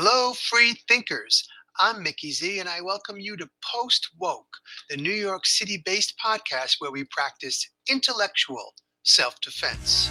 Hello, 0.00 0.32
free 0.32 0.76
thinkers. 0.86 1.42
I'm 1.80 2.04
Mickey 2.04 2.30
Z, 2.30 2.60
and 2.60 2.68
I 2.68 2.80
welcome 2.80 3.18
you 3.18 3.36
to 3.36 3.48
Post 3.64 4.10
Woke, 4.16 4.46
the 4.88 4.96
New 4.96 5.10
York 5.10 5.44
City 5.44 5.82
based 5.84 6.14
podcast 6.24 6.76
where 6.78 6.92
we 6.92 7.02
practice 7.10 7.68
intellectual 7.90 8.74
self 9.02 9.40
defense. 9.40 10.08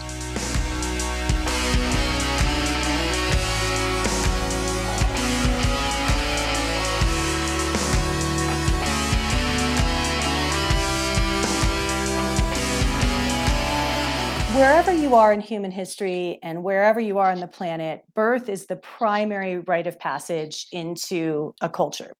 Wherever 14.57 14.91
you 14.91 15.13
are 15.13 15.31
in 15.33 15.39
human 15.39 15.69
history 15.69 16.39
and 16.41 16.63
wherever 16.63 16.99
you 16.99 17.19
are 17.19 17.29
on 17.29 17.39
the 17.39 17.47
planet, 17.47 18.01
birth 18.15 18.49
is 18.49 18.65
the 18.65 18.77
primary 18.77 19.59
rite 19.59 19.85
of 19.85 19.99
passage 19.99 20.65
into 20.71 21.53
a 21.61 21.69
culture. 21.69 22.11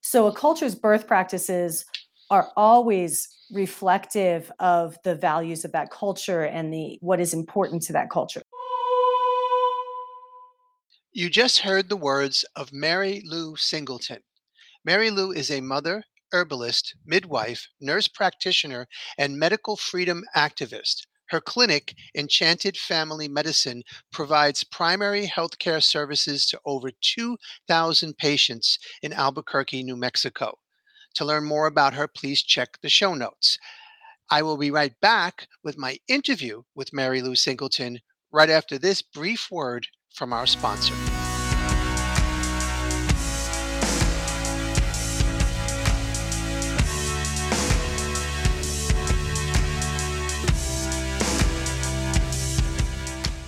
So, 0.00 0.28
a 0.28 0.32
culture's 0.32 0.76
birth 0.76 1.08
practices 1.08 1.84
are 2.30 2.52
always 2.56 3.28
reflective 3.50 4.52
of 4.60 4.96
the 5.02 5.16
values 5.16 5.64
of 5.64 5.72
that 5.72 5.90
culture 5.90 6.44
and 6.44 6.72
the 6.72 6.96
what 7.00 7.18
is 7.18 7.34
important 7.34 7.82
to 7.82 7.92
that 7.94 8.08
culture. 8.08 8.42
You 11.12 11.28
just 11.28 11.58
heard 11.58 11.88
the 11.88 11.96
words 11.96 12.44
of 12.54 12.72
Mary 12.72 13.20
Lou 13.26 13.56
Singleton. 13.56 14.20
Mary 14.84 15.10
Lou 15.10 15.32
is 15.32 15.50
a 15.50 15.60
mother, 15.60 16.04
herbalist, 16.32 16.94
midwife, 17.04 17.66
nurse 17.80 18.06
practitioner, 18.06 18.86
and 19.18 19.36
medical 19.36 19.76
freedom 19.76 20.22
activist. 20.36 21.06
Her 21.30 21.40
clinic, 21.40 21.94
Enchanted 22.14 22.76
Family 22.76 23.28
Medicine, 23.28 23.84
provides 24.12 24.64
primary 24.64 25.26
health 25.26 25.58
care 25.60 25.80
services 25.80 26.44
to 26.46 26.60
over 26.64 26.90
2,000 27.00 28.18
patients 28.18 28.78
in 29.00 29.12
Albuquerque, 29.12 29.84
New 29.84 29.96
Mexico. 29.96 30.58
To 31.14 31.24
learn 31.24 31.44
more 31.44 31.66
about 31.66 31.94
her, 31.94 32.08
please 32.08 32.42
check 32.42 32.78
the 32.82 32.88
show 32.88 33.14
notes. 33.14 33.58
I 34.28 34.42
will 34.42 34.56
be 34.56 34.72
right 34.72 34.92
back 35.00 35.46
with 35.62 35.78
my 35.78 35.98
interview 36.08 36.62
with 36.74 36.92
Mary 36.92 37.22
Lou 37.22 37.36
Singleton 37.36 38.00
right 38.32 38.50
after 38.50 38.76
this 38.76 39.00
brief 39.00 39.50
word 39.52 39.86
from 40.12 40.32
our 40.32 40.46
sponsor. 40.46 40.94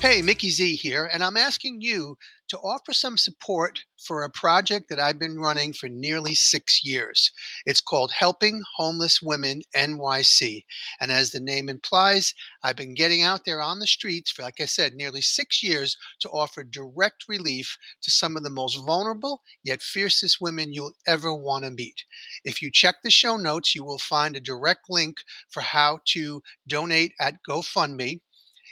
Hey, 0.02 0.20
Mickey 0.20 0.50
Z 0.50 0.74
here, 0.74 1.08
and 1.12 1.22
I'm 1.22 1.36
asking 1.36 1.80
you 1.80 2.18
to 2.48 2.58
offer 2.58 2.92
some 2.92 3.16
support 3.16 3.78
for 4.04 4.24
a 4.24 4.30
project 4.30 4.88
that 4.88 4.98
I've 4.98 5.20
been 5.20 5.38
running 5.38 5.72
for 5.72 5.88
nearly 5.88 6.34
six 6.34 6.84
years. 6.84 7.30
It's 7.66 7.80
called 7.80 8.10
Helping 8.10 8.60
Homeless 8.74 9.22
Women 9.22 9.62
NYC. 9.76 10.64
And 11.00 11.12
as 11.12 11.30
the 11.30 11.38
name 11.38 11.68
implies, 11.68 12.34
I've 12.64 12.74
been 12.74 12.94
getting 12.94 13.22
out 13.22 13.44
there 13.44 13.62
on 13.62 13.78
the 13.78 13.86
streets 13.86 14.32
for, 14.32 14.42
like 14.42 14.60
I 14.60 14.64
said, 14.64 14.94
nearly 14.94 15.20
six 15.20 15.62
years 15.62 15.96
to 16.22 16.28
offer 16.30 16.64
direct 16.64 17.26
relief 17.28 17.78
to 18.02 18.10
some 18.10 18.36
of 18.36 18.42
the 18.42 18.50
most 18.50 18.84
vulnerable 18.84 19.40
yet 19.62 19.82
fiercest 19.82 20.40
women 20.40 20.72
you'll 20.72 20.94
ever 21.06 21.32
want 21.32 21.64
to 21.64 21.70
meet. 21.70 22.04
If 22.44 22.60
you 22.60 22.72
check 22.72 22.96
the 23.04 23.10
show 23.12 23.36
notes, 23.36 23.72
you 23.72 23.84
will 23.84 24.00
find 24.00 24.34
a 24.34 24.40
direct 24.40 24.90
link 24.90 25.18
for 25.50 25.60
how 25.60 26.00
to 26.06 26.42
donate 26.66 27.12
at 27.20 27.36
GoFundMe 27.48 28.20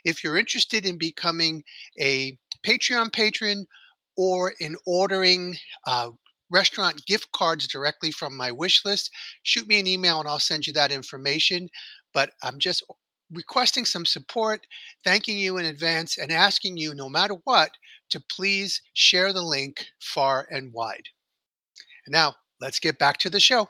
if 0.05 0.23
you're 0.23 0.39
interested 0.39 0.87
in 0.87 0.99
becoming 0.99 1.63
a 2.01 2.37
Patreon 2.67 3.13
patron 3.13 3.67
or 4.17 4.55
in 4.61 4.77
ordering 4.87 5.57
uh, 5.87 6.11
restaurant 6.51 7.05
gift 7.07 7.31
cards 7.33 7.67
directly 7.69 8.11
from 8.11 8.37
my 8.37 8.51
wish 8.51 8.85
list, 8.85 9.11
shoot 9.43 9.67
me 9.67 9.81
an 9.81 9.87
email 9.87 10.21
and 10.21 10.29
I'll 10.29 10.39
send 10.39 10.67
you 10.67 10.73
that 10.75 10.93
information. 10.93 11.69
But 12.13 12.31
I'm 12.43 12.59
just 12.59 12.85
requesting 13.33 13.85
some 13.85 14.05
support, 14.05 14.67
thanking 15.05 15.39
you 15.39 15.59
in 15.59 15.67
advance, 15.67 16.19
and 16.19 16.33
asking 16.33 16.77
you, 16.77 16.95
no 16.95 17.09
matter 17.09 17.35
what, 17.45 17.71
to 18.11 18.23
please 18.31 18.83
share 18.95 19.33
the 19.33 19.43
link 19.43 19.87
far 20.01 20.47
and 20.51 20.73
wide. 20.73 21.05
Now, 22.09 22.35
let's 22.61 22.81
get 22.81 22.99
back 22.99 23.19
to 23.19 23.31
the 23.31 23.39
show. 23.39 23.69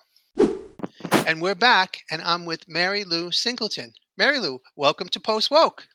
And 1.26 1.42
we're 1.42 1.54
back, 1.54 1.98
and 2.10 2.22
I'm 2.22 2.46
with 2.46 2.66
Mary 2.66 3.04
Lou 3.04 3.30
Singleton. 3.30 3.92
Mary 4.16 4.38
Lou, 4.38 4.58
welcome 4.76 5.08
to 5.10 5.20
Post 5.20 5.50
Woke. 5.50 5.86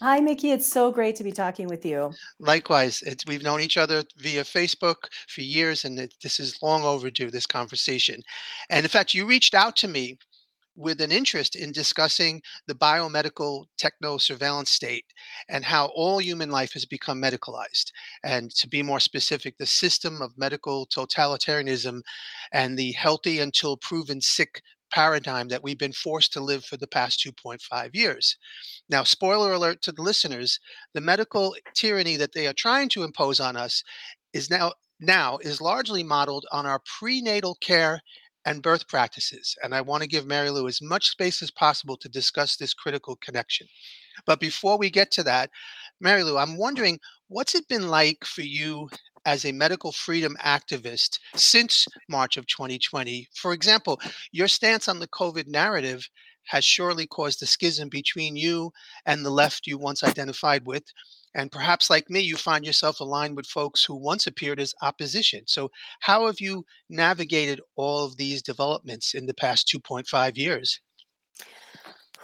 Hi, 0.00 0.20
Mickey. 0.20 0.52
It's 0.52 0.70
so 0.70 0.90
great 0.90 1.16
to 1.16 1.24
be 1.24 1.32
talking 1.32 1.68
with 1.68 1.84
you. 1.84 2.12
Likewise, 2.38 3.02
it's, 3.02 3.26
we've 3.26 3.42
known 3.42 3.60
each 3.60 3.76
other 3.76 4.02
via 4.16 4.42
Facebook 4.42 5.08
for 5.28 5.42
years, 5.42 5.84
and 5.84 5.98
it, 5.98 6.14
this 6.22 6.40
is 6.40 6.62
long 6.62 6.82
overdue, 6.82 7.30
this 7.30 7.46
conversation. 7.46 8.22
And 8.70 8.84
in 8.84 8.90
fact, 8.90 9.14
you 9.14 9.26
reached 9.26 9.54
out 9.54 9.76
to 9.76 9.88
me 9.88 10.18
with 10.76 11.00
an 11.00 11.12
interest 11.12 11.54
in 11.54 11.70
discussing 11.72 12.42
the 12.66 12.74
biomedical 12.74 13.66
techno 13.78 14.18
surveillance 14.18 14.70
state 14.70 15.04
and 15.48 15.64
how 15.64 15.86
all 15.94 16.18
human 16.20 16.50
life 16.50 16.72
has 16.72 16.84
become 16.84 17.22
medicalized. 17.22 17.92
And 18.24 18.50
to 18.56 18.68
be 18.68 18.82
more 18.82 19.00
specific, 19.00 19.56
the 19.56 19.66
system 19.66 20.20
of 20.20 20.36
medical 20.36 20.86
totalitarianism 20.86 22.00
and 22.52 22.76
the 22.76 22.92
healthy 22.92 23.38
until 23.40 23.76
proven 23.76 24.20
sick 24.20 24.62
paradigm 24.90 25.48
that 25.48 25.62
we've 25.62 25.78
been 25.78 25.92
forced 25.92 26.32
to 26.32 26.40
live 26.40 26.64
for 26.64 26.76
the 26.76 26.86
past 26.86 27.24
2.5 27.24 27.90
years. 27.94 28.36
Now, 28.88 29.02
spoiler 29.02 29.52
alert 29.52 29.82
to 29.82 29.92
the 29.92 30.02
listeners, 30.02 30.60
the 30.92 31.00
medical 31.00 31.56
tyranny 31.74 32.16
that 32.16 32.32
they 32.32 32.46
are 32.46 32.52
trying 32.52 32.88
to 32.90 33.02
impose 33.02 33.40
on 33.40 33.56
us 33.56 33.82
is 34.32 34.50
now 34.50 34.72
now 35.00 35.38
is 35.38 35.60
largely 35.60 36.02
modeled 36.02 36.46
on 36.52 36.66
our 36.66 36.80
prenatal 36.98 37.56
care 37.60 38.00
and 38.46 38.62
birth 38.62 38.86
practices. 38.88 39.56
And 39.62 39.74
I 39.74 39.80
want 39.80 40.02
to 40.02 40.08
give 40.08 40.26
Mary 40.26 40.50
Lou 40.50 40.68
as 40.68 40.82
much 40.82 41.08
space 41.08 41.42
as 41.42 41.50
possible 41.50 41.96
to 41.96 42.08
discuss 42.08 42.56
this 42.56 42.74
critical 42.74 43.16
connection. 43.16 43.66
But 44.26 44.40
before 44.40 44.78
we 44.78 44.90
get 44.90 45.10
to 45.12 45.22
that, 45.24 45.50
Mary 46.00 46.22
Lou, 46.22 46.36
I'm 46.36 46.56
wondering 46.56 47.00
what's 47.28 47.54
it 47.54 47.68
been 47.68 47.88
like 47.88 48.24
for 48.24 48.42
you 48.42 48.88
as 49.26 49.44
a 49.44 49.52
medical 49.52 49.92
freedom 49.92 50.36
activist 50.44 51.18
since 51.34 51.86
March 52.08 52.36
of 52.36 52.46
2020. 52.46 53.26
For 53.34 53.54
example, 53.54 54.00
your 54.32 54.48
stance 54.48 54.88
on 54.88 55.00
the 55.00 55.08
COVID 55.08 55.46
narrative 55.46 56.06
has 56.46 56.64
surely 56.64 57.06
caused 57.06 57.42
a 57.42 57.46
schism 57.46 57.88
between 57.88 58.36
you 58.36 58.72
and 59.06 59.24
the 59.24 59.30
left 59.30 59.66
you 59.66 59.78
once 59.78 60.02
identified 60.02 60.66
with. 60.66 60.84
And 61.34 61.50
perhaps, 61.50 61.90
like 61.90 62.08
me, 62.08 62.20
you 62.20 62.36
find 62.36 62.64
yourself 62.64 63.00
aligned 63.00 63.36
with 63.36 63.46
folks 63.46 63.84
who 63.84 63.96
once 63.96 64.26
appeared 64.26 64.60
as 64.60 64.74
opposition. 64.82 65.42
So, 65.46 65.70
how 66.00 66.26
have 66.26 66.40
you 66.40 66.64
navigated 66.88 67.60
all 67.76 68.04
of 68.04 68.16
these 68.16 68.40
developments 68.40 69.14
in 69.14 69.26
the 69.26 69.34
past 69.34 69.68
2.5 69.68 70.36
years? 70.36 70.80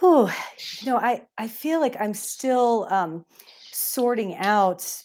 Oh, 0.01 0.33
you 0.79 0.87
know, 0.87 0.97
I, 0.97 1.27
I 1.37 1.47
feel 1.47 1.79
like 1.79 1.95
I'm 1.99 2.13
still 2.13 2.87
um, 2.89 3.25
sorting 3.71 4.35
out 4.37 5.03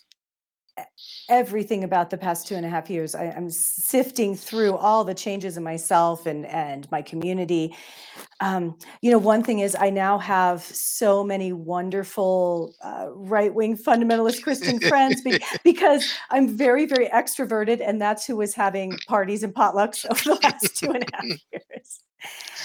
everything 1.28 1.84
about 1.84 2.10
the 2.10 2.16
past 2.16 2.47
two 2.47 2.54
and 2.54 2.64
a 2.64 2.69
half 2.69 2.88
years. 2.88 3.14
I, 3.14 3.25
am 3.25 3.50
sifting 3.50 4.37
through 4.37 4.76
all 4.76 5.04
the 5.04 5.14
changes 5.14 5.56
in 5.56 5.62
myself 5.62 6.26
and 6.26 6.47
and 6.47 6.91
my 6.91 7.03
community. 7.03 7.75
Um, 8.41 8.78
you 9.00 9.10
know, 9.10 9.19
one 9.19 9.42
thing 9.42 9.60
is 9.60 9.76
I 9.78 9.91
now 9.91 10.19
have 10.19 10.62
so 10.62 11.25
many 11.25 11.53
wonderful 11.53 12.75
uh, 12.82 13.06
right 13.10 13.53
wing 13.53 13.76
fundamentalist 13.76 14.42
Christian 14.42 14.78
friends 14.81 15.22
be- 15.22 15.41
because 15.64 16.09
I'm 16.31 16.56
very 16.56 16.87
very 16.87 17.08
extroverted, 17.08 17.81
and 17.84 18.00
that's 18.00 18.26
who 18.26 18.37
was 18.37 18.54
having 18.54 18.98
parties 19.08 19.43
and 19.43 19.54
potlucks 19.54 20.04
over 20.10 20.34
the 20.34 20.41
last 20.43 20.76
two 20.76 20.91
and 20.91 21.03
a 21.03 21.16
half 21.16 21.25
years. 21.53 22.00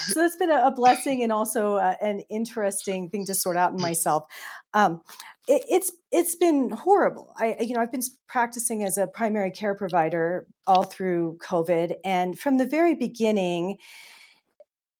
So 0.06 0.20
that's 0.20 0.36
been 0.36 0.50
a, 0.50 0.66
a 0.66 0.70
blessing 0.70 1.22
and 1.22 1.32
also 1.32 1.76
uh, 1.76 1.94
an 2.00 2.20
interesting 2.30 3.10
thing 3.10 3.26
to 3.26 3.34
sort 3.34 3.56
out 3.56 3.72
in 3.72 3.80
myself. 3.80 4.24
Um, 4.74 5.02
it, 5.48 5.64
it's 5.68 5.92
it's 6.10 6.36
been 6.36 6.70
horrible. 6.70 7.34
I 7.38 7.56
you 7.60 7.74
know 7.74 7.80
I've 7.80 7.92
been 7.92 8.02
practicing 8.28 8.84
as 8.84 8.98
a 8.98 9.06
primary 9.06 9.50
care 9.50 9.74
provider 9.74 10.46
all 10.66 10.84
through 10.84 11.38
COVID, 11.42 11.96
and 12.04 12.38
from 12.38 12.58
the 12.58 12.66
very 12.66 12.94
beginning. 12.94 13.78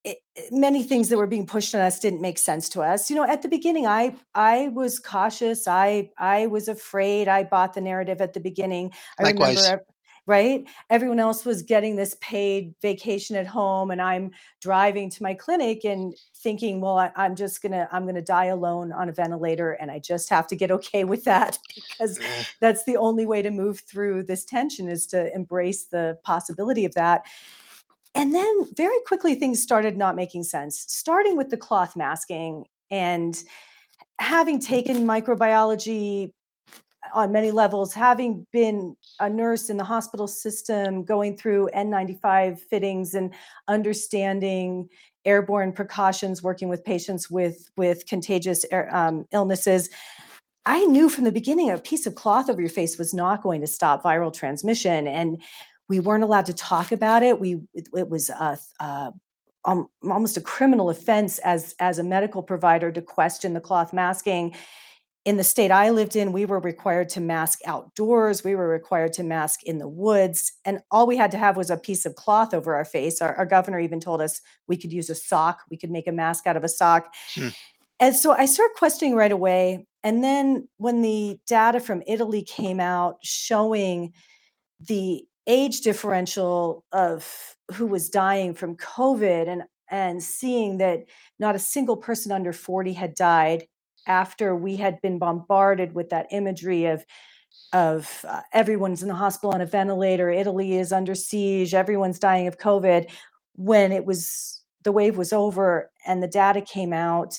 It, 0.05 0.19
many 0.51 0.83
things 0.83 1.11
that 1.11 1.17
were 1.17 1.29
being 1.29 1.47
pushed 1.47 1.77
on 1.77 1.81
us 1.81 2.01
didn't 2.01 2.21
make 2.21 2.37
sense 2.37 2.69
to 2.71 2.81
us 2.81 3.09
you 3.09 3.15
know 3.15 3.23
at 3.23 3.41
the 3.41 3.49
beginning 3.49 3.87
i 3.87 4.13
i 4.35 4.67
was 4.75 4.99
cautious 4.99 5.69
i 5.69 6.11
i 6.19 6.49
was 6.49 6.67
afraid 6.67 7.29
i 7.29 7.45
bought 7.45 7.73
the 7.73 7.81
narrative 7.81 8.21
at 8.21 8.33
the 8.33 8.41
beginning 8.41 8.91
i 9.21 9.23
Likewise. 9.23 9.63
remember 9.63 9.85
right? 10.27 10.65
Everyone 10.89 11.19
else 11.19 11.45
was 11.45 11.63
getting 11.63 11.97
this 11.97 12.17
paid 12.21 12.75
vacation 12.81 13.35
at 13.37 13.47
home, 13.47 13.91
and 13.91 14.01
I'm 14.01 14.31
driving 14.61 15.11
to 15.11 15.23
my 15.23 15.35
clinic 15.35 15.85
and 15.85 16.15
thinking, 16.37 16.81
well, 16.81 16.99
I, 16.99 17.11
am 17.17 17.35
just 17.35 17.63
gonna 17.63 17.89
I'm 17.91 18.07
gonna 18.07 18.23
die 18.23 18.47
alone 18.47 18.93
on 18.93 19.09
a 19.09 19.13
ventilator, 19.13 19.73
and 19.73 19.91
I 19.91 19.99
just 19.99 20.29
have 20.31 20.47
to 20.49 20.57
get 20.57 20.71
okay 20.71 21.05
with 21.05 21.25
that 21.25 21.59
because 21.75 22.19
mm. 22.19 22.49
that's 22.61 22.85
the 22.85 22.97
only 22.97 23.27
way 23.27 23.43
to 23.43 23.51
move 23.51 23.81
through 23.81 24.25
this 24.25 24.45
tension 24.45 24.89
is 24.89 25.07
to 25.09 25.35
embrace 25.35 25.85
the 25.85 26.19
possibility 26.23 26.85
of 26.85 26.95
that. 26.95 27.23
And 28.15 28.35
then 28.35 28.67
very 28.77 28.99
quickly 29.07 29.35
things 29.35 29.63
started 29.63 29.97
not 29.97 30.17
making 30.17 30.45
sense, 30.45 30.85
starting 30.89 31.37
with 31.37 31.49
the 31.49 31.57
cloth 31.57 31.97
masking 31.97 32.67
and 32.91 33.43
having 34.19 34.61
taken 34.61 34.99
microbiology 34.99 36.33
on 37.13 37.33
many 37.33 37.51
levels, 37.51 37.93
having 37.93 38.47
been 38.53 38.97
a 39.21 39.29
nurse 39.29 39.71
in 39.71 39.77
the 39.77 39.85
hospital 39.85 40.27
system, 40.27 41.05
going 41.05 41.37
through 41.37 41.69
N95 41.75 42.61
fittings 42.61 43.15
and 43.15 43.33
understanding 43.69 44.89
airborne 45.25 45.73
precautions, 45.73 46.43
working 46.43 46.69
with 46.69 46.85
patients 46.85 47.31
with 47.31 47.71
with 47.77 48.07
contagious 48.07 48.65
air, 48.71 48.95
um, 48.95 49.27
illnesses. 49.33 49.91
I 50.65 50.85
knew 50.87 51.09
from 51.09 51.25
the 51.25 51.33
beginning 51.33 51.71
a 51.71 51.79
piece 51.79 52.07
of 52.07 52.15
cloth 52.15 52.49
over 52.49 52.61
your 52.61 52.71
face 52.71 52.99
was 52.99 53.13
not 53.13 53.43
going 53.43 53.61
to 53.61 53.67
stop 53.67 54.03
viral 54.03 54.33
transmission, 54.33 55.07
and 55.07 55.43
we 55.89 56.01
weren't 56.01 56.25
allowed 56.25 56.47
to 56.47 56.55
talk 56.55 56.93
about 56.93 57.23
it. 57.23 57.41
We 57.41 57.61
it, 57.75 57.89
it 57.95 58.09
was 58.09 58.31
a, 58.31 58.59
um, 59.65 59.89
almost 60.03 60.37
a 60.37 60.41
criminal 60.41 60.91
offense 60.91 61.39
as 61.39 61.75
as 61.79 61.99
a 61.99 62.05
medical 62.05 62.43
provider 62.43 62.91
to 62.93 63.03
question 63.03 63.55
the 63.55 63.61
cloth 63.61 63.93
masking 63.93 64.55
in 65.25 65.37
the 65.37 65.45
state 65.45 65.71
I 65.71 65.91
lived 65.91 66.17
in, 66.17 66.33
we 66.33 66.47
were 66.47 66.59
required 66.59 67.09
to 67.11 67.21
mask 67.21 67.61
outdoors. 67.65 68.43
We 68.43 68.57
were 68.57 68.69
required 68.69 69.13
to 69.15 69.23
mask 69.23 69.63
in 69.63 69.79
the 69.79 69.89
woods. 69.89 70.53
And 70.65 70.81
all 70.91 71.07
we 71.07 71.17
had 71.17 71.31
to 71.31 71.39
have 71.39 71.57
was 71.57 71.71
a 71.71 71.77
piece 71.77 72.05
of 72.05 72.17
cloth 72.17 72.53
over 72.53 72.75
our 72.75 72.85
face. 72.85 73.23
Our, 73.23 73.35
our 73.37 73.47
governor 73.47 73.79
even 73.79 74.01
told 74.01 74.21
us 74.21 74.41
we 74.67 74.77
could 74.77 74.93
use 74.93 75.11
a 75.11 75.15
sock, 75.15 75.61
we 75.71 75.77
could 75.77 75.91
make 75.91 76.09
a 76.09 76.13
mask 76.13 76.47
out 76.47 76.57
of 76.57 76.65
a 76.65 76.69
sock. 76.69 77.15
Hmm. 77.35 77.49
And 78.01 78.17
so 78.17 78.33
I 78.33 78.47
started 78.47 78.75
questioning 78.77 79.15
right 79.15 79.31
away. 79.31 79.87
And 80.03 80.25
then 80.25 80.69
when 80.79 81.03
the 81.03 81.39
data 81.47 81.79
from 81.79 82.03
Italy 82.09 82.43
came 82.43 82.81
out 82.81 83.19
showing 83.23 84.13
the 84.81 85.25
age 85.47 85.83
differential 85.83 86.85
of 86.91 87.55
who 87.73 87.87
was 87.87 88.11
dying 88.11 88.55
from 88.55 88.77
COVID 88.77 89.49
and 89.49 89.63
and 89.89 90.23
seeing 90.23 90.79
that 90.79 91.05
not 91.39 91.55
a 91.55 91.59
single 91.59 91.99
person 91.99 92.33
under 92.33 92.53
40 92.53 92.95
had 92.95 93.15
died 93.15 93.67
after 94.07 94.55
we 94.55 94.77
had 94.77 95.01
been 95.01 95.19
bombarded 95.19 95.95
with 95.95 96.11
that 96.11 96.27
imagery 96.31 96.87
of 96.87 97.05
of 97.73 98.25
uh, 98.29 98.41
everyone's 98.53 99.03
in 99.03 99.09
the 99.09 99.15
hospital 99.15 99.53
on 99.53 99.61
a 99.61 99.67
ventilator 99.67 100.31
italy 100.31 100.77
is 100.77 100.93
under 100.93 101.15
siege 101.15 101.75
everyone's 101.75 102.19
dying 102.19 102.47
of 102.47 102.59
covid 102.59 103.11
when 103.55 103.93
it 103.93 104.05
was 104.05 104.63
the 104.83 104.93
wave 104.93 105.17
was 105.17 105.33
over 105.33 105.91
and 106.07 106.23
the 106.23 106.29
data 106.29 106.61
came 106.61 106.93
out 106.93 107.39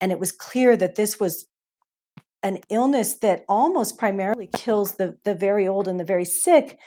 and 0.00 0.12
it 0.12 0.18
was 0.18 0.32
clear 0.32 0.76
that 0.76 0.96
this 0.96 1.18
was 1.18 1.46
an 2.42 2.58
illness 2.68 3.14
that 3.14 3.44
almost 3.48 3.96
primarily 3.96 4.48
kills 4.54 4.96
the 4.96 5.16
the 5.24 5.34
very 5.34 5.66
old 5.66 5.88
and 5.88 5.98
the 5.98 6.04
very 6.04 6.24
sick 6.24 6.78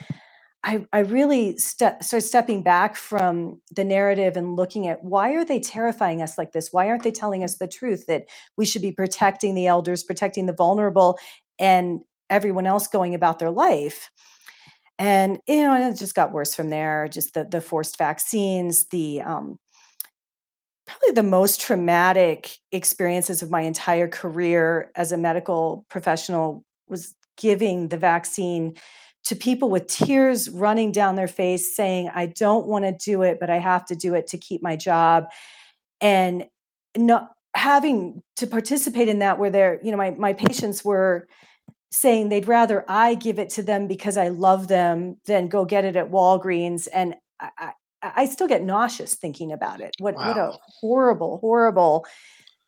I, 0.68 0.86
I 0.92 1.00
really 1.00 1.58
start 1.58 2.04
stepping 2.04 2.62
back 2.62 2.98
from 2.98 3.62
the 3.74 3.86
narrative 3.86 4.36
and 4.36 4.58
looking 4.58 4.90
at 4.90 5.02
why 5.02 5.32
are 5.32 5.46
they 5.46 5.62
terrifying 5.62 6.22
us 6.22 6.38
like 6.38 6.52
this? 6.52 6.74
Why 6.74 6.90
aren't 6.90 7.04
they 7.04 7.12
telling 7.12 7.42
us 7.42 7.56
the 7.56 7.70
truth 7.70 8.06
that 8.08 8.26
we 8.58 8.66
should 8.66 8.82
be 8.82 8.92
protecting 8.92 9.56
the 9.56 9.68
elders, 9.68 10.04
protecting 10.04 10.46
the 10.46 10.52
vulnerable, 10.52 11.18
and 11.58 12.02
everyone 12.30 12.68
else 12.68 12.86
going 12.88 13.16
about 13.16 13.40
their 13.40 13.50
life? 13.50 14.12
And 15.00 15.40
you 15.48 15.64
know, 15.64 15.90
it 15.90 15.96
just 15.96 16.16
got 16.16 16.34
worse 16.34 16.54
from 16.54 16.70
there. 16.70 17.08
Just 17.08 17.34
the 17.34 17.46
the 17.46 17.62
forced 17.62 17.98
vaccines, 17.98 18.88
the 18.88 19.22
um, 19.22 19.58
probably 20.86 21.12
the 21.14 21.24
most 21.24 21.62
traumatic 21.62 22.58
experiences 22.74 23.42
of 23.42 23.50
my 23.50 23.62
entire 23.62 24.10
career 24.10 24.92
as 24.98 25.14
a 25.14 25.18
medical 25.18 25.86
professional 25.90 26.66
was 26.90 27.16
giving 27.38 27.88
the 27.88 27.98
vaccine 27.98 28.76
to 29.28 29.36
people 29.36 29.70
with 29.70 29.88
tears 29.88 30.50
running 30.50 30.92
down 30.92 31.16
their 31.16 31.28
face 31.28 31.76
saying, 31.76 32.10
I 32.16 32.28
don't 32.28 32.66
want 32.66 32.86
to 32.86 32.94
do 32.94 33.24
it, 33.24 33.40
but 33.42 33.50
I 33.50 33.60
have 33.60 33.86
to 33.88 33.96
do 33.96 34.14
it 34.14 34.28
to 34.28 34.38
keep 34.38 34.64
my 34.64 34.78
job. 34.78 35.26
And 36.00 36.46
not 36.96 37.32
having 37.54 38.24
to 38.38 38.48
participate 38.48 39.10
in 39.10 39.20
that 39.20 39.38
where 39.38 39.50
they're, 39.50 39.80
you 39.84 39.92
know, 39.92 39.98
my, 39.98 40.12
my 40.12 40.32
patients 40.32 40.86
were 40.86 41.28
saying 41.92 42.30
they'd 42.30 42.48
rather 42.48 42.86
I 42.88 43.16
give 43.16 43.38
it 43.38 43.50
to 43.52 43.64
them 43.64 43.88
because 43.88 44.16
I 44.16 44.30
love 44.30 44.70
them 44.70 45.18
than 45.26 45.50
go 45.50 45.66
get 45.66 45.84
it 45.84 45.98
at 45.98 46.10
Walgreens. 46.10 46.88
And 46.94 47.16
I, 47.40 47.50
I, 47.58 47.72
I 48.02 48.26
still 48.28 48.48
get 48.48 48.64
nauseous 48.64 49.16
thinking 49.16 49.52
about 49.52 49.82
it. 49.82 49.92
What 50.00 50.16
wow. 50.16 50.28
what 50.28 50.38
a 50.38 50.58
horrible, 50.80 51.40
horrible 51.40 52.06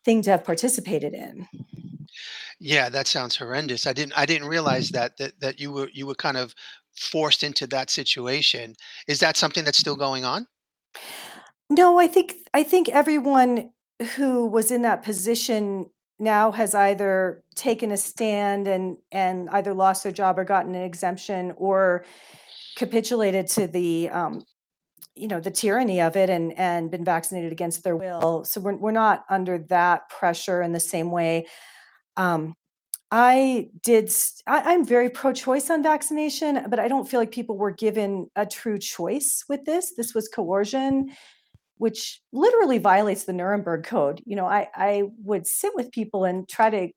thing 0.04 0.20
to 0.22 0.30
have 0.30 0.44
participated 0.44 1.14
in. 1.14 1.46
Yeah, 2.60 2.90
that 2.90 3.06
sounds 3.06 3.36
horrendous. 3.36 3.86
I 3.86 3.94
didn't 3.94 4.12
I 4.16 4.26
didn't 4.26 4.46
realize 4.46 4.90
that 4.90 5.16
that 5.16 5.40
that 5.40 5.58
you 5.58 5.72
were 5.72 5.88
you 5.92 6.06
were 6.06 6.14
kind 6.14 6.36
of 6.36 6.54
forced 6.94 7.42
into 7.42 7.66
that 7.68 7.88
situation. 7.88 8.74
Is 9.08 9.18
that 9.20 9.38
something 9.38 9.64
that's 9.64 9.78
still 9.78 9.96
going 9.96 10.24
on? 10.24 10.46
No, 11.70 11.98
I 11.98 12.06
think 12.06 12.34
I 12.52 12.62
think 12.62 12.90
everyone 12.90 13.70
who 14.16 14.46
was 14.46 14.70
in 14.70 14.82
that 14.82 15.02
position 15.02 15.86
now 16.18 16.52
has 16.52 16.74
either 16.74 17.42
taken 17.54 17.92
a 17.92 17.96
stand 17.96 18.68
and 18.68 18.98
and 19.10 19.48
either 19.50 19.72
lost 19.72 20.02
their 20.02 20.12
job 20.12 20.38
or 20.38 20.44
gotten 20.44 20.74
an 20.74 20.82
exemption 20.82 21.54
or 21.56 22.04
capitulated 22.76 23.46
to 23.46 23.66
the 23.66 24.10
um, 24.10 24.44
you 25.14 25.28
know 25.28 25.40
the 25.40 25.50
tyranny 25.50 26.00
of 26.02 26.16
it 26.16 26.28
and 26.28 26.52
and 26.58 26.90
been 26.90 27.04
vaccinated 27.04 27.52
against 27.52 27.84
their 27.84 27.96
will. 27.96 28.44
So 28.44 28.60
we're 28.60 28.76
we're 28.76 28.90
not 28.90 29.24
under 29.30 29.58
that 29.68 30.10
pressure 30.10 30.60
in 30.60 30.72
the 30.72 30.80
same 30.80 31.10
way. 31.10 31.46
Um, 32.20 32.54
I 33.10 33.70
did, 33.82 34.12
I, 34.46 34.74
I'm 34.74 34.84
very 34.84 35.08
pro 35.08 35.32
choice 35.32 35.70
on 35.70 35.82
vaccination, 35.82 36.66
but 36.68 36.78
I 36.78 36.86
don't 36.86 37.08
feel 37.08 37.18
like 37.18 37.32
people 37.32 37.56
were 37.56 37.70
given 37.70 38.30
a 38.36 38.44
true 38.44 38.78
choice 38.78 39.44
with 39.48 39.64
this. 39.64 39.94
This 39.96 40.14
was 40.14 40.28
coercion, 40.28 41.12
which 41.78 42.20
literally 42.30 42.76
violates 42.76 43.24
the 43.24 43.32
Nuremberg 43.32 43.84
Code. 43.84 44.22
You 44.26 44.36
know, 44.36 44.44
I, 44.44 44.68
I 44.74 45.04
would 45.24 45.46
sit 45.46 45.74
with 45.74 45.90
people 45.92 46.26
and 46.26 46.46
try 46.46 46.68
to 46.68 46.88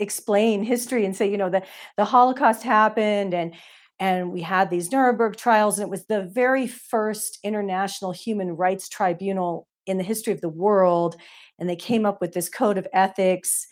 explain 0.00 0.64
history 0.64 1.04
and 1.04 1.14
say, 1.14 1.30
you 1.30 1.38
know, 1.38 1.50
the, 1.50 1.62
the 1.96 2.04
Holocaust 2.04 2.64
happened 2.64 3.32
and 3.32 3.54
and 4.00 4.32
we 4.32 4.42
had 4.42 4.70
these 4.70 4.90
Nuremberg 4.90 5.36
trials, 5.36 5.78
and 5.78 5.86
it 5.86 5.90
was 5.90 6.06
the 6.06 6.22
very 6.22 6.66
first 6.66 7.38
international 7.44 8.10
human 8.10 8.56
rights 8.56 8.88
tribunal 8.88 9.68
in 9.86 9.98
the 9.98 10.02
history 10.02 10.32
of 10.32 10.40
the 10.40 10.48
world. 10.48 11.14
And 11.60 11.68
they 11.68 11.76
came 11.76 12.04
up 12.04 12.20
with 12.20 12.32
this 12.32 12.48
code 12.48 12.76
of 12.76 12.88
ethics 12.92 13.68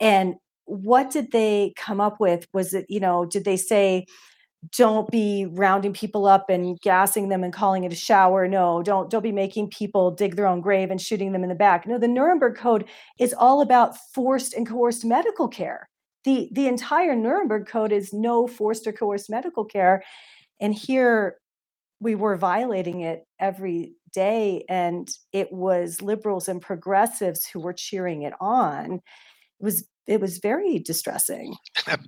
and 0.00 0.36
what 0.64 1.10
did 1.10 1.32
they 1.32 1.72
come 1.76 2.00
up 2.00 2.20
with? 2.20 2.46
Was 2.52 2.74
it 2.74 2.86
you 2.88 3.00
know 3.00 3.24
did 3.24 3.44
they 3.44 3.56
say 3.56 4.06
don't 4.76 5.08
be 5.10 5.46
rounding 5.52 5.92
people 5.92 6.26
up 6.26 6.50
and 6.50 6.80
gassing 6.80 7.28
them 7.28 7.44
and 7.44 7.52
calling 7.52 7.84
it 7.84 7.92
a 7.92 7.96
shower. 7.96 8.48
No 8.48 8.82
don't 8.82 9.10
don't 9.10 9.22
be 9.22 9.32
making 9.32 9.70
people 9.70 10.10
dig 10.10 10.36
their 10.36 10.46
own 10.46 10.60
grave 10.60 10.90
and 10.90 11.00
shooting 11.00 11.32
them 11.32 11.42
in 11.42 11.48
the 11.48 11.54
back. 11.54 11.86
No 11.86 11.98
the 11.98 12.08
nuremberg 12.08 12.56
code 12.56 12.84
is 13.18 13.34
all 13.34 13.60
about 13.60 13.96
forced 14.12 14.54
and 14.54 14.66
coerced 14.66 15.04
medical 15.04 15.48
care. 15.48 15.88
The 16.24 16.48
the 16.52 16.66
entire 16.66 17.14
nuremberg 17.14 17.66
code 17.66 17.92
is 17.92 18.12
no 18.12 18.46
forced 18.46 18.86
or 18.86 18.92
coerced 18.92 19.30
medical 19.30 19.64
care 19.64 20.02
and 20.60 20.74
here 20.74 21.36
we 22.00 22.14
were 22.14 22.36
violating 22.36 23.00
it 23.00 23.24
every 23.40 23.94
day 24.12 24.64
and 24.68 25.08
it 25.32 25.52
was 25.52 26.02
liberals 26.02 26.48
and 26.48 26.60
progressives 26.62 27.46
who 27.46 27.60
were 27.60 27.72
cheering 27.72 28.22
it 28.22 28.32
on 28.40 29.00
was 29.60 29.84
it 30.06 30.20
was 30.22 30.38
very 30.38 30.78
distressing. 30.78 31.54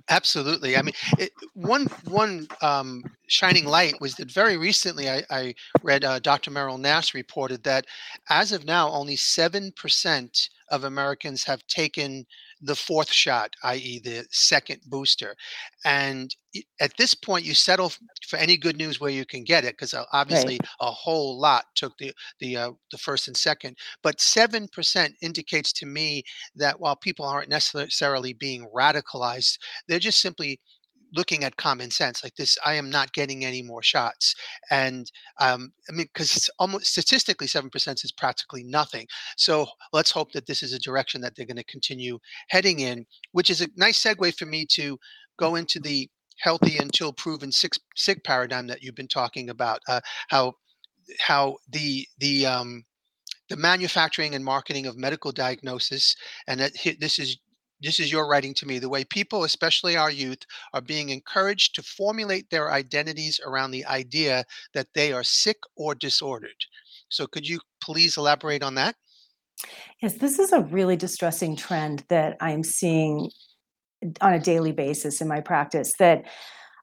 Absolutely. 0.09 0.75
I 0.75 0.81
mean, 0.81 0.95
it, 1.19 1.31
one 1.53 1.85
one 2.09 2.47
um, 2.61 3.03
shining 3.27 3.65
light 3.65 3.93
was 4.01 4.15
that 4.15 4.31
very 4.31 4.57
recently 4.57 5.09
I, 5.09 5.23
I 5.29 5.53
read 5.83 6.03
uh, 6.03 6.19
Dr. 6.19 6.49
Meryl 6.49 6.79
Nass 6.79 7.13
reported 7.13 7.63
that 7.63 7.85
as 8.29 8.51
of 8.51 8.65
now, 8.65 8.89
only 8.89 9.15
seven 9.15 9.71
percent 9.73 10.49
of 10.69 10.83
Americans 10.83 11.43
have 11.43 11.65
taken 11.67 12.25
the 12.61 12.75
fourth 12.75 13.11
shot, 13.11 13.51
i.e., 13.63 13.99
the 14.03 14.25
second 14.31 14.81
booster. 14.85 15.35
And 15.83 16.35
at 16.79 16.95
this 16.97 17.15
point, 17.15 17.45
you 17.45 17.53
settle 17.53 17.91
for 18.27 18.37
any 18.37 18.57
good 18.57 18.77
news 18.77 18.99
where 18.99 19.09
you 19.09 19.25
can 19.25 19.43
get 19.43 19.63
it, 19.63 19.73
because 19.73 19.93
uh, 19.93 20.03
obviously 20.13 20.59
right. 20.61 20.69
a 20.79 20.91
whole 20.91 21.39
lot 21.39 21.65
took 21.75 21.97
the 21.97 22.13
the 22.39 22.57
uh, 22.57 22.71
the 22.91 22.97
first 22.97 23.27
and 23.27 23.37
second. 23.37 23.77
But 24.03 24.21
seven 24.21 24.67
percent 24.67 25.15
indicates 25.21 25.73
to 25.73 25.85
me 25.85 26.23
that 26.55 26.79
while 26.79 26.95
people 26.95 27.25
aren't 27.25 27.49
necessarily 27.49 28.33
being 28.33 28.69
radicalized, 28.75 29.57
they're 29.87 29.99
just 29.99 30.21
simply 30.21 30.59
looking 31.13 31.43
at 31.43 31.57
common 31.57 31.91
sense 31.91 32.23
like 32.23 32.35
this 32.35 32.57
i 32.65 32.73
am 32.73 32.89
not 32.89 33.13
getting 33.13 33.45
any 33.45 33.61
more 33.61 33.83
shots. 33.83 34.35
And 34.69 35.11
um, 35.39 35.73
i 35.89 35.93
mean 35.93 36.07
because 36.13 36.49
almost 36.59 36.87
statistically 36.87 37.47
7% 37.47 38.05
is 38.05 38.11
practically 38.11 38.63
nothing. 38.63 39.07
So 39.37 39.67
let's 39.93 40.11
hope 40.11 40.31
that 40.33 40.47
this 40.47 40.63
is 40.63 40.73
a 40.73 40.79
direction 40.79 41.21
that 41.21 41.35
they're 41.35 41.45
going 41.45 41.57
to 41.57 41.63
continue 41.65 42.19
heading 42.49 42.79
in 42.79 43.05
which 43.31 43.49
is 43.49 43.61
a 43.61 43.67
nice 43.75 44.01
segue 44.01 44.35
for 44.35 44.45
me 44.45 44.65
to 44.71 44.97
go 45.37 45.55
into 45.55 45.79
the 45.79 46.09
healthy 46.39 46.77
until 46.77 47.13
proven 47.13 47.51
sick, 47.51 47.73
sick 47.95 48.23
paradigm 48.23 48.67
that 48.67 48.81
you've 48.81 48.95
been 48.95 49.07
talking 49.07 49.49
about 49.49 49.79
uh, 49.87 50.01
how 50.29 50.53
how 51.19 51.57
the 51.69 52.07
the 52.19 52.45
um, 52.45 52.83
the 53.49 53.57
manufacturing 53.57 54.35
and 54.35 54.45
marketing 54.45 54.85
of 54.85 54.97
medical 54.97 55.31
diagnosis 55.31 56.15
and 56.47 56.59
that 56.59 56.71
this 56.99 57.19
is 57.19 57.37
this 57.81 57.99
is 57.99 58.11
your 58.11 58.27
writing 58.27 58.53
to 58.55 58.65
me 58.65 58.79
the 58.79 58.89
way 58.89 59.03
people 59.03 59.43
especially 59.43 59.95
our 59.95 60.11
youth 60.11 60.39
are 60.73 60.81
being 60.81 61.09
encouraged 61.09 61.75
to 61.75 61.83
formulate 61.83 62.49
their 62.49 62.71
identities 62.71 63.39
around 63.45 63.71
the 63.71 63.85
idea 63.85 64.43
that 64.73 64.87
they 64.93 65.11
are 65.11 65.23
sick 65.23 65.57
or 65.75 65.95
disordered. 65.95 66.65
So 67.09 67.27
could 67.27 67.47
you 67.47 67.59
please 67.81 68.17
elaborate 68.17 68.63
on 68.63 68.75
that? 68.75 68.95
Yes 70.01 70.15
this 70.15 70.39
is 70.39 70.51
a 70.51 70.61
really 70.61 70.95
distressing 70.95 71.55
trend 71.55 72.03
that 72.09 72.37
i'm 72.39 72.63
seeing 72.63 73.29
on 74.19 74.33
a 74.33 74.39
daily 74.39 74.71
basis 74.71 75.21
in 75.21 75.27
my 75.27 75.39
practice 75.39 75.93
that 75.99 76.25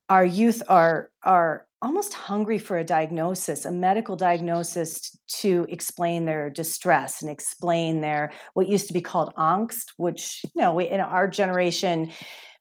our 0.09 0.25
youth 0.25 0.63
are 0.69 1.11
are 1.23 1.67
almost 1.81 2.13
hungry 2.13 2.59
for 2.59 2.79
a 2.79 2.85
diagnosis, 2.85 3.65
a 3.65 3.71
medical 3.71 4.17
diagnosis 4.17 5.17
to 5.29 5.67
explain 5.69 6.25
their 6.25 6.51
distress 6.51 7.23
and 7.23 7.31
explain 7.31 8.01
their 8.01 8.33
what 8.55 8.69
used 8.69 8.89
to 8.89 8.93
be 8.93 9.01
called 9.01 9.33
angst, 9.37 9.93
which 9.97 10.43
you 10.55 10.63
know 10.63 10.75
we, 10.75 10.89
in 10.89 11.01
our 11.01 11.29
generation 11.29 12.11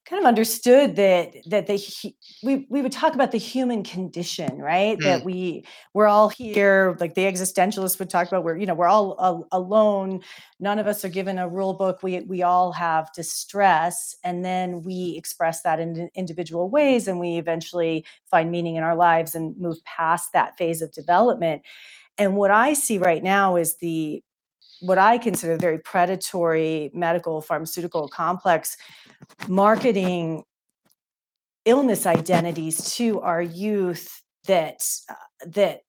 kind 0.08 0.22
of 0.22 0.28
understood 0.28 0.96
that 0.96 1.36
that 1.48 1.68
the 1.68 2.14
we 2.42 2.66
we 2.70 2.82
would 2.82 2.92
talk 2.92 3.14
about 3.14 3.32
the 3.32 3.38
human 3.38 3.84
condition 3.84 4.58
right? 4.58 4.98
Mm. 5.00 5.04
that 5.04 5.24
we 5.24 5.66
we're 5.94 6.08
all 6.08 6.30
here 6.30 6.96
like 7.00 7.14
the 7.16 7.24
existentialists 7.24 8.00
would 8.00 8.10
talk 8.10 8.28
about 8.28 8.44
we're 8.44 8.58
you 8.58 8.66
know 8.66 8.74
we're 8.74 8.88
all 8.88 9.48
alone. 9.52 10.22
None 10.60 10.80
of 10.80 10.88
us 10.88 11.04
are 11.04 11.10
given 11.10 11.38
a 11.38 11.48
rule 11.48 11.74
book. 11.74 12.04
We 12.04 12.22
we 12.22 12.42
all 12.42 12.72
have 12.72 13.12
distress. 13.14 14.16
And 14.24 14.46
then 14.46 14.84
we 14.84 15.16
express 15.18 15.62
that 15.64 15.80
in 15.80 16.10
individual 16.16 16.70
ways 16.70 17.08
and 17.08 17.20
we 17.20 17.38
eventually 17.38 18.06
find 18.30 18.50
meaning 18.50 18.76
in 18.78 18.84
our 18.84 18.96
lives 18.96 19.36
and 19.36 19.58
move 19.58 19.84
past 19.84 20.32
that 20.34 20.58
phase 20.58 20.82
of 20.82 20.92
development. 20.94 21.64
And 22.18 22.36
what 22.36 22.52
i 22.52 22.74
see 22.74 22.98
right 22.98 23.24
now 23.24 23.58
is 23.58 23.76
the 23.78 24.24
what 24.80 24.98
i 24.98 25.18
consider 25.18 25.58
very 25.58 25.80
predatory 25.80 26.92
medical 26.94 27.42
pharmaceutical 27.42 28.08
complex 28.08 28.78
marketing 29.50 30.44
illness 31.66 32.06
identities 32.06 32.96
to 32.96 33.20
our 33.22 33.42
youth 33.42 34.22
that 34.46 34.82
uh, 35.10 35.13
that 35.46 35.82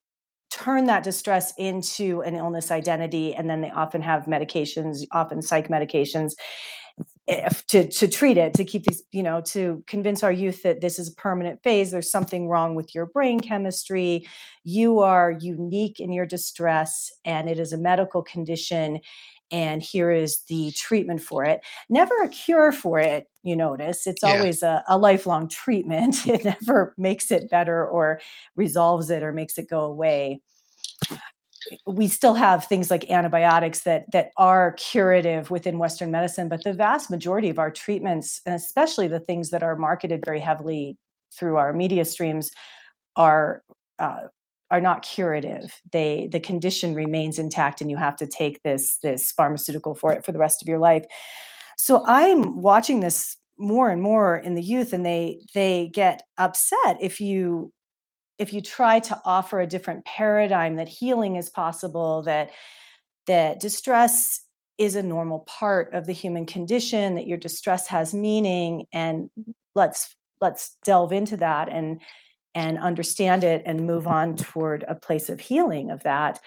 turn 0.50 0.86
that 0.86 1.04
distress 1.04 1.52
into 1.58 2.20
an 2.22 2.34
illness 2.34 2.70
identity 2.70 3.34
and 3.34 3.48
then 3.48 3.60
they 3.60 3.70
often 3.70 4.02
have 4.02 4.24
medications 4.24 5.04
often 5.12 5.42
psych 5.42 5.68
medications 5.68 6.32
if, 7.26 7.64
to 7.66 7.86
to 7.88 8.08
treat 8.08 8.38
it 8.38 8.54
to 8.54 8.64
keep 8.64 8.84
these 8.84 9.02
you 9.12 9.22
know 9.22 9.40
to 9.40 9.84
convince 9.86 10.22
our 10.22 10.32
youth 10.32 10.62
that 10.62 10.80
this 10.80 10.98
is 10.98 11.08
a 11.08 11.14
permanent 11.14 11.62
phase 11.62 11.90
there's 11.90 12.10
something 12.10 12.48
wrong 12.48 12.74
with 12.74 12.94
your 12.94 13.06
brain 13.06 13.38
chemistry 13.38 14.26
you 14.64 15.00
are 15.00 15.30
unique 15.30 16.00
in 16.00 16.12
your 16.12 16.26
distress 16.26 17.12
and 17.24 17.48
it 17.48 17.60
is 17.60 17.72
a 17.72 17.78
medical 17.78 18.22
condition 18.22 18.98
and 19.50 19.82
here 19.82 20.10
is 20.10 20.42
the 20.48 20.72
treatment 20.72 21.22
for 21.22 21.44
it. 21.44 21.60
Never 21.88 22.22
a 22.22 22.28
cure 22.28 22.72
for 22.72 22.98
it, 22.98 23.26
you 23.42 23.56
notice. 23.56 24.06
It's 24.06 24.22
yeah. 24.22 24.36
always 24.36 24.62
a, 24.62 24.84
a, 24.88 24.98
lifelong 24.98 25.48
treatment. 25.48 26.16
It 26.26 26.44
never 26.44 26.94
makes 26.98 27.30
it 27.30 27.50
better 27.50 27.86
or 27.86 28.20
resolves 28.56 29.10
it 29.10 29.22
or 29.22 29.32
makes 29.32 29.56
it 29.58 29.68
go 29.68 29.80
away. 29.80 30.40
We 31.86 32.08
still 32.08 32.34
have 32.34 32.66
things 32.66 32.90
like 32.90 33.10
antibiotics 33.10 33.80
that 33.80 34.10
that 34.12 34.30
are 34.36 34.72
curative 34.72 35.50
within 35.50 35.78
Western 35.78 36.10
medicine, 36.10 36.48
but 36.48 36.62
the 36.62 36.72
vast 36.72 37.10
majority 37.10 37.50
of 37.50 37.58
our 37.58 37.70
treatments, 37.70 38.40
and 38.46 38.54
especially 38.54 39.08
the 39.08 39.20
things 39.20 39.50
that 39.50 39.62
are 39.62 39.76
marketed 39.76 40.24
very 40.24 40.40
heavily 40.40 40.96
through 41.32 41.56
our 41.56 41.72
media 41.72 42.04
streams, 42.04 42.50
are 43.16 43.62
uh, 43.98 44.28
are 44.70 44.80
not 44.80 45.02
curative. 45.02 45.80
They 45.92 46.28
the 46.30 46.40
condition 46.40 46.94
remains 46.94 47.38
intact 47.38 47.80
and 47.80 47.90
you 47.90 47.96
have 47.96 48.16
to 48.16 48.26
take 48.26 48.62
this 48.62 48.98
this 49.02 49.32
pharmaceutical 49.32 49.94
for 49.94 50.12
it 50.12 50.24
for 50.24 50.32
the 50.32 50.38
rest 50.38 50.62
of 50.62 50.68
your 50.68 50.78
life. 50.78 51.04
So 51.76 52.04
i'm 52.06 52.60
watching 52.60 53.00
this 53.00 53.36
more 53.58 53.90
and 53.90 54.00
more 54.00 54.36
in 54.36 54.54
the 54.54 54.62
youth 54.62 54.92
and 54.92 55.04
they 55.04 55.40
they 55.54 55.90
get 55.92 56.22
upset 56.38 56.96
if 57.00 57.20
you 57.20 57.72
if 58.38 58.52
you 58.52 58.60
try 58.60 59.00
to 59.00 59.20
offer 59.24 59.60
a 59.60 59.66
different 59.66 60.04
paradigm 60.04 60.76
that 60.76 60.88
healing 60.88 61.36
is 61.36 61.50
possible 61.50 62.22
that 62.22 62.50
that 63.26 63.60
distress 63.60 64.42
is 64.78 64.94
a 64.94 65.02
normal 65.02 65.40
part 65.40 65.92
of 65.92 66.06
the 66.06 66.12
human 66.12 66.46
condition 66.46 67.16
that 67.16 67.26
your 67.26 67.38
distress 67.38 67.88
has 67.88 68.14
meaning 68.14 68.86
and 68.92 69.28
let's 69.74 70.14
let's 70.40 70.76
delve 70.84 71.12
into 71.12 71.36
that 71.36 71.68
and 71.68 72.00
and 72.58 72.76
understand 72.76 73.44
it 73.44 73.62
and 73.64 73.86
move 73.86 74.08
on 74.08 74.34
toward 74.34 74.84
a 74.88 74.94
place 74.96 75.28
of 75.28 75.38
healing 75.38 75.90
of 75.92 76.02
that 76.02 76.40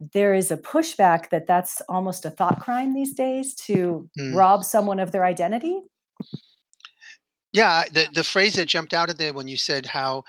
there 0.00 0.32
is 0.32 0.50
a 0.50 0.56
pushback 0.56 1.28
that 1.30 1.46
that's 1.46 1.82
almost 1.88 2.24
a 2.24 2.30
thought 2.30 2.60
crime 2.60 2.94
these 2.94 3.14
days 3.14 3.54
to 3.54 4.08
mm. 4.18 4.34
rob 4.34 4.64
someone 4.64 5.00
of 5.00 5.12
their 5.12 5.24
identity. 5.24 5.80
Yeah 7.52 7.84
the, 7.92 8.06
the 8.14 8.24
phrase 8.24 8.54
that 8.54 8.66
jumped 8.66 8.94
out 8.94 9.10
of 9.10 9.18
there 9.18 9.32
when 9.32 9.48
you 9.48 9.56
said 9.56 9.86
how 9.86 10.22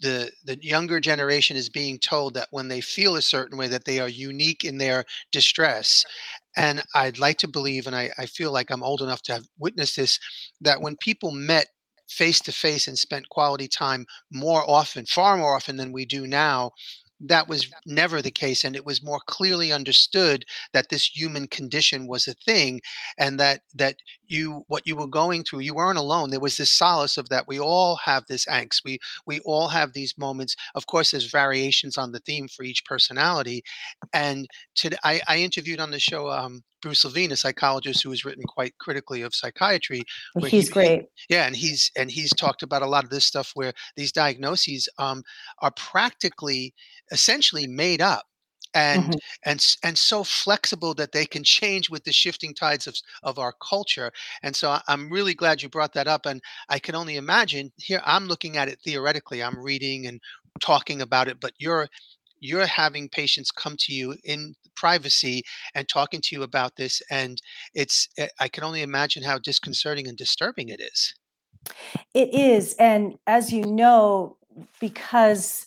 the 0.00 0.30
the 0.44 0.58
younger 0.62 1.00
generation 1.00 1.56
is 1.56 1.68
being 1.68 1.98
told 1.98 2.34
that 2.34 2.48
when 2.50 2.68
they 2.68 2.80
feel 2.80 3.16
a 3.16 3.22
certain 3.22 3.58
way 3.58 3.66
that 3.66 3.84
they 3.84 3.98
are 3.98 4.08
unique 4.08 4.64
in 4.64 4.78
their 4.78 5.04
distress. 5.32 6.04
And 6.56 6.82
i'd 6.94 7.18
like 7.18 7.38
to 7.38 7.48
believe 7.48 7.86
and 7.86 7.96
I, 7.96 8.10
I 8.16 8.26
feel 8.26 8.52
like 8.52 8.70
i'm 8.70 8.82
old 8.82 9.02
enough 9.02 9.22
to 9.22 9.32
have 9.32 9.46
witnessed 9.58 9.96
this 9.96 10.18
that 10.60 10.80
when 10.80 10.96
people 10.96 11.30
met 11.32 11.66
face 12.08 12.40
to 12.40 12.52
face 12.52 12.88
and 12.88 12.98
spent 12.98 13.28
quality 13.28 13.68
time 13.68 14.06
more 14.32 14.68
often, 14.68 15.06
far 15.06 15.36
more 15.36 15.56
often 15.56 15.76
than 15.76 15.92
we 15.92 16.04
do 16.06 16.26
now, 16.26 16.72
that 17.20 17.48
was 17.48 17.68
never 17.86 18.20
the 18.20 18.30
case 18.30 18.62
and 18.64 18.76
it 18.76 18.84
was 18.84 19.02
more 19.02 19.20
clearly 19.26 19.72
understood 19.72 20.44
that 20.72 20.90
this 20.90 21.06
human 21.16 21.46
condition 21.46 22.06
was 22.06 22.28
a 22.28 22.34
thing 22.34 22.80
and 23.18 23.40
that 23.40 23.62
that 23.74 23.96
you 24.28 24.64
what 24.68 24.86
you 24.86 24.96
were 24.96 25.06
going 25.06 25.42
through 25.42 25.60
you 25.60 25.74
weren't 25.74 25.98
alone 25.98 26.30
there 26.30 26.40
was 26.40 26.56
this 26.56 26.72
solace 26.72 27.16
of 27.16 27.28
that 27.28 27.46
we 27.46 27.58
all 27.58 27.96
have 27.96 28.24
this 28.26 28.46
angst 28.46 28.82
we 28.84 28.98
we 29.26 29.40
all 29.40 29.68
have 29.68 29.92
these 29.92 30.16
moments 30.18 30.56
of 30.74 30.86
course 30.86 31.10
there's 31.10 31.30
variations 31.30 31.96
on 31.96 32.12
the 32.12 32.20
theme 32.20 32.48
for 32.48 32.62
each 32.62 32.84
personality 32.84 33.62
and 34.12 34.46
today 34.74 34.96
i, 35.04 35.20
I 35.28 35.38
interviewed 35.38 35.80
on 35.80 35.90
the 35.90 36.00
show 36.00 36.30
um, 36.30 36.62
Bruce 36.82 37.04
Levine, 37.04 37.32
a 37.32 37.36
psychologist 37.36 38.02
who 38.02 38.10
has 38.10 38.24
written 38.24 38.44
quite 38.44 38.76
critically 38.78 39.22
of 39.22 39.34
psychiatry. 39.34 40.04
He's 40.46 40.68
he, 40.68 40.72
great. 40.72 41.06
Yeah, 41.28 41.46
and 41.46 41.56
he's 41.56 41.90
and 41.96 42.08
he's 42.08 42.30
talked 42.30 42.62
about 42.62 42.82
a 42.82 42.86
lot 42.86 43.02
of 43.02 43.10
this 43.10 43.24
stuff 43.24 43.50
where 43.54 43.72
these 43.96 44.12
diagnoses 44.12 44.88
um, 44.98 45.24
are 45.62 45.72
practically 45.72 46.74
essentially 47.10 47.66
made 47.66 48.00
up 48.00 48.26
and 48.74 49.04
mm-hmm. 49.04 49.18
and 49.44 49.76
and 49.82 49.96
so 49.96 50.22
flexible 50.24 50.94
that 50.94 51.12
they 51.12 51.26
can 51.26 51.44
change 51.44 51.90
with 51.90 52.04
the 52.04 52.12
shifting 52.12 52.54
tides 52.54 52.86
of 52.86 52.96
of 53.22 53.38
our 53.38 53.54
culture 53.66 54.10
and 54.42 54.54
so 54.54 54.78
i'm 54.88 55.10
really 55.10 55.34
glad 55.34 55.62
you 55.62 55.68
brought 55.68 55.92
that 55.92 56.06
up 56.06 56.26
and 56.26 56.40
i 56.68 56.78
can 56.78 56.94
only 56.94 57.16
imagine 57.16 57.70
here 57.76 58.02
i'm 58.04 58.26
looking 58.26 58.56
at 58.56 58.68
it 58.68 58.78
theoretically 58.84 59.42
i'm 59.42 59.58
reading 59.58 60.06
and 60.06 60.20
talking 60.60 61.02
about 61.02 61.28
it 61.28 61.38
but 61.40 61.52
you're 61.58 61.88
you're 62.40 62.66
having 62.66 63.08
patients 63.08 63.50
come 63.50 63.76
to 63.78 63.92
you 63.92 64.14
in 64.24 64.54
privacy 64.74 65.42
and 65.74 65.88
talking 65.88 66.20
to 66.20 66.36
you 66.36 66.42
about 66.42 66.76
this 66.76 67.00
and 67.10 67.40
it's 67.74 68.08
eh, 68.18 68.28
i 68.40 68.48
can 68.48 68.64
only 68.64 68.82
imagine 68.82 69.22
how 69.22 69.38
disconcerting 69.38 70.06
and 70.06 70.18
disturbing 70.18 70.68
it 70.68 70.80
is 70.80 71.14
it 72.14 72.32
is 72.34 72.74
and 72.78 73.18
as 73.26 73.52
you 73.52 73.62
know 73.62 74.36
because 74.80 75.66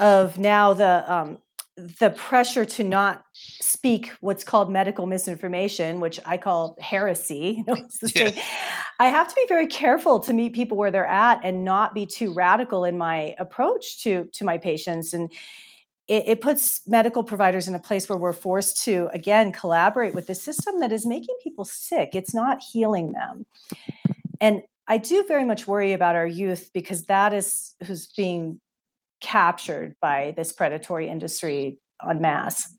of 0.00 0.38
now 0.38 0.72
the 0.72 1.12
um, 1.12 1.38
the 1.78 2.10
pressure 2.10 2.64
to 2.64 2.82
not 2.82 3.24
speak 3.32 4.10
what's 4.20 4.42
called 4.42 4.70
medical 4.70 5.06
misinformation, 5.06 6.00
which 6.00 6.18
I 6.26 6.36
call 6.36 6.76
heresy. 6.80 7.64
You 7.68 7.74
know, 7.74 7.86
yeah. 8.14 8.42
I 8.98 9.08
have 9.08 9.28
to 9.28 9.34
be 9.34 9.44
very 9.48 9.66
careful 9.68 10.18
to 10.20 10.32
meet 10.32 10.54
people 10.54 10.76
where 10.76 10.90
they're 10.90 11.06
at 11.06 11.40
and 11.44 11.64
not 11.64 11.94
be 11.94 12.04
too 12.04 12.32
radical 12.32 12.84
in 12.84 12.98
my 12.98 13.34
approach 13.38 14.02
to 14.02 14.28
to 14.32 14.44
my 14.44 14.58
patients. 14.58 15.14
And 15.14 15.30
it, 16.08 16.24
it 16.26 16.40
puts 16.40 16.80
medical 16.86 17.22
providers 17.22 17.68
in 17.68 17.74
a 17.74 17.78
place 17.78 18.08
where 18.08 18.18
we're 18.18 18.32
forced 18.32 18.84
to 18.84 19.08
again 19.12 19.52
collaborate 19.52 20.14
with 20.14 20.26
the 20.26 20.34
system 20.34 20.80
that 20.80 20.92
is 20.92 21.06
making 21.06 21.36
people 21.42 21.64
sick. 21.64 22.10
It's 22.14 22.34
not 22.34 22.60
healing 22.60 23.12
them. 23.12 23.46
And 24.40 24.62
I 24.88 24.98
do 24.98 25.24
very 25.28 25.44
much 25.44 25.66
worry 25.66 25.92
about 25.92 26.16
our 26.16 26.26
youth 26.26 26.70
because 26.72 27.04
that 27.04 27.32
is 27.32 27.74
who's 27.84 28.06
being 28.08 28.60
captured 29.20 29.94
by 30.00 30.32
this 30.36 30.52
predatory 30.52 31.08
industry 31.08 31.78
on 32.00 32.20
mass 32.20 32.74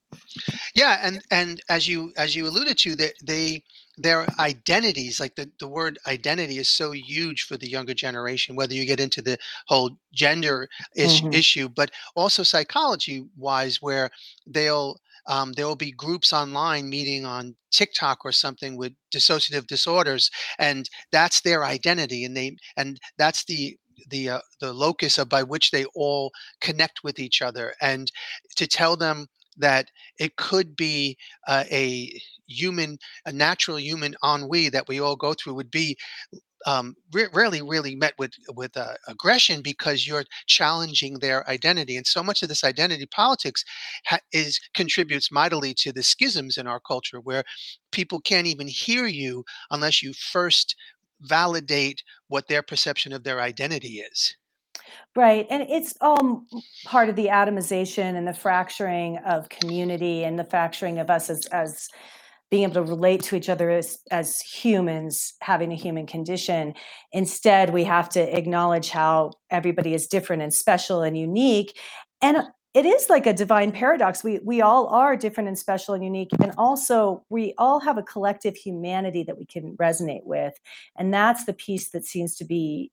yeah 0.73 0.99
and 1.03 1.21
and 1.29 1.61
as 1.69 1.87
you 1.87 2.11
as 2.17 2.35
you 2.35 2.47
alluded 2.47 2.77
to 2.77 2.95
that 2.95 3.13
they 3.23 3.61
their 3.97 4.25
identities 4.39 5.19
like 5.19 5.35
the, 5.35 5.49
the 5.59 5.67
word 5.67 5.99
identity 6.07 6.57
is 6.57 6.69
so 6.69 6.91
huge 6.91 7.43
for 7.43 7.57
the 7.57 7.69
younger 7.69 7.93
generation 7.93 8.55
whether 8.55 8.73
you 8.73 8.85
get 8.85 8.99
into 8.99 9.21
the 9.21 9.37
whole 9.67 9.91
gender 10.13 10.67
is, 10.95 11.21
mm-hmm. 11.21 11.33
issue 11.33 11.67
but 11.67 11.91
also 12.15 12.43
psychology 12.43 13.25
wise 13.37 13.81
where 13.81 14.09
they'll 14.47 14.97
um, 15.27 15.53
there 15.53 15.67
will 15.67 15.75
be 15.75 15.91
groups 15.91 16.33
online 16.33 16.89
meeting 16.89 17.23
on 17.23 17.55
TikTok 17.71 18.25
or 18.25 18.31
something 18.31 18.75
with 18.75 18.93
dissociative 19.13 19.67
disorders, 19.67 20.31
and 20.57 20.89
that's 21.11 21.41
their 21.41 21.63
identity, 21.63 22.25
and 22.25 22.35
they 22.35 22.57
and 22.77 22.99
that's 23.17 23.45
the 23.45 23.77
the 24.09 24.29
uh, 24.29 24.39
the 24.61 24.73
locus 24.73 25.17
of 25.17 25.29
by 25.29 25.43
which 25.43 25.71
they 25.71 25.85
all 25.95 26.31
connect 26.61 27.03
with 27.03 27.19
each 27.19 27.41
other 27.41 27.73
and 27.81 28.11
to 28.55 28.67
tell 28.67 28.95
them 28.95 29.27
that 29.57 29.89
it 30.19 30.35
could 30.37 30.75
be 30.75 31.17
uh, 31.47 31.63
a 31.71 32.19
human 32.47 32.97
a 33.25 33.31
natural 33.31 33.79
human 33.79 34.15
ennui 34.23 34.69
that 34.69 34.87
we 34.87 34.99
all 34.99 35.15
go 35.15 35.33
through 35.33 35.53
would 35.53 35.71
be 35.71 35.97
um, 36.65 36.95
re- 37.13 37.27
rarely 37.33 37.61
really 37.61 37.95
met 37.95 38.13
with 38.17 38.31
with 38.55 38.75
uh, 38.75 38.93
aggression 39.07 39.61
because 39.61 40.05
you're 40.05 40.25
challenging 40.47 41.19
their 41.19 41.47
identity 41.49 41.95
and 41.95 42.05
so 42.05 42.21
much 42.21 42.43
of 42.43 42.49
this 42.49 42.63
identity 42.63 43.05
politics 43.05 43.63
ha- 44.07 44.19
is 44.33 44.59
contributes 44.73 45.31
mightily 45.31 45.73
to 45.75 45.91
the 45.91 46.03
schisms 46.03 46.57
in 46.57 46.67
our 46.67 46.79
culture 46.79 47.19
where 47.21 47.43
people 47.91 48.19
can't 48.19 48.47
even 48.47 48.67
hear 48.67 49.05
you 49.05 49.43
unless 49.71 50.03
you 50.03 50.13
first 50.13 50.75
validate 51.21 52.03
what 52.27 52.47
their 52.47 52.61
perception 52.61 53.13
of 53.13 53.23
their 53.23 53.41
identity 53.41 53.99
is. 53.99 54.35
Right. 55.15 55.47
And 55.49 55.63
it's 55.63 55.95
all 56.01 56.43
part 56.85 57.09
of 57.09 57.15
the 57.15 57.27
atomization 57.27 58.15
and 58.15 58.27
the 58.27 58.33
fracturing 58.33 59.17
of 59.19 59.49
community 59.49 60.23
and 60.23 60.37
the 60.37 60.43
fracturing 60.43 60.99
of 60.99 61.09
us 61.09 61.29
as 61.29 61.45
as 61.47 61.89
being 62.51 62.63
able 62.63 62.73
to 62.73 62.83
relate 62.83 63.21
to 63.23 63.35
each 63.35 63.49
other 63.49 63.69
as 63.69 63.99
as 64.11 64.39
humans 64.39 65.33
having 65.41 65.71
a 65.71 65.75
human 65.75 66.05
condition. 66.07 66.73
Instead, 67.11 67.71
we 67.71 67.83
have 67.83 68.09
to 68.09 68.37
acknowledge 68.37 68.89
how 68.89 69.31
everybody 69.49 69.93
is 69.93 70.07
different 70.07 70.41
and 70.41 70.53
special 70.53 71.01
and 71.01 71.17
unique. 71.17 71.77
And 72.21 72.37
it 72.73 72.85
is 72.85 73.09
like 73.09 73.25
a 73.25 73.33
divine 73.33 73.71
paradox. 73.71 74.23
We 74.23 74.39
we 74.43 74.61
all 74.61 74.87
are 74.87 75.15
different 75.15 75.47
and 75.47 75.57
special 75.57 75.93
and 75.93 76.03
unique. 76.03 76.29
And 76.41 76.53
also 76.57 77.23
we 77.29 77.53
all 77.57 77.79
have 77.79 77.97
a 77.97 78.03
collective 78.03 78.55
humanity 78.55 79.23
that 79.23 79.37
we 79.37 79.45
can 79.45 79.75
resonate 79.77 80.23
with. 80.25 80.53
And 80.97 81.13
that's 81.13 81.45
the 81.45 81.53
piece 81.53 81.89
that 81.91 82.05
seems 82.05 82.35
to 82.35 82.45
be 82.45 82.91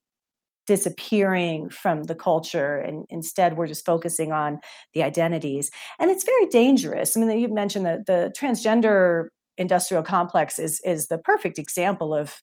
disappearing 0.66 1.71
from 1.71 2.04
the 2.04 2.14
culture 2.14 2.78
and 2.78 3.06
instead 3.09 3.56
we're 3.56 3.68
just 3.68 3.87
focusing 3.87 4.33
on 4.33 4.59
the 4.95 5.02
identities 5.04 5.71
and 6.00 6.11
it's 6.11 6.25
very 6.25 6.47
dangerous 6.47 7.16
i 7.16 7.21
mean 7.21 7.38
you 7.38 7.47
mentioned 7.47 7.87
that 7.87 8.06
the 8.06 8.35
transgender 8.37 9.28
industrial 9.59 10.02
complex 10.02 10.59
is 10.59 10.80
is 10.85 11.06
the 11.06 11.18
perfect 11.18 11.56
example 11.56 12.12
of 12.12 12.40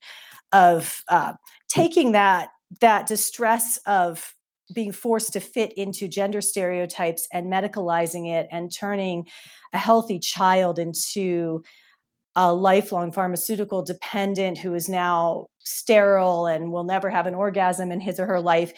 of 0.54 1.02
uh, 1.10 1.34
taking 1.68 2.14
that 2.14 2.48
that 2.80 3.08
distress 3.08 3.78
of 3.86 4.34
being 4.74 4.92
forced 4.92 5.34
to 5.34 5.40
fit 5.40 5.74
into 5.74 6.08
gender 6.08 6.42
stereotypes 6.42 7.28
and 7.34 7.52
medicalizing 7.52 8.32
it 8.32 8.48
and 8.52 8.74
turning 8.74 9.28
a 9.74 9.78
healthy 9.78 10.20
child 10.20 10.80
into 10.80 11.64
a 12.36 12.54
lifelong 12.54 13.12
pharmaceutical 13.12 13.84
dependent 13.84 14.58
who 14.58 14.74
is 14.74 14.90
now 14.90 15.48
sterile 15.60 16.48
and 16.48 16.72
will 16.72 16.84
never 16.84 17.10
have 17.10 17.28
an 17.28 17.36
orgasm 17.36 17.92
in 17.92 18.00
his 18.00 18.20
or 18.20 18.26
her 18.26 18.40
life. 18.40 18.74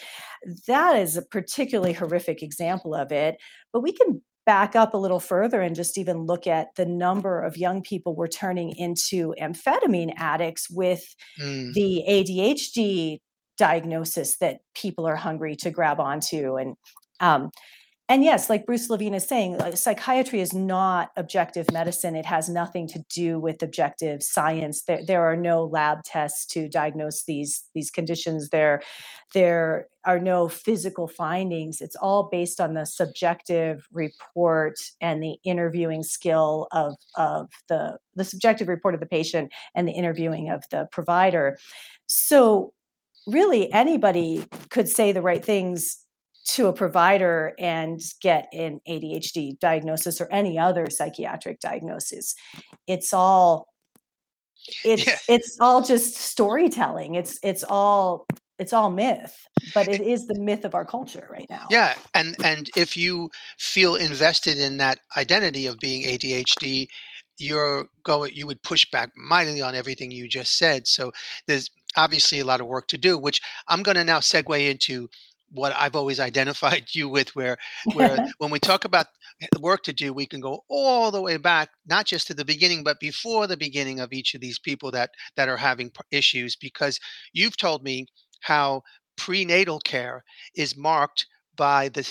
That 0.66 0.96
is 0.96 1.16
a 1.16 1.22
particularly 1.22 1.94
horrific 1.94 2.42
example 2.42 2.94
of 2.94 3.12
it. 3.12 3.36
But 3.72 3.80
we 3.80 3.92
can 3.92 4.20
back 4.44 4.76
up 4.76 4.94
a 4.94 4.98
little 4.98 5.20
further 5.20 5.60
and 5.60 5.74
just 5.74 5.98
even 5.98 6.24
look 6.24 6.46
at 6.46 6.68
the 6.76 6.86
number 6.86 7.40
of 7.42 7.56
young 7.56 7.82
people 7.82 8.14
we're 8.14 8.28
turning 8.28 8.76
into 8.76 9.34
amphetamine 9.40 10.12
addicts 10.16 10.70
with 10.70 11.16
mm. 11.40 11.72
the 11.72 12.04
ADHD 12.08 13.18
diagnosis 13.56 14.36
that 14.38 14.60
people 14.74 15.06
are 15.06 15.16
hungry 15.16 15.56
to 15.56 15.70
grab 15.70 16.00
onto. 16.00 16.56
And 16.56 16.76
um, 17.20 17.50
and 18.08 18.22
yes, 18.22 18.48
like 18.48 18.66
Bruce 18.66 18.88
Levine 18.88 19.14
is 19.14 19.26
saying, 19.26 19.58
psychiatry 19.74 20.40
is 20.40 20.52
not 20.52 21.10
objective 21.16 21.72
medicine. 21.72 22.14
It 22.14 22.24
has 22.26 22.48
nothing 22.48 22.86
to 22.88 23.02
do 23.12 23.40
with 23.40 23.64
objective 23.64 24.22
science. 24.22 24.84
There, 24.84 25.00
there 25.04 25.24
are 25.24 25.34
no 25.34 25.64
lab 25.64 26.04
tests 26.04 26.46
to 26.52 26.68
diagnose 26.68 27.24
these 27.24 27.64
these 27.74 27.90
conditions. 27.90 28.50
There, 28.50 28.80
there 29.34 29.88
are 30.04 30.20
no 30.20 30.48
physical 30.48 31.08
findings. 31.08 31.80
It's 31.80 31.96
all 31.96 32.28
based 32.30 32.60
on 32.60 32.74
the 32.74 32.84
subjective 32.84 33.88
report 33.92 34.76
and 35.00 35.20
the 35.20 35.38
interviewing 35.42 36.04
skill 36.04 36.68
of 36.70 36.94
of 37.16 37.48
the 37.68 37.98
the 38.14 38.24
subjective 38.24 38.68
report 38.68 38.94
of 38.94 39.00
the 39.00 39.06
patient 39.06 39.52
and 39.74 39.88
the 39.88 39.92
interviewing 39.92 40.48
of 40.48 40.62
the 40.70 40.86
provider. 40.92 41.58
So, 42.06 42.72
really, 43.26 43.72
anybody 43.72 44.46
could 44.70 44.88
say 44.88 45.12
the 45.12 45.22
right 45.22 45.44
things 45.44 45.98
to 46.46 46.68
a 46.68 46.72
provider 46.72 47.54
and 47.58 48.00
get 48.22 48.48
an 48.52 48.80
ADHD 48.88 49.58
diagnosis 49.58 50.20
or 50.20 50.28
any 50.30 50.58
other 50.58 50.86
psychiatric 50.88 51.60
diagnosis. 51.60 52.34
It's 52.86 53.12
all 53.12 53.66
it's 54.84 55.06
yeah. 55.06 55.16
it's 55.28 55.58
all 55.60 55.82
just 55.82 56.14
storytelling. 56.14 57.14
It's 57.14 57.38
it's 57.42 57.64
all 57.64 58.26
it's 58.58 58.72
all 58.72 58.90
myth, 58.90 59.36
but 59.74 59.88
it 59.88 60.00
is 60.00 60.26
the 60.26 60.38
myth 60.38 60.64
of 60.64 60.74
our 60.74 60.84
culture 60.84 61.28
right 61.30 61.46
now. 61.50 61.66
Yeah, 61.70 61.94
and 62.14 62.36
and 62.44 62.70
if 62.76 62.96
you 62.96 63.30
feel 63.58 63.96
invested 63.96 64.58
in 64.58 64.78
that 64.78 65.00
identity 65.16 65.66
of 65.66 65.78
being 65.78 66.02
ADHD, 66.02 66.88
you're 67.38 67.86
going 68.02 68.32
you 68.34 68.46
would 68.46 68.62
push 68.62 68.88
back 68.90 69.10
mightily 69.16 69.62
on 69.62 69.74
everything 69.74 70.10
you 70.10 70.28
just 70.28 70.58
said. 70.58 70.86
So 70.86 71.12
there's 71.46 71.70
obviously 71.96 72.40
a 72.40 72.44
lot 72.44 72.60
of 72.60 72.66
work 72.66 72.88
to 72.88 72.98
do, 72.98 73.18
which 73.18 73.40
I'm 73.68 73.82
going 73.82 73.96
to 73.96 74.04
now 74.04 74.20
segue 74.20 74.70
into 74.70 75.08
what 75.50 75.72
I've 75.76 75.96
always 75.96 76.20
identified 76.30 76.86
you 76.92 77.08
with, 77.08 77.34
where 77.36 77.56
where 77.94 78.16
when 78.38 78.50
we 78.50 78.58
talk 78.58 78.84
about 78.84 79.06
work 79.60 79.82
to 79.84 79.92
do, 79.92 80.12
we 80.12 80.26
can 80.26 80.40
go 80.40 80.64
all 80.68 81.10
the 81.10 81.20
way 81.20 81.36
back, 81.36 81.70
not 81.86 82.06
just 82.06 82.26
to 82.28 82.34
the 82.34 82.44
beginning, 82.44 82.82
but 82.82 83.00
before 83.00 83.46
the 83.46 83.56
beginning 83.56 84.00
of 84.00 84.12
each 84.12 84.34
of 84.34 84.40
these 84.40 84.58
people 84.58 84.90
that 84.92 85.10
that 85.36 85.48
are 85.48 85.56
having 85.56 85.90
issues. 86.10 86.56
Because 86.56 87.00
you've 87.32 87.56
told 87.56 87.82
me 87.82 88.06
how 88.40 88.82
prenatal 89.16 89.80
care 89.80 90.24
is 90.54 90.76
marked 90.76 91.26
by 91.56 91.88
the 91.88 92.06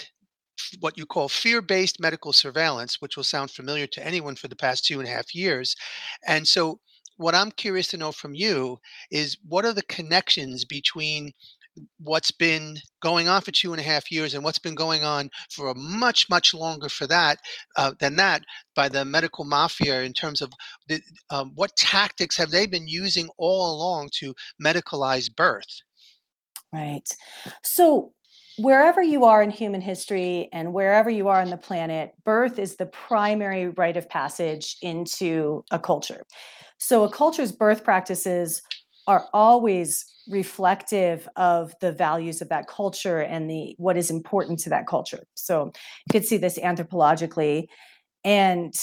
what 0.80 0.98
you 0.98 1.06
call 1.06 1.28
fear-based 1.28 2.00
medical 2.00 2.32
surveillance, 2.34 3.02
which 3.02 3.18
will 3.18 3.24
sound 3.24 3.52
familiar 3.52 3.88
to 3.88 4.06
anyone 4.06 4.36
for 4.36 4.48
the 4.48 4.56
past 4.56 4.86
two 4.86 5.00
and 5.00 5.08
a 5.08 5.12
half 5.12 5.36
years. 5.36 5.76
And 6.26 6.48
so 6.48 6.80
what 7.18 7.36
I'm 7.36 7.52
curious 7.52 7.88
to 7.90 7.98
know 7.98 8.12
from 8.12 8.34
you 8.34 8.80
is 9.12 9.38
what 9.48 9.66
are 9.66 9.74
the 9.74 9.84
connections 9.84 10.66
between 10.66 11.32
what's 12.00 12.32
been 12.32 12.78
going 13.02 13.28
on 13.28 13.42
for 13.42 13.52
two 13.52 13.74
and 13.74 13.80
a 13.80 13.84
half 13.84 14.12
years 14.12 14.34
and 14.34 14.44
what's 14.44 14.60
been 14.60 14.76
going 14.76 15.04
on 15.04 15.30
for 15.50 15.70
a 15.70 15.76
much 15.76 16.30
much 16.30 16.54
longer 16.54 16.90
for 16.90 17.06
that 17.08 17.38
uh, 17.78 17.92
than 18.00 18.16
that 18.16 18.42
by 18.76 18.88
the 18.88 19.04
medical 19.04 19.44
mafia 19.44 20.04
in 20.04 20.14
terms 20.14 20.42
of 20.42 20.52
the, 20.88 21.02
um, 21.30 21.52
what 21.56 21.76
tactics 21.76 22.38
have 22.38 22.52
they 22.52 22.66
been 22.66 22.88
using 22.88 23.28
all 23.38 23.76
along 23.76 24.10
to 24.14 24.34
medicalize 24.64 25.34
birth? 25.34 25.82
Right. 26.72 27.08
So 27.64 28.14
wherever 28.58 29.04
you 29.04 29.26
are 29.26 29.44
in 29.44 29.50
human 29.50 29.82
history 29.82 30.50
and 30.54 30.74
wherever 30.74 31.10
you 31.10 31.28
are 31.28 31.42
on 31.42 31.50
the 31.50 31.58
planet 31.58 32.14
birth 32.24 32.58
is 32.58 32.78
the 32.78 32.86
primary 32.86 33.68
rite 33.68 33.98
of 33.98 34.10
passage 34.10 34.78
into 34.82 35.64
a 35.72 35.80
culture 35.80 36.24
so 36.78 37.04
a 37.04 37.12
culture's 37.12 37.52
birth 37.52 37.84
practices 37.84 38.62
are 39.08 39.26
always 39.34 40.06
reflective 40.28 41.28
of 41.36 41.74
the 41.82 41.92
values 41.92 42.42
of 42.42 42.50
that 42.50 42.68
culture 42.68 43.20
and 43.20 43.50
the 43.50 43.76
what 43.78 43.98
is 43.98 44.10
important 44.10 44.60
to 44.60 44.70
that 44.70 44.88
culture. 44.88 45.24
So 45.36 45.66
you 45.66 46.12
could 46.12 46.26
see 46.26 46.38
this 46.38 46.58
anthropologically. 46.58 47.68
And 48.24 48.74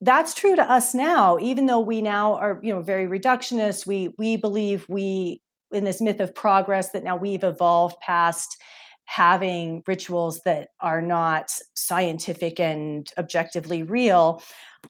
that's 0.00 0.34
true 0.34 0.54
to 0.54 0.62
us 0.70 0.94
now 0.94 1.38
even 1.40 1.64
though 1.66 1.80
we 1.80 2.02
now 2.02 2.34
are 2.34 2.60
you 2.62 2.72
know 2.72 2.82
very 2.82 3.06
reductionist 3.06 3.86
we 3.86 4.10
we 4.18 4.36
believe 4.36 4.84
we 4.90 5.40
in 5.72 5.84
this 5.84 6.02
myth 6.02 6.20
of 6.20 6.34
progress 6.34 6.90
that 6.90 7.02
now 7.02 7.16
we've 7.16 7.42
evolved 7.42 7.96
past 8.00 8.60
having 9.06 9.82
rituals 9.86 10.40
that 10.44 10.68
are 10.80 11.00
not 11.00 11.50
scientific 11.74 12.60
and 12.60 13.10
objectively 13.18 13.82
real 13.82 14.42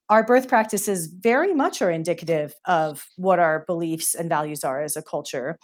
our 0.08 0.24
birth 0.24 0.48
practices 0.48 1.06
very 1.06 1.54
much 1.54 1.82
are 1.82 1.90
indicative 1.90 2.54
of 2.64 3.06
what 3.16 3.38
our 3.38 3.64
beliefs 3.66 4.14
and 4.14 4.28
values 4.28 4.64
are 4.64 4.82
as 4.82 4.96
a 4.96 5.02
culture. 5.02 5.58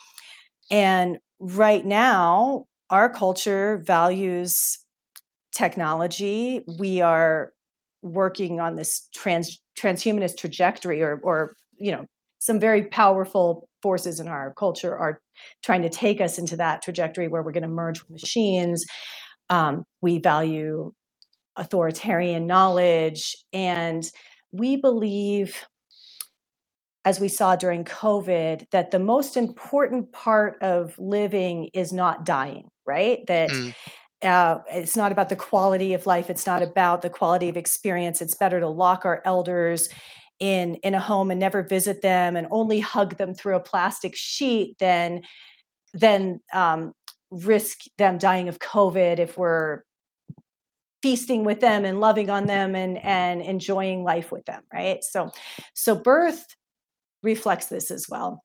And 0.71 1.19
right 1.39 1.85
now, 1.85 2.67
our 2.91 3.09
culture 3.09 3.83
values 3.85 4.79
technology. 5.55 6.63
We 6.79 7.01
are 7.01 7.53
working 8.03 8.61
on 8.61 8.77
this 8.77 9.09
trans 9.15 9.61
transhumanist 9.79 10.37
trajectory 10.37 11.03
or 11.03 11.21
or 11.23 11.55
you 11.79 11.93
know 11.93 12.07
some 12.39 12.59
very 12.59 12.85
powerful 12.85 13.69
forces 13.83 14.21
in 14.21 14.29
our 14.29 14.55
culture 14.55 14.97
are 14.97 15.21
trying 15.63 15.83
to 15.83 15.91
take 15.91 16.21
us 16.21 16.39
into 16.39 16.57
that 16.57 16.83
trajectory 16.83 17.29
where 17.29 17.43
we're 17.43 17.53
going 17.53 17.63
to 17.63 17.69
merge 17.69 18.01
with 18.03 18.11
machines 18.11 18.85
um, 19.51 19.85
we 20.01 20.19
value 20.19 20.93
authoritarian 21.57 22.47
knowledge. 22.47 23.37
And 23.53 24.05
we 24.51 24.77
believe, 24.77 25.67
as 27.05 27.21
we 27.21 27.29
saw 27.29 27.57
during 27.57 27.85
COVID, 27.85 28.67
that 28.71 28.91
the 28.91 28.99
most 28.99 29.37
important 29.37 30.13
part 30.13 30.57
of 30.63 30.95
living 30.99 31.69
is 31.75 31.93
not 31.93 32.25
dying, 32.25 32.69
right? 32.87 33.21
That 33.27 33.51
mm. 33.51 33.75
Uh, 34.23 34.61
it's 34.71 34.97
not 34.97 35.11
about 35.11 35.29
the 35.29 35.35
quality 35.35 35.95
of 35.95 36.07
life. 36.07 36.31
It's 36.31 36.47
not 36.47 36.63
about 36.63 37.03
the 37.03 37.11
quality 37.11 37.49
of 37.49 37.57
experience. 37.57 38.23
It's 38.23 38.37
better 38.37 38.61
to 38.61 38.69
lock 38.69 39.05
our 39.05 39.21
elders 39.25 39.89
in 40.43 40.75
in 40.77 40.93
a 40.93 41.01
home 41.01 41.31
and 41.31 41.39
never 41.39 41.63
visit 41.63 42.03
them 42.03 42.37
and 42.37 42.49
only 42.51 42.81
hug 42.81 43.17
them 43.17 43.33
through 43.33 43.55
a 43.55 43.61
plastic 43.61 44.17
sheet 44.17 44.77
then 44.81 45.23
then 45.95 46.41
um, 46.53 46.93
risk 47.31 47.83
them 47.97 48.19
dying 48.19 48.49
of 48.49 48.59
COVID 48.59 49.21
if 49.21 49.39
we're 49.39 49.83
feasting 51.01 51.45
with 51.45 51.61
them 51.61 51.85
and 51.85 52.01
loving 52.01 52.29
on 52.29 52.47
them 52.47 52.75
and 52.75 52.99
and 52.99 53.41
enjoying 53.41 54.03
life 54.03 54.33
with 54.33 54.45
them 54.47 54.63
right? 54.73 55.05
So 55.05 55.31
so 55.75 55.95
birth 55.95 56.45
reflects 57.23 57.67
this 57.67 57.93
as 57.93 58.09
well. 58.09 58.43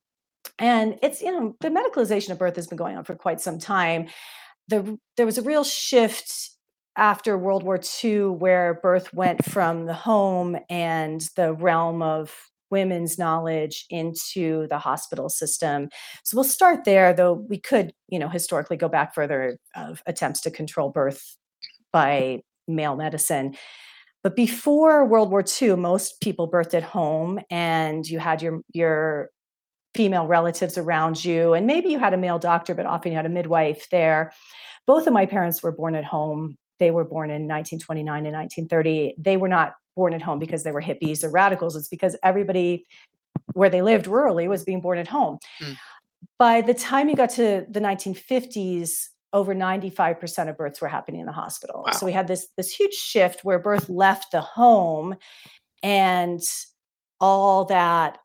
And 0.60 1.00
it's 1.02 1.20
you 1.20 1.32
know 1.32 1.56
the 1.62 1.70
medicalization 1.70 2.30
of 2.30 2.38
birth 2.38 2.58
has 2.58 2.68
been 2.68 2.78
going 2.78 2.96
on 2.96 3.06
for 3.06 3.16
quite 3.16 3.42
some 3.42 3.58
time. 3.58 4.10
The 4.68 5.00
there 5.16 5.26
was 5.26 5.40
a 5.40 5.42
real 5.42 5.64
shift 5.64 6.52
after 6.98 7.38
world 7.38 7.64
war 7.64 7.80
ii 8.04 8.24
where 8.24 8.80
birth 8.82 9.14
went 9.14 9.46
from 9.46 9.86
the 9.86 9.94
home 9.94 10.58
and 10.70 11.22
the 11.36 11.54
realm 11.54 12.02
of 12.02 12.36
women's 12.70 13.18
knowledge 13.18 13.86
into 13.90 14.68
the 14.68 14.78
hospital 14.78 15.30
system. 15.30 15.90
So 16.26 16.36
we'll 16.36 16.44
start 16.44 16.84
there, 16.84 17.14
though 17.14 17.34
we 17.34 17.60
could, 17.60 17.94
you 18.10 18.20
know, 18.20 18.28
historically 18.30 18.78
go 18.78 18.90
back 18.90 19.14
further 19.16 19.58
of 19.76 20.02
attempts 20.06 20.42
to 20.42 20.52
control 20.52 20.90
birth 20.90 21.38
by 21.94 22.42
male 22.68 22.96
medicine. 22.96 23.56
But 24.24 24.36
before 24.36 25.06
World 25.06 25.32
War 25.32 25.44
II, 25.62 25.78
most 25.78 26.20
people 26.22 26.52
birthed 26.52 26.74
at 26.74 26.84
home, 26.84 27.40
and 27.50 28.06
you 28.06 28.20
had 28.20 28.42
your 28.42 28.62
your 28.74 29.30
female 29.96 30.28
relatives 30.28 30.78
around 30.78 31.24
you, 31.24 31.54
and 31.54 31.68
maybe 31.68 31.90
you 31.90 32.00
had 32.00 32.14
a 32.14 32.18
male 32.18 32.40
doctor, 32.40 32.76
but 32.76 32.86
often 32.86 33.12
you 33.12 33.18
had 33.18 33.26
a 33.26 33.30
midwife 33.30 33.88
there. 33.92 34.34
Both 34.86 35.08
of 35.08 35.14
my 35.14 35.26
parents 35.26 35.64
were 35.64 35.72
born 35.72 35.96
at 35.96 36.06
home. 36.06 36.58
They 36.80 36.92
were 36.92 37.04
born 37.04 37.30
in 37.30 37.48
1929 37.48 38.26
and 38.26 38.36
1930. 38.36 39.16
They 39.18 39.38
were 39.38 39.48
not 39.48 39.74
born 39.96 40.14
at 40.14 40.22
home 40.22 40.40
because 40.40 40.64
they 40.64 40.72
were 40.72 40.82
hippies 40.82 41.24
or 41.24 41.30
radicals. 41.30 41.76
It's 41.76 41.88
because 41.88 42.16
everybody 42.24 42.86
where 43.54 43.70
they 43.70 43.82
lived 43.82 44.06
rurally 44.06 44.48
was 44.48 44.64
being 44.64 44.82
born 44.82 44.98
at 44.98 45.08
home. 45.08 45.40
Mm. 45.62 45.78
By 46.38 46.62
the 46.62 46.74
time 46.74 47.10
you 47.10 47.16
got 47.16 47.32
to 47.32 47.66
the 47.70 47.80
1950s, 47.80 49.08
over 49.34 49.54
95% 49.54 50.50
of 50.50 50.58
births 50.58 50.82
were 50.82 50.88
happening 50.88 51.20
in 51.20 51.26
the 51.26 51.32
hospital. 51.32 51.84
Wow. 51.86 51.94
So 51.94 52.06
we 52.06 52.12
had 52.12 52.28
this 52.28 52.48
this 52.56 52.74
huge 52.74 52.94
shift 52.94 53.44
where 53.44 53.60
birth 53.60 53.90
left 53.90 54.32
the 54.32 54.42
home 54.42 55.16
and 55.84 56.42
all 57.20 57.66
that 57.66 58.20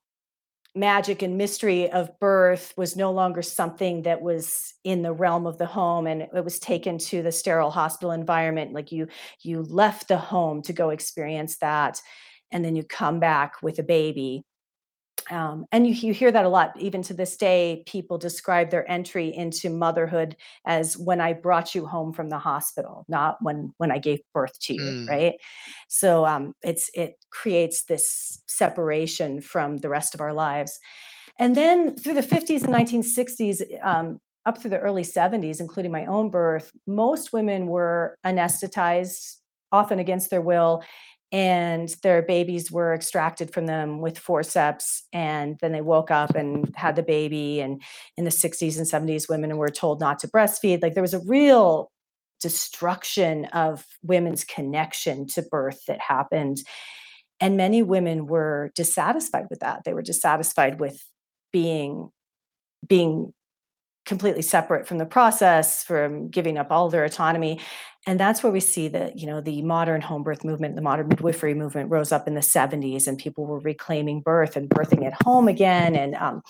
magic 0.75 1.23
and 1.23 1.37
mystery 1.37 1.91
of 1.91 2.19
birth 2.19 2.73
was 2.77 2.97
no 2.97 3.13
longer 3.13 3.43
something 3.43 4.03
that 4.03 4.23
was 4.23 4.73
in 4.85 5.03
the 5.03 5.13
realm 5.13 5.47
of 5.47 5.59
the 5.59 5.67
home 5.67 6.07
and 6.07 6.23
it 6.23 6.45
was 6.45 6.59
taken 6.59 6.97
to 6.97 7.23
the 7.23 7.33
sterile 7.33 7.71
hospital 7.71 8.11
environment 8.11 8.73
like 8.73 8.91
you 8.91 9.07
you 9.43 9.63
left 9.63 10.09
the 10.09 10.17
home 10.17 10.63
to 10.63 10.73
go 10.73 10.89
experience 10.89 11.59
that 11.59 12.01
and 12.51 12.65
then 12.65 12.75
you 12.75 12.83
come 12.83 13.21
back 13.21 13.61
with 13.63 13.79
a 13.79 13.83
baby 13.83 14.45
um, 15.31 15.67
and 15.73 15.87
you, 15.87 15.95
you 15.95 16.13
hear 16.13 16.33
that 16.33 16.45
a 16.45 16.49
lot 16.49 16.73
even 16.79 17.03
to 17.03 17.15
this 17.15 17.37
day 17.37 17.83
people 17.87 18.19
describe 18.19 18.71
their 18.71 18.89
entry 18.91 19.35
into 19.35 19.71
motherhood 19.71 20.37
as 20.67 20.97
when 20.97 21.21
i 21.21 21.33
brought 21.33 21.75
you 21.75 21.87
home 21.87 22.13
from 22.13 22.29
the 22.29 22.39
hospital 22.39 23.05
not 23.09 23.37
when 23.41 23.73
when 23.79 23.91
i 23.91 23.99
gave 23.99 24.21
birth 24.33 24.59
to 24.61 24.75
you 24.75 24.81
mm. 24.81 25.09
right 25.09 25.35
so 25.89 26.25
um, 26.27 26.55
it's 26.63 26.91
it 26.95 27.15
creates 27.31 27.85
this 27.85 28.43
separation 28.47 29.41
from 29.41 29.79
the 29.79 29.89
rest 29.89 30.15
of 30.15 30.21
our 30.21 30.33
lives 30.33 30.79
and 31.39 31.57
then 31.57 31.97
through 31.97 32.15
the 32.15 32.21
50s 32.21 32.65
and 32.65 32.75
1960s 32.75 33.85
um, 33.85 34.21
up 34.45 34.59
through 34.59 34.71
the 34.71 34.79
early 34.79 35.03
70s 35.03 35.61
including 35.61 35.93
my 35.93 36.07
own 36.07 36.31
birth 36.31 36.73
most 36.87 37.33
women 37.33 37.67
were 37.67 38.17
anesthetized 38.25 39.37
often 39.73 39.99
against 39.99 40.31
their 40.31 40.43
will 40.43 40.83
and 41.33 41.89
their 42.03 42.21
babies 42.21 42.71
were 42.71 42.95
extracted 42.95 43.53
from 43.53 43.65
them 43.65 44.01
with 44.01 44.19
forceps 44.19 45.05
and 45.15 45.59
then 45.63 45.73
they 45.73 45.81
woke 45.81 46.11
up 46.11 46.35
and 46.35 46.73
had 46.77 46.95
the 46.95 47.03
baby 47.03 47.61
and 47.61 47.83
in 48.19 48.25
the 48.25 48.31
60s 48.31 48.77
and 48.77 48.87
70s 48.87 49.31
women 49.31 49.57
were 49.57 49.71
told 49.71 49.99
not 49.99 50.19
to 50.19 50.29
breastfeed. 50.29 50.83
Like 50.83 50.93
there 50.93 51.03
was 51.03 51.15
a 51.15 51.27
real 51.27 51.91
destruction 52.39 53.47
of 53.47 53.87
women's 54.03 54.45
connection 54.45 55.27
to 55.29 55.43
birth 55.43 55.87
that 55.87 56.01
happened 56.01 56.59
and 57.41 57.57
many 57.57 57.83
women 57.83 58.27
were 58.27 58.71
dissatisfied 58.77 59.47
with 59.49 59.61
that. 59.61 59.85
They 59.85 59.95
were 59.95 60.03
dissatisfied 60.03 60.79
with 60.79 61.03
being 61.53 62.11
being 62.87 63.33
completely 64.05 64.43
separate 64.43 64.87
from 64.87 64.99
the 64.99 65.07
process 65.07 65.85
from 65.85 66.29
giving 66.29 66.59
up 66.59 66.71
all 66.71 66.91
their 66.91 67.05
autonomy. 67.05 67.61
And 68.07 68.19
that's 68.19 68.43
where 68.43 68.53
we 68.53 68.61
see 68.61 68.89
that 68.89 69.19
you 69.19 69.27
know 69.27 69.41
the 69.41 69.63
modern 69.63 70.01
home 70.01 70.25
birth 70.25 70.45
movement 70.45 70.75
the 70.75 70.83
modern 70.83 71.09
midwifery 71.09 71.55
movement 71.55 71.91
rose 71.91 72.11
up 72.11 72.27
in 72.27 72.35
the 72.35 72.41
70s 72.41 73.07
and 73.07 73.17
people 73.17 73.47
were 73.47 73.61
reclaiming 73.61 74.21
birth 74.21 74.57
and 74.57 74.69
birthing 74.69 75.07
at 75.07 75.23
home 75.23 75.47
again. 75.47 75.95
And 75.95 76.17
um, 76.17 76.43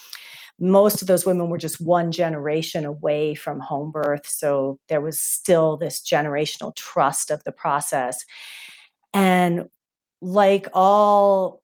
most 0.59 1.03
of 1.03 1.09
those 1.09 1.27
women 1.27 1.49
were 1.49 1.59
just 1.59 1.81
one 1.81 2.13
generation 2.13 2.85
away 2.85 3.35
from 3.35 3.61
home 3.61 3.91
birth. 3.91 4.27
So 4.27 4.79
there 4.89 5.01
was 5.01 5.21
still 5.21 5.77
this 5.77 6.01
generational 6.01 6.75
trust 6.75 7.31
of 7.31 7.43
the 7.45 7.53
process. 7.53 8.25
And 9.13 9.69
like 10.21 10.69
all 10.73 11.63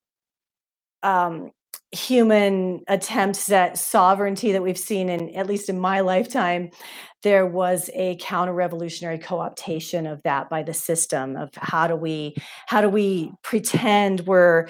um, 1.03 1.53
human 1.92 2.83
attempts 2.88 3.51
at 3.51 3.79
sovereignty 3.79 4.53
that 4.53 4.62
we've 4.62 4.79
seen 4.79 5.09
in 5.09 5.35
at 5.35 5.46
least 5.46 5.70
in 5.70 5.81
my 5.81 6.01
lifetime 6.01 6.70
there 7.22 7.46
was 7.46 7.90
a 7.94 8.16
counter-revolutionary 8.20 9.18
co-optation 9.18 10.11
of 10.11 10.22
that 10.22 10.51
by 10.51 10.62
the 10.62 10.74
system 10.74 11.35
of 11.35 11.48
how 11.55 11.87
do 11.87 11.96
we 11.96 12.35
how 12.66 12.83
do 12.83 12.90
we 12.90 13.33
pretend 13.42 14.20
we're 14.20 14.68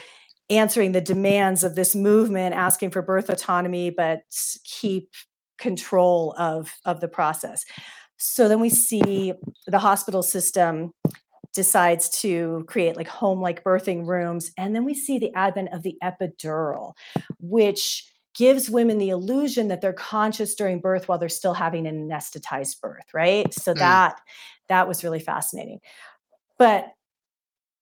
answering 0.49 0.93
the 0.93 1.01
demands 1.01 1.65
of 1.65 1.75
this 1.75 1.95
movement 1.95 2.55
asking 2.55 2.91
for 2.91 3.03
birth 3.03 3.29
autonomy 3.29 3.91
but 3.91 4.21
keep 4.65 5.11
control 5.59 6.35
of 6.39 6.73
of 6.85 7.01
the 7.01 7.09
process. 7.09 7.65
So 8.17 8.49
then 8.49 8.61
we 8.61 8.71
see 8.71 9.33
the 9.67 9.79
hospital 9.79 10.23
system 10.23 10.93
decides 11.55 12.09
to 12.21 12.65
create 12.69 12.97
like 12.97 13.09
home 13.09 13.41
like 13.41 13.65
birthing 13.65 14.07
rooms. 14.07 14.53
And 14.57 14.75
then 14.75 14.85
we 14.85 14.95
see 14.95 15.19
the 15.19 15.35
advent 15.35 15.71
of 15.73 15.83
the 15.83 15.97
epidural, 16.03 16.95
which 17.39 18.11
gives 18.35 18.71
women 18.71 18.99
the 18.99 19.09
illusion 19.11 19.69
that 19.69 19.81
they're 19.81 19.93
conscious 19.93 20.55
during 20.55 20.81
birth 20.81 21.09
while 21.09 21.19
they're 21.19 21.29
still 21.29 21.55
having 21.55 21.87
an 21.87 22.09
anesthetized 22.09 22.81
birth, 22.81 23.07
right? 23.13 23.53
So 23.53 23.73
mm. 23.73 23.79
that 23.79 24.21
that 24.69 24.87
was 24.87 25.03
really 25.03 25.21
fascinating. 25.21 25.81
But 26.59 26.93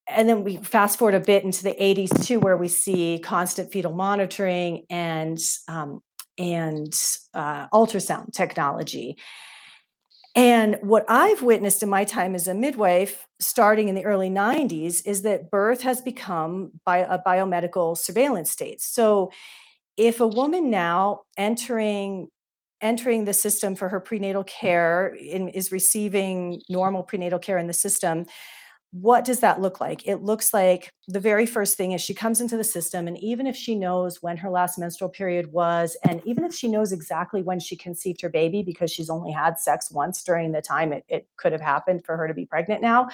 and 0.08 0.28
then 0.28 0.44
we 0.44 0.56
fast 0.58 0.98
forward 0.98 1.14
a 1.14 1.20
bit 1.20 1.44
into 1.44 1.64
the 1.64 1.74
80s 1.74 2.24
too, 2.24 2.38
where 2.38 2.56
we 2.56 2.68
see 2.68 3.20
constant 3.22 3.72
fetal 3.72 3.92
monitoring 3.92 4.86
and 4.88 5.38
um, 5.68 6.00
and 6.38 6.94
uh, 7.34 7.68
ultrasound 7.68 8.32
technology. 8.32 9.16
And 10.36 10.76
what 10.82 11.06
I've 11.08 11.40
witnessed 11.40 11.82
in 11.82 11.88
my 11.88 12.04
time 12.04 12.34
as 12.34 12.46
a 12.46 12.52
midwife, 12.52 13.26
starting 13.40 13.88
in 13.88 13.94
the 13.94 14.04
early 14.04 14.28
90s, 14.28 15.00
is 15.06 15.22
that 15.22 15.50
birth 15.50 15.80
has 15.80 16.02
become 16.02 16.72
bio, 16.84 17.06
a 17.08 17.18
biomedical 17.18 17.96
surveillance 17.96 18.50
state. 18.50 18.82
So 18.82 19.32
if 19.96 20.20
a 20.20 20.28
woman 20.28 20.70
now 20.70 21.22
entering 21.38 22.28
entering 22.82 23.24
the 23.24 23.32
system 23.32 23.74
for 23.74 23.88
her 23.88 23.98
prenatal 23.98 24.44
care 24.44 25.16
in, 25.18 25.48
is 25.48 25.72
receiving 25.72 26.60
normal 26.68 27.02
prenatal 27.02 27.38
care 27.38 27.56
in 27.56 27.66
the 27.66 27.72
system 27.72 28.26
what 29.00 29.24
does 29.24 29.40
that 29.40 29.60
look 29.60 29.78
like? 29.80 30.06
It 30.06 30.22
looks 30.22 30.54
like 30.54 30.90
the 31.06 31.20
very 31.20 31.44
first 31.44 31.76
thing 31.76 31.92
is 31.92 32.00
she 32.00 32.14
comes 32.14 32.40
into 32.40 32.56
the 32.56 32.64
system, 32.64 33.06
and 33.06 33.18
even 33.18 33.46
if 33.46 33.54
she 33.54 33.74
knows 33.74 34.22
when 34.22 34.38
her 34.38 34.48
last 34.48 34.78
menstrual 34.78 35.10
period 35.10 35.52
was, 35.52 35.96
and 36.08 36.22
even 36.24 36.44
if 36.44 36.54
she 36.54 36.66
knows 36.66 36.92
exactly 36.92 37.42
when 37.42 37.60
she 37.60 37.76
conceived 37.76 38.22
her 38.22 38.30
baby 38.30 38.62
because 38.62 38.90
she's 38.90 39.10
only 39.10 39.32
had 39.32 39.58
sex 39.58 39.90
once 39.90 40.22
during 40.22 40.52
the 40.52 40.62
time 40.62 40.92
it, 40.92 41.04
it 41.08 41.28
could 41.36 41.52
have 41.52 41.60
happened 41.60 42.04
for 42.06 42.16
her 42.16 42.26
to 42.26 42.32
be 42.32 42.46
pregnant 42.46 42.80
now, 42.80 43.08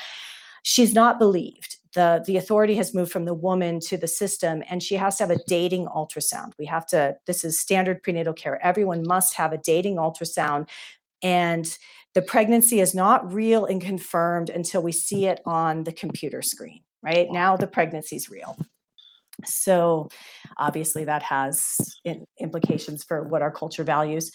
she's 0.62 0.94
not 0.94 1.18
believed. 1.18 1.78
The, 1.94 2.22
the 2.26 2.36
authority 2.36 2.76
has 2.76 2.94
moved 2.94 3.10
from 3.10 3.24
the 3.24 3.34
woman 3.34 3.80
to 3.80 3.96
the 3.96 4.08
system, 4.08 4.62
and 4.70 4.82
she 4.82 4.94
has 4.94 5.16
to 5.16 5.24
have 5.24 5.30
a 5.30 5.42
dating 5.46 5.86
ultrasound. 5.86 6.52
We 6.58 6.66
have 6.66 6.86
to, 6.88 7.16
this 7.26 7.44
is 7.44 7.58
standard 7.58 8.02
prenatal 8.02 8.34
care. 8.34 8.64
Everyone 8.64 9.02
must 9.06 9.34
have 9.34 9.52
a 9.52 9.58
dating 9.58 9.96
ultrasound. 9.96 10.68
And 11.22 11.76
the 12.14 12.22
pregnancy 12.22 12.80
is 12.80 12.94
not 12.94 13.32
real 13.32 13.64
and 13.64 13.80
confirmed 13.80 14.50
until 14.50 14.82
we 14.82 14.92
see 14.92 15.26
it 15.26 15.40
on 15.46 15.84
the 15.84 15.92
computer 15.92 16.42
screen, 16.42 16.82
right? 17.02 17.28
Now 17.30 17.56
the 17.56 17.66
pregnancy 17.66 18.16
is 18.16 18.28
real. 18.28 18.56
So 19.44 20.08
obviously 20.58 21.04
that 21.04 21.22
has 21.22 21.76
implications 22.38 23.02
for 23.02 23.24
what 23.24 23.42
our 23.42 23.50
culture 23.50 23.84
values. 23.84 24.30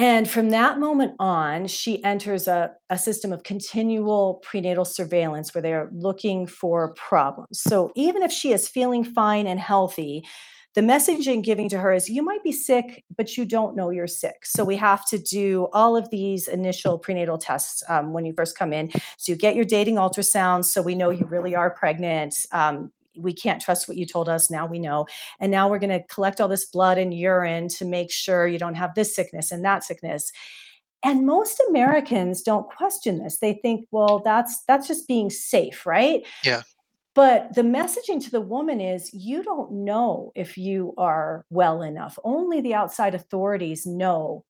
And 0.00 0.30
from 0.30 0.50
that 0.50 0.78
moment 0.78 1.14
on, 1.18 1.66
she 1.66 2.04
enters 2.04 2.46
a, 2.46 2.70
a 2.88 2.96
system 2.96 3.32
of 3.32 3.42
continual 3.42 4.34
prenatal 4.44 4.84
surveillance 4.84 5.52
where 5.52 5.62
they're 5.62 5.90
looking 5.92 6.46
for 6.46 6.94
problems. 6.94 7.60
So 7.62 7.90
even 7.96 8.22
if 8.22 8.30
she 8.30 8.52
is 8.52 8.68
feeling 8.68 9.02
fine 9.02 9.48
and 9.48 9.58
healthy, 9.58 10.24
the 10.74 10.80
messaging 10.80 11.42
giving 11.42 11.68
to 11.70 11.78
her 11.78 11.92
is 11.92 12.08
you 12.08 12.22
might 12.22 12.42
be 12.44 12.52
sick, 12.52 13.04
but 13.16 13.36
you 13.36 13.44
don't 13.44 13.74
know 13.74 13.90
you're 13.90 14.06
sick. 14.06 14.44
So 14.44 14.64
we 14.64 14.76
have 14.76 15.06
to 15.08 15.18
do 15.18 15.68
all 15.72 15.96
of 15.96 16.08
these 16.10 16.46
initial 16.46 16.98
prenatal 16.98 17.38
tests 17.38 17.82
um, 17.88 18.12
when 18.12 18.24
you 18.24 18.32
first 18.32 18.56
come 18.56 18.72
in. 18.72 18.90
So 19.16 19.32
you 19.32 19.36
get 19.36 19.56
your 19.56 19.64
dating 19.64 19.96
ultrasound, 19.96 20.64
so 20.64 20.82
we 20.82 20.94
know 20.94 21.10
you 21.10 21.26
really 21.26 21.54
are 21.54 21.70
pregnant. 21.70 22.46
Um, 22.52 22.92
we 23.16 23.32
can't 23.32 23.60
trust 23.60 23.88
what 23.88 23.96
you 23.96 24.06
told 24.06 24.28
us. 24.28 24.50
Now 24.50 24.66
we 24.66 24.78
know. 24.78 25.06
And 25.40 25.50
now 25.50 25.68
we're 25.68 25.80
going 25.80 25.90
to 25.90 26.06
collect 26.06 26.40
all 26.40 26.48
this 26.48 26.66
blood 26.66 26.98
and 26.98 27.12
urine 27.12 27.68
to 27.70 27.84
make 27.84 28.12
sure 28.12 28.46
you 28.46 28.58
don't 28.58 28.74
have 28.74 28.94
this 28.94 29.14
sickness 29.14 29.50
and 29.50 29.64
that 29.64 29.84
sickness. 29.84 30.30
And 31.04 31.26
most 31.26 31.60
Americans 31.68 32.42
don't 32.42 32.68
question 32.68 33.18
this. 33.18 33.38
They 33.38 33.54
think, 33.54 33.86
well, 33.90 34.20
that's 34.24 34.64
that's 34.66 34.88
just 34.88 35.06
being 35.06 35.30
safe, 35.30 35.86
right? 35.86 36.24
Yeah. 36.44 36.62
But 37.18 37.52
the 37.52 37.62
messaging 37.62 38.22
to 38.22 38.30
the 38.30 38.40
woman 38.40 38.80
is 38.80 39.12
you 39.12 39.42
don't 39.42 39.72
know 39.72 40.30
if 40.36 40.56
you 40.56 40.94
are 40.96 41.44
well 41.50 41.82
enough. 41.82 42.16
Only 42.22 42.60
the 42.60 42.74
outside 42.74 43.16
authorities 43.16 43.84
know 43.84 44.44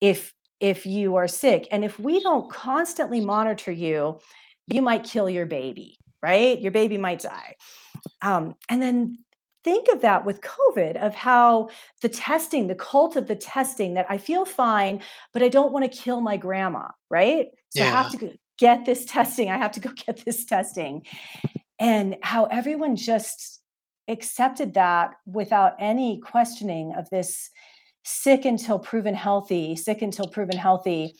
if 0.00 0.34
if 0.58 0.84
you 0.84 1.14
are 1.14 1.28
sick. 1.28 1.68
And 1.70 1.84
if 1.84 1.96
we 2.00 2.20
don't 2.20 2.50
constantly 2.50 3.20
monitor 3.20 3.70
you, 3.70 4.18
you 4.66 4.82
might 4.82 5.04
kill 5.04 5.30
your 5.30 5.46
baby, 5.46 5.96
right? 6.20 6.60
Your 6.60 6.72
baby 6.72 6.98
might 6.98 7.20
die. 7.20 7.54
Um, 8.20 8.56
and 8.68 8.82
then 8.82 9.18
think 9.62 9.86
of 9.86 10.00
that 10.00 10.24
with 10.24 10.40
COVID, 10.40 10.96
of 10.96 11.14
how 11.14 11.68
the 12.02 12.08
testing, 12.08 12.66
the 12.66 12.74
cult 12.74 13.14
of 13.14 13.28
the 13.28 13.36
testing, 13.36 13.94
that 13.94 14.06
I 14.08 14.18
feel 14.18 14.44
fine, 14.44 15.02
but 15.32 15.44
I 15.44 15.48
don't 15.48 15.72
want 15.72 15.84
to 15.84 15.98
kill 16.02 16.20
my 16.20 16.36
grandma, 16.36 16.88
right? 17.10 17.46
So 17.70 17.84
I 17.84 17.86
have 17.86 18.10
to 18.18 18.36
get 18.58 18.84
this 18.84 19.04
testing. 19.16 19.50
I 19.50 19.56
have 19.56 19.70
to 19.72 19.80
go 19.80 19.90
get 20.04 20.24
this 20.24 20.44
testing. 20.46 21.04
And 21.78 22.16
how 22.22 22.44
everyone 22.46 22.96
just 22.96 23.60
accepted 24.08 24.74
that 24.74 25.14
without 25.26 25.74
any 25.78 26.20
questioning 26.20 26.94
of 26.94 27.10
this 27.10 27.50
sick 28.04 28.44
until 28.44 28.78
proven 28.78 29.14
healthy, 29.14 29.76
sick 29.76 30.00
until 30.00 30.28
proven 30.28 30.56
healthy. 30.56 31.14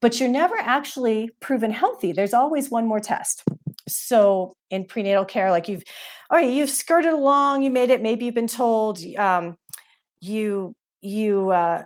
But 0.00 0.20
you're 0.20 0.28
never 0.28 0.56
actually 0.56 1.30
proven 1.40 1.70
healthy. 1.70 2.12
There's 2.12 2.34
always 2.34 2.70
one 2.70 2.86
more 2.86 3.00
test. 3.00 3.42
So 3.88 4.56
in 4.70 4.84
prenatal 4.84 5.24
care, 5.24 5.50
like 5.50 5.68
you've, 5.68 5.82
all 6.30 6.38
right, 6.38 6.50
you've 6.50 6.70
skirted 6.70 7.12
along, 7.12 7.62
you 7.62 7.70
made 7.70 7.90
it. 7.90 8.02
Maybe 8.02 8.26
you've 8.26 8.34
been 8.34 8.46
told 8.46 8.98
um, 9.16 9.56
you 10.20 10.74
you 11.00 11.50
uh, 11.50 11.84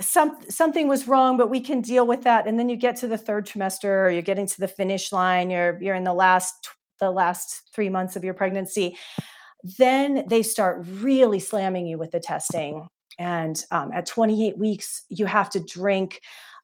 some 0.00 0.38
something 0.48 0.88
was 0.88 1.08
wrong, 1.08 1.36
but 1.36 1.50
we 1.50 1.60
can 1.60 1.80
deal 1.80 2.06
with 2.06 2.22
that. 2.24 2.46
And 2.46 2.58
then 2.58 2.68
you 2.68 2.76
get 2.76 2.96
to 2.96 3.08
the 3.08 3.18
third 3.18 3.46
trimester, 3.46 4.06
or 4.06 4.10
you're 4.10 4.22
getting 4.22 4.46
to 4.46 4.60
the 4.60 4.68
finish 4.68 5.12
line. 5.12 5.50
You're 5.50 5.78
you're 5.82 5.94
in 5.94 6.04
the 6.04 6.14
last 6.14 6.70
the 7.00 7.10
last 7.10 7.62
three 7.74 7.88
months 7.88 8.16
of 8.16 8.24
your 8.24 8.34
pregnancy. 8.34 8.96
Then 9.78 10.24
they 10.28 10.42
start 10.42 10.86
really 10.86 11.40
slamming 11.40 11.86
you 11.86 11.98
with 11.98 12.12
the 12.12 12.20
testing. 12.20 12.88
And 13.18 13.62
um, 13.70 13.90
at 13.92 14.06
28 14.06 14.56
weeks, 14.56 15.02
you 15.08 15.26
have 15.26 15.50
to 15.50 15.60
drink 15.60 16.20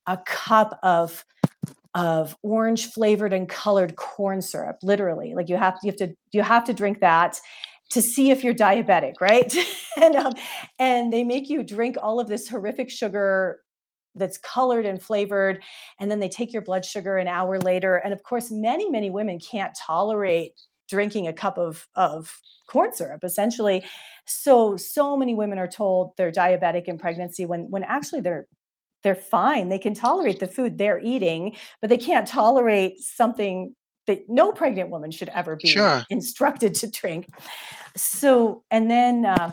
a 0.07 0.19
cup 0.19 0.79
of 0.83 1.25
of 1.95 2.37
orange 2.43 2.93
flavored 2.93 3.33
and 3.33 3.49
colored 3.49 3.97
corn 3.97 4.43
syrup 4.43 4.77
literally 4.83 5.35
like 5.35 5.49
you 5.49 5.57
have 5.57 5.79
you 5.83 5.91
have 5.91 5.97
to 5.97 6.15
you 6.31 6.43
have 6.43 6.63
to 6.63 6.75
drink 6.75 7.01
that 7.01 7.41
to 7.89 8.03
see 8.03 8.31
if 8.31 8.45
you're 8.45 8.55
diabetic 8.55 9.15
right 9.21 9.57
and 9.97 10.15
um, 10.15 10.35
and 10.79 11.11
they 11.11 11.25
make 11.25 11.49
you 11.49 11.63
drink 11.63 11.97
all 12.03 12.21
of 12.21 12.29
this 12.29 12.49
horrific 12.49 12.91
sugar 12.91 13.61
that's 14.17 14.39
colored 14.39 14.87
and 14.87 15.03
flavored 15.03 15.63
and 16.01 16.11
then 16.11 16.21
they 16.21 16.29
take 16.29 16.53
your 16.53 16.63
blood 16.63 16.85
sugar 16.85 17.17
an 17.19 17.29
hour 17.29 17.59
later 17.61 17.97
and 17.97 18.13
of 18.13 18.23
course 18.23 18.51
many 18.51 18.91
many 18.91 19.11
women 19.11 19.39
can't 19.39 19.77
tolerate 19.77 20.53
drinking 20.89 21.29
a 21.29 21.33
cup 21.33 21.59
of 21.59 21.87
of 21.95 22.41
corn 22.69 22.93
syrup 22.93 23.23
essentially 23.23 23.85
so 24.27 24.77
so 24.77 25.17
many 25.17 25.35
women 25.35 25.59
are 25.59 25.69
told 25.69 26.17
they're 26.17 26.33
diabetic 26.33 26.85
in 26.85 26.99
pregnancy 26.99 27.47
when 27.47 27.71
when 27.71 27.85
actually 27.85 28.21
they're 28.21 28.47
they're 29.07 29.15
fine. 29.15 29.69
They 29.69 29.79
can 29.79 29.95
tolerate 29.95 30.41
the 30.41 30.49
food 30.49 30.79
they're 30.79 30.99
eating, 30.99 31.55
but 31.81 31.91
they 31.91 31.97
can't 31.97 32.27
tolerate 32.27 32.99
something 32.99 33.73
that 34.09 34.29
no 34.29 34.51
pregnant 34.51 34.91
woman 34.91 35.13
should 35.13 35.29
ever 35.29 35.55
be 35.55 35.69
Sure. 35.69 36.05
instructed 36.11 36.75
to 36.77 36.91
drink. 36.91 37.29
So, 37.97 38.65
and 38.71 38.91
then 38.91 39.25
uh, 39.25 39.53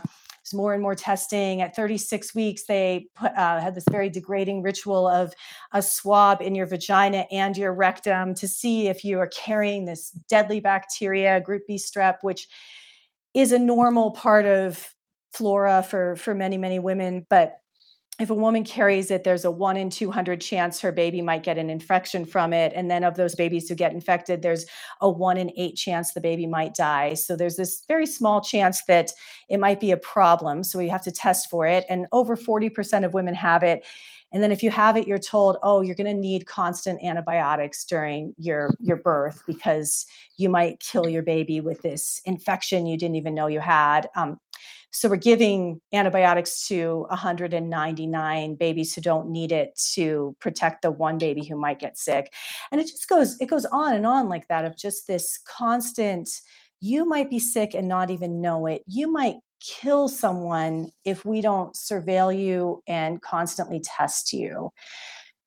more 0.53 0.73
and 0.73 0.81
more 0.81 0.95
testing. 0.95 1.61
At 1.61 1.75
36 1.75 2.33
weeks, 2.35 2.63
they 2.67 3.07
put, 3.15 3.31
uh, 3.37 3.59
had 3.59 3.75
this 3.75 3.85
very 3.89 4.09
degrading 4.09 4.61
ritual 4.61 5.07
of 5.07 5.33
a 5.71 5.81
swab 5.81 6.41
in 6.41 6.55
your 6.55 6.65
vagina 6.65 7.25
and 7.31 7.55
your 7.57 7.73
rectum 7.73 8.33
to 8.35 8.47
see 8.47 8.87
if 8.87 9.03
you 9.03 9.19
are 9.19 9.27
carrying 9.27 9.85
this 9.85 10.11
deadly 10.29 10.59
bacteria, 10.59 11.41
group 11.41 11.63
B 11.67 11.75
strep, 11.75 12.17
which 12.21 12.47
is 13.33 13.51
a 13.51 13.59
normal 13.59 14.11
part 14.11 14.45
of 14.45 14.89
flora 15.33 15.81
for 15.81 16.15
for 16.15 16.35
many 16.35 16.59
many 16.59 16.77
women 16.77 17.25
but 17.27 17.55
if 18.19 18.29
a 18.29 18.35
woman 18.35 18.63
carries 18.63 19.09
it, 19.09 19.23
there's 19.23 19.43
a 19.43 19.49
one 19.49 19.75
in 19.75 19.89
200 19.89 20.39
chance 20.39 20.79
her 20.79 20.91
baby 20.91 21.19
might 21.19 21.41
get 21.41 21.57
an 21.57 21.71
infection 21.71 22.25
from 22.25 22.53
it. 22.53 22.71
And 22.75 22.89
then 22.89 23.03
of 23.03 23.15
those 23.15 23.33
babies 23.33 23.67
who 23.67 23.73
get 23.73 23.91
infected, 23.91 24.43
there's 24.43 24.67
a 25.01 25.09
one 25.09 25.37
in 25.37 25.51
eight 25.57 25.75
chance 25.75 26.13
the 26.13 26.21
baby 26.21 26.45
might 26.45 26.75
die. 26.75 27.15
So 27.15 27.35
there's 27.35 27.55
this 27.55 27.83
very 27.87 28.05
small 28.05 28.39
chance 28.39 28.83
that 28.85 29.11
it 29.49 29.59
might 29.59 29.79
be 29.79 29.89
a 29.89 29.97
problem. 29.97 30.63
So 30.63 30.77
we 30.77 30.89
have 30.89 31.01
to 31.03 31.11
test 31.11 31.49
for 31.49 31.65
it. 31.65 31.85
And 31.89 32.05
over 32.11 32.37
40% 32.37 33.03
of 33.03 33.15
women 33.15 33.33
have 33.33 33.63
it. 33.63 33.83
And 34.31 34.43
then 34.43 34.51
if 34.51 34.61
you 34.61 34.69
have 34.69 34.95
it, 34.95 35.07
you're 35.07 35.17
told, 35.17 35.57
oh, 35.63 35.81
you're 35.81 35.95
going 35.95 36.13
to 36.13 36.19
need 36.19 36.45
constant 36.45 37.03
antibiotics 37.03 37.83
during 37.83 38.33
your, 38.37 38.69
your 38.79 38.97
birth 38.97 39.41
because 39.47 40.05
you 40.37 40.49
might 40.49 40.79
kill 40.79 41.07
your 41.07 41.23
baby 41.23 41.61
with 41.61 41.81
this 41.81 42.21
infection 42.25 42.85
you 42.85 42.97
didn't 42.97 43.15
even 43.15 43.35
know 43.35 43.47
you 43.47 43.59
had. 43.59 44.07
Um, 44.15 44.39
so 44.93 45.09
we're 45.09 45.15
giving 45.15 45.81
antibiotics 45.91 46.67
to 46.67 47.07
199 47.09 48.55
babies 48.55 48.93
who 48.93 49.01
don't 49.01 49.29
need 49.29 49.51
it 49.51 49.77
to 49.93 50.35
protect 50.39 50.83
the 50.83 50.91
one 50.91 51.17
baby 51.17 51.43
who 51.43 51.57
might 51.57 51.79
get 51.79 51.97
sick. 51.97 52.31
And 52.71 52.79
it 52.79 52.85
just 52.85 53.09
goes, 53.09 53.35
it 53.41 53.47
goes 53.47 53.65
on 53.65 53.95
and 53.95 54.05
on 54.05 54.29
like 54.29 54.47
that 54.49 54.65
of 54.65 54.77
just 54.77 55.07
this 55.07 55.39
constant, 55.47 56.29
you 56.79 57.05
might 57.05 57.31
be 57.31 57.39
sick 57.39 57.73
and 57.73 57.87
not 57.87 58.11
even 58.11 58.39
know 58.39 58.67
it. 58.67 58.83
You 58.85 59.11
might 59.11 59.37
kill 59.59 60.07
someone 60.09 60.91
if 61.05 61.25
we 61.25 61.41
don't 61.41 61.73
surveil 61.73 62.37
you 62.37 62.83
and 62.85 63.19
constantly 63.21 63.81
test 63.83 64.31
you. 64.31 64.69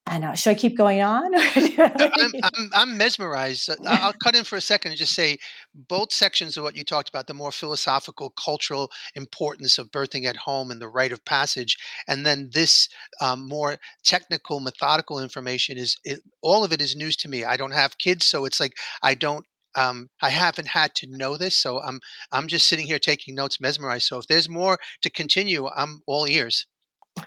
I 0.09 0.19
know. 0.19 0.35
Should 0.37 0.51
I 0.51 0.55
keep 0.55 0.77
going 0.77 1.03
on? 1.03 1.35
I'm, 1.35 2.33
I'm, 2.43 2.71
I'm 2.73 2.97
mesmerized. 2.97 3.71
I'll 3.85 4.13
cut 4.13 4.37
in 4.37 4.45
for 4.45 4.57
a 4.57 4.61
second 4.61 4.93
and 4.93 4.99
just 4.99 5.15
say 5.15 5.37
both 5.75 6.13
sections 6.13 6.57
of 6.57 6.63
what 6.63 6.77
you 6.77 6.85
talked 6.85 7.09
about 7.09 7.27
the 7.27 7.35
more 7.35 7.51
philosophical, 7.51 8.31
cultural 8.31 8.91
importance 9.17 9.79
of 9.79 9.91
birthing 9.91 10.25
at 10.25 10.37
home 10.37 10.71
and 10.71 10.81
the 10.81 10.89
rite 10.89 11.11
of 11.11 11.25
passage, 11.25 11.77
and 12.07 12.25
then 12.25 12.51
this 12.53 12.89
um, 13.21 13.49
more 13.49 13.79
technical, 14.05 14.61
methodical 14.61 15.19
information 15.19 15.77
is 15.77 15.97
it, 16.05 16.21
all 16.41 16.63
of 16.63 16.73
it 16.73 16.81
is 16.81 16.95
news 16.95 17.17
to 17.17 17.29
me. 17.29 17.45
I 17.45 17.57
don't 17.57 17.73
have 17.73 17.99
kids, 17.99 18.27
so 18.27 18.45
it's 18.45 18.61
like 18.61 18.75
I 19.03 19.15
don't. 19.15 19.45
Um, 19.75 20.09
I 20.23 20.31
haven't 20.31 20.69
had 20.69 20.95
to 20.95 21.07
know 21.07 21.37
this, 21.37 21.57
so 21.57 21.83
I'm 21.83 22.01
I'm 22.31 22.47
just 22.47 22.69
sitting 22.69 22.87
here 22.87 23.01
taking 23.01 23.35
notes, 23.35 23.61
mesmerized. 23.61 24.07
So 24.07 24.19
if 24.19 24.27
there's 24.29 24.49
more 24.49 24.79
to 25.03 25.11
continue, 25.11 25.69
I'm 25.77 26.01
all 26.07 26.27
ears. 26.27 26.67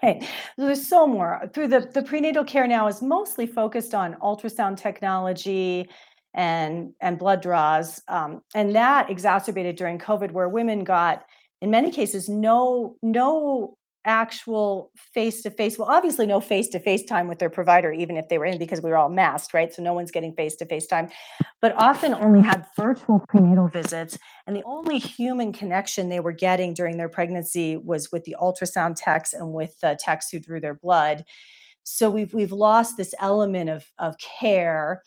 Right. 0.04 0.23
There's 0.58 0.88
so 0.88 1.08
more. 1.08 1.49
Through 1.54 1.69
the 1.69 1.80
the 1.93 2.04
prenatal 2.04 2.43
care 2.43 2.67
now 2.67 2.88
is 2.88 3.02
mostly 3.02 3.47
focused 3.47 3.93
on 3.95 4.15
ultrasound 4.21 4.78
technology 4.78 5.89
and 6.34 6.93
and 7.02 7.17
blood 7.17 7.41
draws, 7.41 8.02
um, 8.08 8.41
and 8.54 8.75
that 8.75 9.10
exacerbated 9.10 9.75
during 9.75 9.97
COVID, 9.97 10.32
where 10.32 10.47
women 10.47 10.84
got, 10.84 11.23
in 11.62 11.71
many 11.71 11.91
cases, 11.91 12.30
no 12.30 12.95
no 13.02 13.78
actual 14.06 14.92
face 15.14 15.42
to 15.44 15.52
face. 15.52 15.78
Well, 15.78 15.90
obviously, 15.90 16.26
no 16.26 16.40
face 16.40 16.68
to 16.70 16.80
face 16.80 17.04
time 17.04 17.28
with 17.28 17.40
their 17.40 17.50
provider, 17.50 17.92
even 17.92 18.18
if 18.18 18.30
they 18.30 18.38
were 18.38 18.46
in, 18.46 18.58
because 18.58 18.82
we 18.82 18.90
were 18.90 18.98
all 18.98 19.10
masked, 19.10 19.54
right? 19.54 19.74
So 19.74 19.84
no 19.84 19.94
one's 19.94 20.12
getting 20.12 20.34
face 20.34 20.56
to 20.58 20.66
face 20.66 20.88
time, 20.88 21.10
but 21.62 21.74
often 21.76 22.14
only 22.14 22.42
had 22.42 22.66
virtual 22.78 23.24
prenatal 23.28 23.68
visits 23.68 24.18
and 24.50 24.56
the 24.56 24.64
only 24.66 24.98
human 24.98 25.54
connection 25.54 26.10
they 26.10 26.20
were 26.20 26.32
getting 26.32 26.74
during 26.74 26.98
their 26.98 27.08
pregnancy 27.08 27.78
was 27.78 28.12
with 28.12 28.24
the 28.24 28.36
ultrasound 28.42 28.96
techs 28.98 29.32
and 29.32 29.54
with 29.54 29.80
the 29.80 29.96
techs 30.00 30.32
who 30.32 30.40
drew 30.40 30.60
their 30.60 30.74
blood. 30.74 31.24
So 31.84 32.10
we've 32.10 32.34
we've 32.34 32.52
lost 32.52 32.98
this 32.98 33.14
element 33.20 33.70
of 33.70 33.86
of 34.00 34.16
care. 34.18 35.04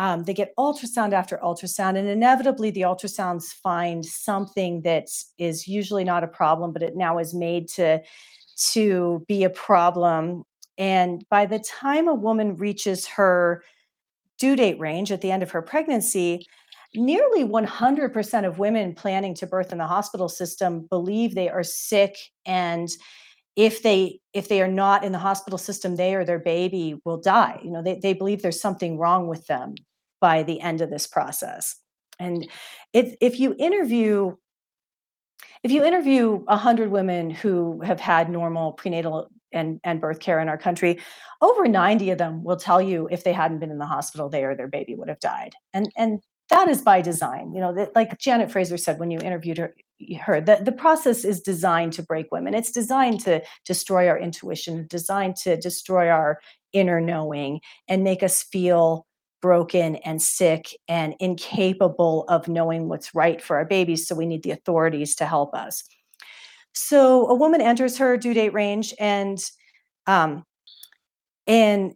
Um, 0.00 0.24
they 0.24 0.32
get 0.32 0.56
ultrasound 0.58 1.12
after 1.12 1.36
ultrasound, 1.44 1.98
and 1.98 2.08
inevitably 2.08 2.70
the 2.70 2.80
ultrasounds 2.80 3.52
find 3.52 4.02
something 4.02 4.80
that 4.80 5.08
is 5.36 5.68
usually 5.68 6.04
not 6.04 6.24
a 6.24 6.26
problem, 6.26 6.72
but 6.72 6.82
it 6.82 6.96
now 6.96 7.18
is 7.18 7.34
made 7.34 7.68
to 7.76 8.00
to 8.72 9.22
be 9.28 9.44
a 9.44 9.50
problem. 9.50 10.44
And 10.78 11.22
by 11.28 11.44
the 11.44 11.58
time 11.58 12.08
a 12.08 12.14
woman 12.14 12.56
reaches 12.56 13.06
her 13.08 13.62
due 14.38 14.56
date 14.56 14.80
range 14.80 15.12
at 15.12 15.20
the 15.20 15.30
end 15.30 15.42
of 15.42 15.50
her 15.50 15.60
pregnancy, 15.60 16.46
nearly 16.94 17.44
100% 17.44 18.46
of 18.46 18.58
women 18.58 18.94
planning 18.94 19.34
to 19.34 19.46
birth 19.46 19.70
in 19.70 19.76
the 19.76 19.86
hospital 19.86 20.30
system 20.30 20.86
believe 20.88 21.34
they 21.34 21.50
are 21.50 21.62
sick 21.62 22.16
and 22.46 22.88
if 23.60 23.82
they 23.82 24.18
if 24.32 24.48
they 24.48 24.62
are 24.62 24.68
not 24.68 25.04
in 25.04 25.12
the 25.12 25.18
hospital 25.18 25.58
system 25.58 25.96
they 25.96 26.14
or 26.14 26.24
their 26.24 26.38
baby 26.38 26.98
will 27.04 27.18
die. 27.20 27.60
You 27.62 27.70
know 27.70 27.82
they, 27.82 28.00
they 28.02 28.14
believe 28.14 28.40
there's 28.40 28.60
something 28.60 28.96
wrong 28.96 29.28
with 29.28 29.46
them 29.48 29.74
by 30.18 30.42
the 30.42 30.62
end 30.62 30.80
of 30.80 30.88
this 30.88 31.06
process. 31.06 31.76
And 32.18 32.48
if 32.94 33.14
if 33.20 33.38
you 33.38 33.54
interview 33.58 34.34
if 35.62 35.70
you 35.70 35.84
interview 35.84 36.36
100 36.36 36.90
women 36.90 37.28
who 37.28 37.82
have 37.82 38.00
had 38.00 38.30
normal 38.30 38.72
prenatal 38.72 39.28
and, 39.52 39.78
and 39.84 40.00
birth 40.00 40.20
care 40.20 40.40
in 40.40 40.48
our 40.48 40.56
country 40.56 40.98
over 41.42 41.68
90 41.68 42.12
of 42.12 42.18
them 42.18 42.42
will 42.42 42.56
tell 42.56 42.80
you 42.80 43.08
if 43.10 43.24
they 43.24 43.32
hadn't 43.34 43.58
been 43.58 43.70
in 43.70 43.78
the 43.78 43.84
hospital 43.84 44.30
they 44.30 44.42
or 44.42 44.54
their 44.54 44.68
baby 44.68 44.94
would 44.94 45.08
have 45.10 45.20
died. 45.20 45.52
And 45.74 45.92
and 45.98 46.22
that 46.48 46.66
is 46.68 46.80
by 46.80 47.02
design. 47.02 47.52
You 47.52 47.60
know 47.60 47.74
that 47.74 47.94
like 47.94 48.18
janet 48.18 48.50
fraser 48.50 48.78
said 48.78 48.98
when 48.98 49.10
you 49.10 49.18
interviewed 49.18 49.58
her 49.58 49.74
her 50.20 50.40
the, 50.40 50.60
the 50.62 50.72
process 50.72 51.24
is 51.24 51.40
designed 51.40 51.92
to 51.94 52.02
break 52.02 52.26
women. 52.32 52.54
It's 52.54 52.70
designed 52.70 53.20
to 53.20 53.42
destroy 53.64 54.08
our 54.08 54.18
intuition 54.18 54.86
designed 54.88 55.36
to 55.36 55.56
destroy 55.56 56.08
our 56.08 56.40
inner 56.72 57.00
knowing 57.00 57.60
and 57.88 58.04
make 58.04 58.22
us 58.22 58.42
feel 58.42 59.06
broken 59.42 59.96
and 59.96 60.20
sick 60.20 60.76
and 60.88 61.14
incapable 61.18 62.24
of 62.28 62.46
knowing 62.48 62.88
what's 62.88 63.14
right 63.14 63.40
for 63.40 63.56
our 63.56 63.64
babies 63.64 64.06
so 64.06 64.14
we 64.14 64.26
need 64.26 64.42
the 64.42 64.50
authorities 64.50 65.14
to 65.16 65.26
help 65.26 65.54
us. 65.54 65.82
So 66.74 67.26
a 67.28 67.34
woman 67.34 67.60
enters 67.60 67.98
her 67.98 68.16
due 68.16 68.34
date 68.34 68.52
range 68.52 68.94
and 68.98 69.38
um 70.06 70.44
and 71.46 71.94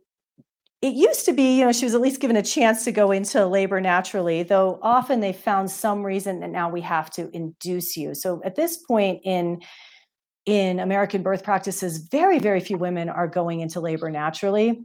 it 0.85 0.93
used 0.93 1.25
to 1.25 1.33
be, 1.33 1.57
you 1.57 1.65
know, 1.65 1.73
she 1.73 1.87
was 1.87 1.95
at 1.95 2.03
least 2.03 2.21
given 2.21 2.37
a 2.37 2.43
chance 2.43 2.85
to 2.85 2.93
go 2.93 3.11
into 3.11 3.47
labor 3.47 3.81
naturally, 3.81 4.43
though 4.43 4.79
often 4.83 5.21
they 5.21 5.33
found 5.33 5.71
some 5.71 6.03
reason 6.03 6.41
that 6.41 6.51
now 6.51 6.69
we 6.69 6.83
have 6.83 7.09
to 7.13 7.35
induce 7.35 7.97
you. 7.97 8.15
So 8.15 8.43
at 8.45 8.55
this 8.55 8.77
point 8.77 9.23
in 9.25 9.63
in 10.45 10.81
American 10.81 11.23
birth 11.23 11.43
practices, 11.43 12.07
very, 12.13 12.39
very 12.39 12.61
few 12.61 12.77
women 12.77 13.09
are 13.09 13.27
going 13.27 13.61
into 13.61 13.81
labor 13.81 14.11
naturally 14.11 14.85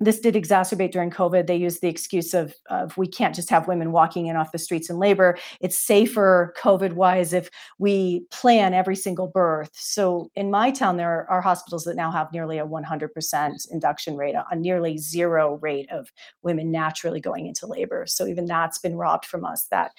this 0.00 0.18
did 0.18 0.34
exacerbate 0.34 0.92
during 0.92 1.10
COVID. 1.10 1.46
They 1.46 1.56
used 1.56 1.82
the 1.82 1.88
excuse 1.88 2.32
of, 2.32 2.54
of 2.70 2.96
we 2.96 3.06
can't 3.06 3.34
just 3.34 3.50
have 3.50 3.68
women 3.68 3.92
walking 3.92 4.26
in 4.26 4.36
off 4.36 4.50
the 4.50 4.58
streets 4.58 4.88
in 4.88 4.98
labor. 4.98 5.38
It's 5.60 5.76
safer 5.76 6.54
COVID 6.58 6.94
wise 6.94 7.34
if 7.34 7.50
we 7.78 8.24
plan 8.30 8.72
every 8.72 8.96
single 8.96 9.26
birth. 9.26 9.70
So 9.74 10.30
in 10.34 10.50
my 10.50 10.70
town, 10.70 10.96
there 10.96 11.30
are 11.30 11.42
hospitals 11.42 11.84
that 11.84 11.96
now 11.96 12.10
have 12.10 12.32
nearly 12.32 12.58
a 12.58 12.66
100% 12.66 13.70
induction 13.70 14.16
rate, 14.16 14.34
a 14.50 14.56
nearly 14.56 14.96
zero 14.96 15.58
rate 15.60 15.90
of 15.92 16.10
women 16.42 16.70
naturally 16.70 17.20
going 17.20 17.46
into 17.46 17.66
labor. 17.66 18.06
So 18.06 18.26
even 18.26 18.46
that's 18.46 18.78
been 18.78 18.96
robbed 18.96 19.26
from 19.26 19.44
us. 19.44 19.66
That 19.66 19.92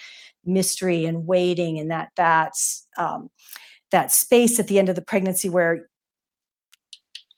mystery 0.45 1.05
and 1.05 1.27
waiting 1.27 1.77
and 1.77 1.91
that 1.91 2.09
that's 2.15 2.87
um, 2.97 3.29
that 3.91 4.11
space 4.11 4.59
at 4.59 4.67
the 4.67 4.79
end 4.79 4.89
of 4.89 4.95
the 4.95 5.01
pregnancy 5.01 5.49
where 5.49 5.87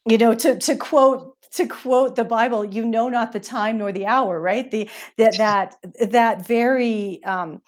you 0.07 0.17
know 0.17 0.33
to 0.33 0.57
to 0.57 0.75
quote 0.75 1.35
to 1.55 1.67
quote 1.67 2.15
the 2.15 2.23
Bible, 2.23 2.65
you 2.65 2.85
know 2.85 3.09
not 3.09 3.31
the 3.31 3.39
time 3.39 3.77
nor 3.77 3.91
the 3.91 4.05
hour, 4.05 4.39
right? 4.39 4.69
The 4.69 4.89
that 5.17 5.37
that 5.37 5.75
that 6.11 6.45
very 6.47 7.23
um, 7.23 7.61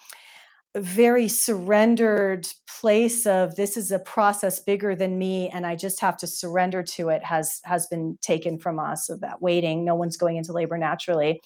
very 0.76 1.28
surrendered 1.28 2.46
place 2.80 3.26
of 3.26 3.56
this 3.56 3.76
is 3.76 3.90
a 3.90 3.98
process 3.98 4.60
bigger 4.60 4.94
than 4.94 5.18
me 5.18 5.48
and 5.48 5.66
i 5.66 5.74
just 5.74 6.00
have 6.00 6.16
to 6.18 6.26
surrender 6.26 6.82
to 6.82 7.08
it 7.08 7.24
has 7.24 7.60
has 7.64 7.86
been 7.86 8.18
taken 8.20 8.58
from 8.58 8.78
us 8.78 9.08
of 9.08 9.20
that 9.20 9.40
waiting 9.40 9.84
no 9.84 9.94
one's 9.94 10.18
going 10.18 10.36
into 10.36 10.52
labor 10.52 10.76
naturally 10.76 11.40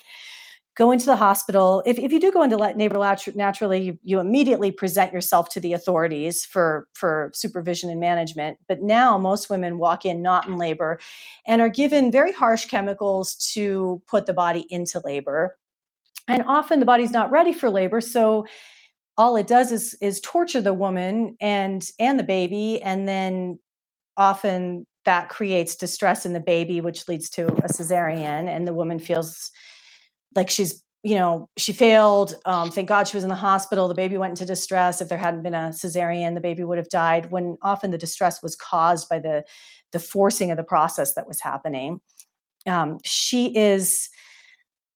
go 0.80 0.92
into 0.92 1.04
the 1.04 1.14
hospital. 1.14 1.82
If, 1.84 1.98
if 1.98 2.10
you 2.10 2.18
do 2.18 2.32
go 2.32 2.42
into 2.42 2.56
labor 2.56 3.16
naturally, 3.34 3.82
you, 3.82 3.98
you 4.02 4.18
immediately 4.18 4.72
present 4.72 5.12
yourself 5.12 5.50
to 5.50 5.60
the 5.60 5.74
authorities 5.74 6.46
for, 6.46 6.88
for 6.94 7.30
supervision 7.34 7.90
and 7.90 8.00
management. 8.00 8.56
But 8.66 8.80
now 8.80 9.18
most 9.18 9.50
women 9.50 9.76
walk 9.76 10.06
in 10.06 10.22
not 10.22 10.48
in 10.48 10.56
labor 10.56 10.98
and 11.46 11.60
are 11.60 11.68
given 11.68 12.10
very 12.10 12.32
harsh 12.32 12.64
chemicals 12.64 13.34
to 13.52 14.00
put 14.08 14.24
the 14.24 14.32
body 14.32 14.66
into 14.70 15.02
labor. 15.04 15.58
And 16.28 16.44
often 16.46 16.80
the 16.80 16.86
body's 16.86 17.10
not 17.10 17.30
ready 17.30 17.52
for 17.52 17.68
labor. 17.68 18.00
So 18.00 18.46
all 19.18 19.36
it 19.36 19.46
does 19.46 19.72
is 19.72 19.92
is 20.00 20.18
torture 20.22 20.62
the 20.62 20.72
woman 20.72 21.36
and 21.42 21.86
and 21.98 22.18
the 22.18 22.22
baby 22.24 22.80
and 22.80 23.06
then 23.06 23.58
often 24.16 24.86
that 25.04 25.28
creates 25.28 25.76
distress 25.76 26.24
in 26.24 26.32
the 26.32 26.40
baby 26.40 26.80
which 26.80 27.06
leads 27.06 27.28
to 27.28 27.48
a 27.48 27.68
cesarean 27.68 28.48
and 28.48 28.66
the 28.66 28.72
woman 28.72 28.98
feels 28.98 29.50
like 30.34 30.50
she's 30.50 30.82
you 31.02 31.14
know 31.14 31.48
she 31.56 31.72
failed 31.72 32.34
um, 32.44 32.70
thank 32.70 32.88
god 32.88 33.08
she 33.08 33.16
was 33.16 33.24
in 33.24 33.30
the 33.30 33.34
hospital 33.34 33.88
the 33.88 33.94
baby 33.94 34.18
went 34.18 34.32
into 34.32 34.44
distress 34.44 35.00
if 35.00 35.08
there 35.08 35.16
hadn't 35.16 35.42
been 35.42 35.54
a 35.54 35.70
cesarean 35.70 36.34
the 36.34 36.40
baby 36.40 36.62
would 36.62 36.76
have 36.76 36.90
died 36.90 37.30
when 37.30 37.56
often 37.62 37.90
the 37.90 37.98
distress 37.98 38.42
was 38.42 38.54
caused 38.54 39.08
by 39.08 39.18
the 39.18 39.42
the 39.92 39.98
forcing 39.98 40.50
of 40.50 40.56
the 40.56 40.64
process 40.64 41.14
that 41.14 41.26
was 41.26 41.40
happening. 41.40 42.00
Um, 42.66 42.98
she 43.04 43.56
is 43.56 44.08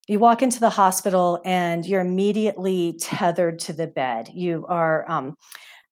you 0.06 0.18
walk 0.18 0.42
into 0.42 0.60
the 0.60 0.70
hospital 0.70 1.40
and 1.46 1.86
you're 1.86 2.02
immediately 2.02 2.98
tethered 3.00 3.58
to 3.60 3.72
the 3.72 3.86
bed. 3.86 4.28
You 4.34 4.66
are 4.68 5.10
um, 5.10 5.34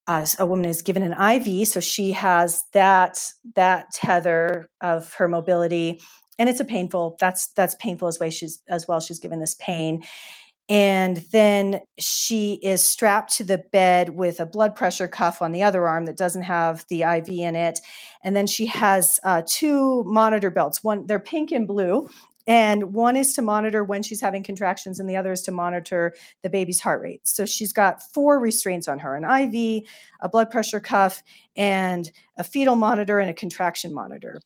uh, 0.06 0.26
a 0.38 0.44
woman 0.44 0.66
is 0.66 0.82
given 0.82 1.02
an 1.02 1.14
iv 1.34 1.66
so 1.66 1.80
she 1.80 2.12
has 2.12 2.64
that 2.72 3.24
that 3.54 3.86
tether 3.94 4.68
of 4.80 5.14
her 5.14 5.28
mobility 5.28 6.00
and 6.38 6.48
it's 6.48 6.60
a 6.60 6.64
painful 6.64 7.16
that's 7.20 7.48
that's 7.48 7.74
painful 7.76 8.08
as 8.08 8.18
way 8.18 8.30
she's 8.30 8.62
as 8.68 8.86
well 8.88 9.00
she's 9.00 9.18
given 9.18 9.40
this 9.40 9.54
pain 9.56 10.02
and 10.68 11.18
then 11.32 11.80
she 11.98 12.54
is 12.62 12.82
strapped 12.82 13.32
to 13.32 13.44
the 13.44 13.58
bed 13.72 14.10
with 14.10 14.40
a 14.40 14.46
blood 14.46 14.76
pressure 14.76 15.08
cuff 15.08 15.42
on 15.42 15.52
the 15.52 15.62
other 15.62 15.88
arm 15.88 16.06
that 16.06 16.16
doesn't 16.16 16.42
have 16.42 16.84
the 16.88 17.02
iv 17.02 17.28
in 17.28 17.56
it 17.56 17.80
and 18.24 18.36
then 18.36 18.46
she 18.46 18.66
has 18.66 19.18
uh, 19.24 19.42
two 19.46 20.04
monitor 20.04 20.50
belts 20.50 20.82
one 20.82 21.06
they're 21.06 21.18
pink 21.18 21.52
and 21.52 21.66
blue 21.66 22.08
and 22.46 22.92
one 22.92 23.16
is 23.16 23.34
to 23.34 23.42
monitor 23.42 23.84
when 23.84 24.02
she's 24.02 24.20
having 24.20 24.42
contractions 24.42 24.98
and 24.98 25.08
the 25.08 25.16
other 25.16 25.32
is 25.32 25.42
to 25.42 25.52
monitor 25.52 26.14
the 26.42 26.50
baby's 26.50 26.80
heart 26.80 27.00
rate. 27.00 27.20
So 27.24 27.46
she's 27.46 27.72
got 27.72 28.02
four 28.12 28.40
restraints 28.40 28.88
on 28.88 28.98
her 28.98 29.14
an 29.14 29.24
iv 29.24 29.84
a 30.20 30.28
blood 30.28 30.50
pressure 30.50 30.80
cuff 30.80 31.22
and 31.56 32.10
a 32.38 32.44
fetal 32.44 32.76
monitor 32.76 33.20
and 33.20 33.30
a 33.30 33.34
contraction 33.34 33.94
monitor 33.94 34.40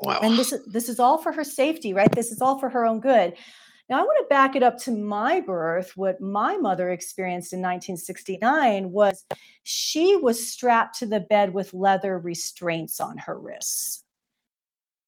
Wow. 0.00 0.20
And 0.22 0.38
this 0.38 0.52
is 0.52 0.64
this 0.66 0.88
is 0.88 0.98
all 0.98 1.18
for 1.18 1.32
her 1.32 1.44
safety, 1.44 1.92
right? 1.92 2.10
This 2.10 2.32
is 2.32 2.40
all 2.40 2.58
for 2.58 2.68
her 2.70 2.86
own 2.86 3.00
good. 3.00 3.34
Now 3.88 3.98
I 3.98 4.02
want 4.02 4.24
to 4.24 4.32
back 4.32 4.54
it 4.54 4.62
up 4.62 4.78
to 4.84 4.92
my 4.92 5.40
birth. 5.40 5.96
What 5.96 6.20
my 6.20 6.56
mother 6.56 6.90
experienced 6.90 7.52
in 7.52 7.58
1969 7.58 8.92
was 8.92 9.24
she 9.64 10.16
was 10.16 10.48
strapped 10.50 11.00
to 11.00 11.06
the 11.06 11.20
bed 11.20 11.52
with 11.52 11.74
leather 11.74 12.18
restraints 12.18 13.00
on 13.00 13.18
her 13.18 13.38
wrists. 13.38 14.04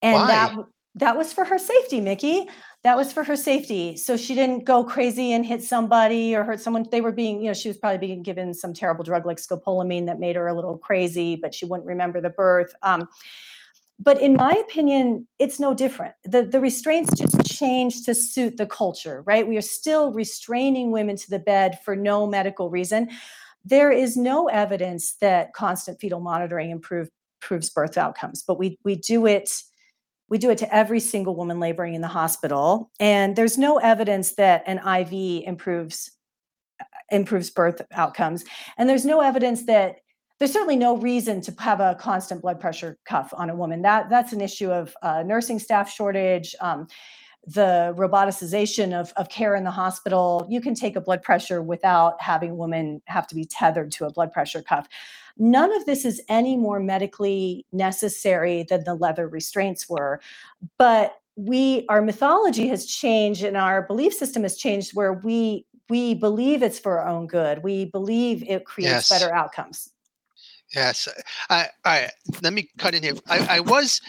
And 0.03 0.15
Why? 0.15 0.27
that 0.27 0.57
that 0.97 1.17
was 1.17 1.33
for 1.33 1.45
her 1.45 1.59
safety, 1.59 2.01
Mickey. 2.01 2.49
That 2.83 2.97
was 2.97 3.13
for 3.13 3.25
her 3.25 3.37
safety. 3.37 3.97
So 3.97 4.17
she 4.17 4.35
didn't 4.35 4.65
go 4.65 4.85
crazy 4.85 5.33
and 5.33 5.47
hit 5.47 5.63
somebody 5.63 6.37
or 6.37 6.45
hurt 6.45 6.61
someone. 6.61 6.87
They 6.91 7.01
were 7.01 7.13
being, 7.13 7.41
you 7.41 7.47
know, 7.47 7.55
she 7.55 7.69
was 7.69 7.79
probably 7.79 8.07
being 8.07 8.23
given 8.23 8.53
some 8.53 8.75
terrible 8.75 9.05
drug 9.05 9.25
like 9.25 9.39
scopolamine 9.39 10.05
that 10.07 10.21
made 10.21 10.37
her 10.37 10.49
a 10.49 10.55
little 10.55 10.77
crazy, 10.77 11.37
but 11.37 11.55
she 11.55 11.65
wouldn't 11.65 11.87
remember 11.87 12.21
the 12.21 12.31
birth. 12.31 12.75
Um, 12.83 13.09
but 14.03 14.21
in 14.21 14.35
my 14.35 14.53
opinion 14.53 15.27
it's 15.39 15.61
no 15.61 15.75
different. 15.75 16.15
The, 16.25 16.43
the 16.43 16.61
restraints 16.61 17.15
just 17.17 17.45
change 17.45 18.05
to 18.05 18.15
suit 18.15 18.57
the 18.57 18.67
culture 18.67 19.23
right? 19.27 19.47
We 19.47 19.57
are 19.57 19.63
still 19.63 20.13
restraining 20.13 20.91
women 20.91 21.17
to 21.17 21.31
the 21.31 21.39
bed 21.39 21.79
for 21.85 21.97
no 21.97 22.27
medical 22.27 22.71
reason. 22.71 23.11
There 23.65 23.93
is 23.93 24.17
no 24.17 24.49
evidence 24.49 25.15
that 25.21 25.53
constant 25.53 26.01
fetal 26.01 26.21
monitoring 26.21 26.71
improve, 26.71 27.09
improves 27.43 27.71
birth 27.71 27.97
outcomes 27.97 28.43
but 28.43 28.59
we 28.59 28.79
we 28.85 28.97
do 28.97 29.27
it 29.27 29.63
we 30.33 30.39
do 30.39 30.49
it 30.49 30.57
to 30.57 30.75
every 30.75 30.99
single 30.99 31.37
woman 31.37 31.61
laboring 31.61 31.93
in 31.93 32.01
the 32.01 32.09
hospital. 32.09 32.91
And 32.99 33.37
there's 33.37 33.59
no 33.59 33.77
evidence 33.77 34.33
that 34.37 34.63
an 34.67 34.79
iv 34.79 35.13
improves 35.13 36.11
improves 37.11 37.51
birth 37.51 37.83
outcomes. 37.93 38.43
And 38.79 38.89
there's 38.89 39.05
no 39.05 39.21
evidence 39.21 39.67
that 39.67 39.97
there's 40.43 40.53
certainly 40.53 40.75
no 40.75 40.97
reason 40.97 41.41
to 41.41 41.55
have 41.61 41.79
a 41.79 41.95
constant 42.01 42.43
blood 42.43 42.59
pressure 42.59 42.99
cuff 43.05 43.33
on 43.37 43.49
a 43.49 43.55
woman. 43.55 43.81
That 43.81 44.11
that's 44.11 44.33
an 44.33 44.41
issue 44.41 44.73
of 44.73 44.93
uh, 45.01 45.23
nursing 45.23 45.61
staff 45.61 45.89
shortage. 45.89 46.57
Um, 46.61 46.89
the 47.47 47.95
roboticization 47.97 48.93
of, 48.93 49.13
of 49.17 49.29
care 49.29 49.55
in 49.55 49.63
the 49.63 49.71
hospital, 49.71 50.45
you 50.51 50.61
can 50.61 50.75
take 50.75 50.97
a 50.97 51.01
blood 51.01 51.23
pressure 51.23 51.63
without 51.63 52.21
having 52.21 52.57
women 52.57 53.01
have 53.07 53.29
to 53.29 53.37
be 53.37 53.45
tethered 53.45 53.93
to 53.93 54.05
a 54.07 54.13
blood 54.13 54.33
pressure 54.33 54.63
cuff. 54.63 54.89
None 55.39 55.73
of 55.77 55.87
this 55.87 56.05
is 56.05 56.21
any 56.29 56.57
more 56.57 56.81
medically 56.81 57.65
necessary 57.71 58.65
than 58.69 58.83
the 58.83 58.97
leather 58.97 59.29
restraints 59.29 59.89
were. 59.89 60.21
But 60.77 61.21
we 61.37 61.87
our 61.89 62.03
mythology 62.03 62.67
has 62.67 62.85
changed 62.85 63.45
and 63.45 63.57
our 63.57 63.83
belief 63.83 64.13
system 64.13 64.43
has 64.43 64.57
changed 64.57 64.91
where 64.97 65.13
we 65.13 65.67
we 65.89 66.15
believe 66.15 66.65
it's 66.65 66.81
for 66.81 66.99
our 66.99 67.07
own 67.07 67.29
good. 67.29 67.63
We 67.63 67.85
believe 67.85 68.43
it 68.49 68.65
creates 68.65 69.09
Yes. 69.09 69.09
better 69.09 69.33
outcomes. 69.33 69.93
Yes. 70.75 71.09
I, 71.51 71.69
I 71.85 72.09
let 72.43 72.53
me 72.53 72.69
cut 72.79 72.95
in 72.95 73.03
here. 73.03 73.15
I, 73.29 73.57
I 73.57 73.61
was 73.61 74.01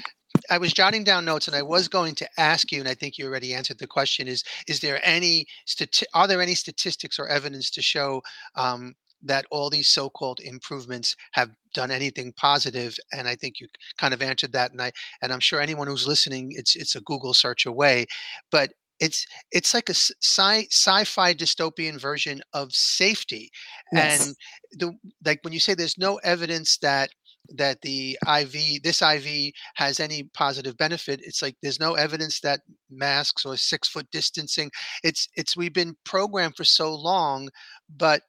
I 0.50 0.58
was 0.58 0.74
jotting 0.74 1.04
down 1.04 1.26
notes 1.26 1.48
and 1.48 1.56
I 1.56 1.62
was 1.62 1.88
going 1.88 2.16
to 2.16 2.30
ask 2.38 2.72
you, 2.72 2.80
and 2.80 2.90
I 2.90 2.94
think 2.94 3.18
you 3.18 3.26
already 3.26 3.54
answered 3.54 3.80
the 3.80 3.88
question, 3.88 4.28
is 4.28 4.44
is 4.68 4.80
there 4.80 5.00
any 5.04 5.46
stati- 5.68 6.04
are 6.14 6.28
there 6.28 6.42
any 6.42 6.56
statistics 6.56 7.20
or 7.20 7.28
evidence 7.28 7.70
to 7.72 7.82
show 7.82 8.22
um, 8.56 8.96
that 9.22 9.46
all 9.52 9.70
these 9.70 9.90
so-called 9.90 10.40
improvements 10.42 11.16
have 11.32 11.52
done 11.74 11.92
anything 11.92 12.34
positive? 12.34 12.98
And 13.12 13.28
I 13.28 13.36
think 13.36 13.60
you 13.60 13.68
kind 13.98 14.14
of 14.14 14.22
answered 14.22 14.54
that. 14.54 14.72
And 14.72 14.82
I 14.82 14.92
and 15.22 15.32
I'm 15.34 15.40
sure 15.40 15.62
anyone 15.62 15.88
who's 15.88 16.08
listening, 16.08 16.54
it's 16.56 16.76
it's 16.76 16.96
a 16.96 17.02
Google 17.02 17.34
search 17.34 17.66
away. 17.66 18.06
But 18.52 18.72
it's 19.00 19.26
it's 19.52 19.74
like 19.74 19.90
a 19.90 19.94
sci 19.94 20.68
sci-fi 20.72 21.34
dystopian 21.34 22.00
version 22.00 22.42
of 22.54 22.72
safety 22.72 23.52
Yes. 23.92 24.20
and 24.20 24.36
the 24.80 24.94
like 25.26 25.40
when 25.44 25.54
you 25.54 25.60
say 25.60 25.74
there's 25.74 25.98
no 25.98 26.18
evidence 26.24 26.78
that 26.80 27.10
that 27.50 27.82
the 27.82 28.18
iv 28.40 28.54
this 28.84 29.02
iv 29.02 29.52
has 29.76 30.00
any 30.00 30.24
positive 30.34 30.78
benefit 30.78 31.20
it's 31.24 31.42
like 31.42 31.56
there's 31.62 31.80
no 31.80 31.94
evidence 31.96 32.40
that 32.40 32.62
masks 32.90 33.46
or 33.46 33.58
six 33.58 33.88
foot 33.88 34.08
distancing 34.12 34.72
it's 35.04 35.28
it's 35.36 35.58
we've 35.58 35.74
been 35.74 35.96
programmed 36.06 36.56
for 36.56 36.64
so 36.64 36.94
long 36.96 37.50
but 37.96 38.22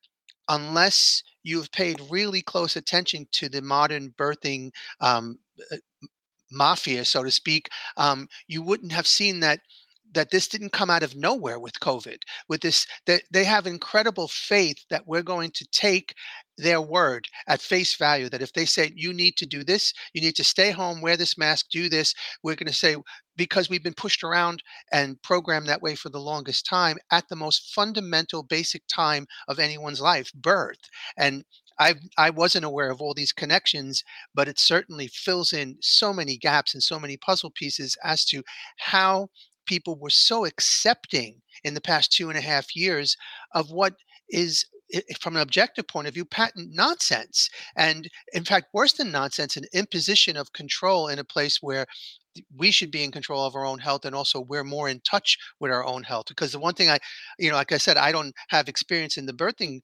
unless 0.49 1.22
you've 1.43 1.70
paid 1.72 2.01
really 2.11 2.43
close 2.43 2.76
attention 2.76 3.26
to 3.32 3.49
the 3.49 3.62
modern 3.62 4.11
birthing 4.18 4.70
um, 5.01 5.39
uh, 5.72 5.76
mafia 6.51 7.05
so 7.05 7.22
to 7.24 7.30
speak 7.30 7.68
um, 7.97 8.28
you 8.47 8.62
wouldn't 8.62 8.93
have 8.93 9.07
seen 9.07 9.41
that 9.41 9.61
that 10.15 10.31
this 10.31 10.49
didn't 10.49 10.73
come 10.73 10.91
out 10.91 11.03
of 11.03 11.17
nowhere 11.17 11.59
with 11.59 11.79
covid 11.81 12.19
with 12.49 12.61
this 12.61 12.87
that 13.07 13.23
they 13.31 13.45
have 13.45 13.67
incredible 13.67 14.29
faith 14.29 14.85
that 14.91 15.07
we're 15.07 15.23
going 15.23 15.51
to 15.51 15.67
take 15.73 16.15
their 16.57 16.81
word 16.81 17.27
at 17.49 17.61
face 17.61 17.97
value 17.97 18.29
that 18.29 18.43
if 18.43 18.53
they 18.53 18.65
say 18.65 18.93
you 18.95 19.12
need 19.12 19.37
to 19.37 19.47
do 19.47 19.65
this, 19.65 19.93
you 20.12 20.21
need 20.21 20.37
to 20.37 20.45
stay 20.45 20.71
home, 20.71 21.01
wear 21.01 21.17
this 21.17 21.37
mask, 21.37 21.67
do 21.71 21.89
this, 21.89 22.15
we're 22.43 22.55
going 22.55 22.69
to 22.69 22.73
say 22.73 22.97
because 23.37 23.69
we've 23.69 23.83
been 23.83 23.95
pushed 23.95 24.23
around 24.23 24.62
and 24.93 25.21
programmed 25.23 25.67
that 25.67 25.83
way 25.83 25.95
for 25.95 26.09
the 26.09 26.21
longest 26.21 26.67
time 26.67 26.97
at 27.11 27.29
the 27.29 27.37
most 27.37 27.73
fundamental 27.75 28.43
basic 28.43 28.83
time 28.87 29.27
of 29.49 29.59
anyone's 29.59 30.01
life, 30.01 30.33
birth. 30.35 30.79
And 31.17 31.45
I 31.79 31.97
I 32.17 32.31
wasn't 32.31 32.65
aware 32.65 32.91
of 32.91 33.01
all 33.01 33.15
these 33.15 33.33
connections, 33.33 34.05
but 34.35 34.47
it 34.47 34.61
certainly 34.61 35.09
fills 35.09 35.53
in 35.53 35.77
so 35.81 36.12
many 36.12 36.37
gaps 36.37 36.75
and 36.75 36.83
so 36.83 37.01
many 37.01 37.17
puzzle 37.17 37.51
pieces 37.51 37.97
as 38.05 38.25
to 38.27 38.45
how 38.79 39.29
people 39.67 39.97
were 39.97 40.11
so 40.11 40.45
accepting 40.45 41.41
in 41.65 41.75
the 41.75 41.81
past 41.81 42.12
two 42.12 42.29
and 42.29 42.39
a 42.39 42.43
half 42.43 42.77
years 42.77 43.17
of 43.53 43.71
what 43.71 43.95
is 44.29 44.65
from 45.21 45.35
an 45.35 45.43
objective 45.43 45.87
point 45.89 46.07
of 46.07 46.15
view, 46.15 46.25
patent 46.25 46.71
nonsense. 46.73 47.49
And 47.77 48.09
in 48.33 48.45
fact, 48.45 48.69
worse 48.73 48.93
than 48.93 49.11
nonsense, 49.11 49.57
an 49.57 49.65
imposition 49.73 50.37
of 50.37 50.53
control 50.53 51.09
in 51.09 51.19
a 51.19 51.25
place 51.25 51.59
where 51.61 51.87
we 52.57 52.70
should 52.70 52.91
be 52.91 53.05
in 53.05 53.11
control 53.11 53.47
of 53.47 53.55
our 53.55 53.64
own 53.64 53.78
health 53.78 54.05
and 54.05 54.14
also 54.14 54.41
we're 54.41 54.64
more 54.64 54.89
in 54.89 55.01
touch 55.01 55.39
with 55.61 55.70
our 55.70 55.85
own 55.85 56.03
health 56.03 56.26
because 56.28 56.53
the 56.53 56.59
one 56.59 56.74
thing 56.74 56.91
i 56.91 56.99
you 57.39 57.51
know 57.51 57.57
like 57.57 57.72
i 57.72 57.78
said 57.78 57.97
i 57.97 58.11
don't 58.12 58.35
have 58.49 58.68
experience 58.68 59.16
in 59.16 59.26
the 59.26 59.32
birthing 59.32 59.80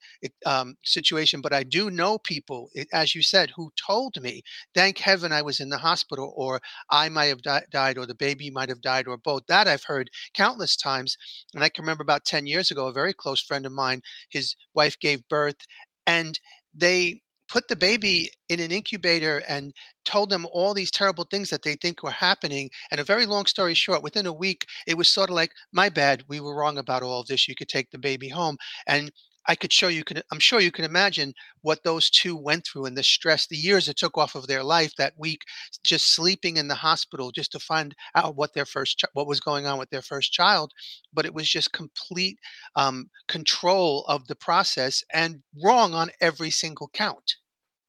um, 0.47 0.75
situation 0.85 1.41
but 1.41 1.53
i 1.53 1.63
do 1.63 1.91
know 1.91 2.19
people 2.19 2.71
as 2.93 3.15
you 3.15 3.23
said 3.23 3.51
who 3.55 3.71
told 3.87 4.21
me 4.21 4.43
thank 4.75 4.99
heaven 4.99 5.33
i 5.33 5.43
was 5.43 5.61
in 5.61 5.69
the 5.69 5.79
hospital 5.79 6.33
or 6.37 6.61
i 6.91 7.09
might 7.09 7.27
have 7.27 7.43
di- 7.43 7.63
died 7.71 7.99
or 7.99 8.07
the 8.07 8.15
baby 8.15 8.51
might 8.51 8.69
have 8.69 8.81
died 8.81 9.07
or 9.07 9.17
both. 9.17 9.43
That 9.47 9.69
i've 9.69 9.85
heard 9.85 10.11
countless 10.35 10.77
times 10.77 11.17
and 11.55 11.63
i 11.63 11.69
can 11.69 11.83
remember 11.83 12.03
about 12.03 12.25
10 12.25 12.47
years 12.47 12.71
ago 12.71 12.87
a 12.87 12.93
very 12.93 13.15
close 13.15 13.41
friend 13.41 13.67
of 13.67 13.73
mine 13.73 14.03
his 14.29 14.57
wife 14.75 14.99
gave 14.99 15.27
birth 15.29 15.57
and 16.07 16.39
they 16.75 17.21
put 17.51 17.69
the 17.69 17.77
baby 17.77 18.31
in 18.49 18.61
an 18.61 18.71
incubator 18.71 19.43
and 19.49 19.73
told 20.05 20.31
them 20.31 20.47
all 20.53 20.73
these 20.73 20.91
terrible 20.91 21.27
things 21.31 21.51
that 21.51 21.63
they 21.63 21.75
think 21.75 22.03
were 22.03 22.11
happening. 22.11 22.71
And 22.91 23.01
a 23.01 23.05
very 23.05 23.27
long 23.27 23.47
story 23.47 23.75
short, 23.75 24.03
within 24.03 24.27
a 24.27 24.33
week, 24.33 24.65
it 24.87 24.97
was 24.97 25.09
sort 25.09 25.31
of 25.31 25.35
like, 25.35 25.51
my 25.73 25.89
bad, 25.89 26.23
we 26.29 26.41
were 26.41 26.57
wrong 26.57 26.79
about 26.79 27.03
all 27.03 27.21
of 27.21 27.27
this. 27.27 27.49
You 27.49 27.55
could 27.57 27.69
take 27.69 27.91
the 27.91 27.99
baby 27.99 28.29
home. 28.29 28.57
And 28.87 29.11
I 29.47 29.55
could 29.55 29.73
show 29.73 29.89
you 29.89 30.05
can 30.05 30.23
I'm 30.31 30.39
sure 30.39 30.61
you 30.61 30.71
can 30.71 30.85
imagine 30.85 31.35
what 31.63 31.83
those 31.83 32.11
two 32.11 32.37
went 32.37 32.67
through 32.67 32.87
and 32.87 32.97
the 32.97 33.03
stress, 33.03 33.47
the 33.47 33.57
years 33.57 33.89
it 33.89 33.97
took 33.97 34.19
off 34.19 34.35
of 34.35 34.47
their 34.47 34.63
life 34.63 34.93
that 34.97 35.15
week, 35.17 35.43
just 35.85 36.15
sleeping 36.15 36.57
in 36.57 36.69
the 36.69 36.75
hospital 36.75 37.31
just 37.31 37.53
to 37.53 37.59
find 37.59 37.95
out 38.15 38.37
what 38.37 38.55
their 38.55 38.67
first 38.67 39.03
what 39.15 39.27
was 39.27 39.41
going 39.41 39.67
on 39.67 39.79
with 39.79 39.91
their 39.91 40.03
first 40.03 40.33
child. 40.33 40.73
But 41.13 41.27
it 41.27 41.35
was 41.35 41.49
just 41.49 41.73
complete 41.73 42.39
um, 42.77 43.11
control 43.29 44.05
of 44.09 44.27
the 44.27 44.37
process 44.37 45.03
and 45.13 45.43
wrong 45.63 45.95
on 45.95 46.11
every 46.21 46.51
single 46.51 46.91
count. 46.93 47.37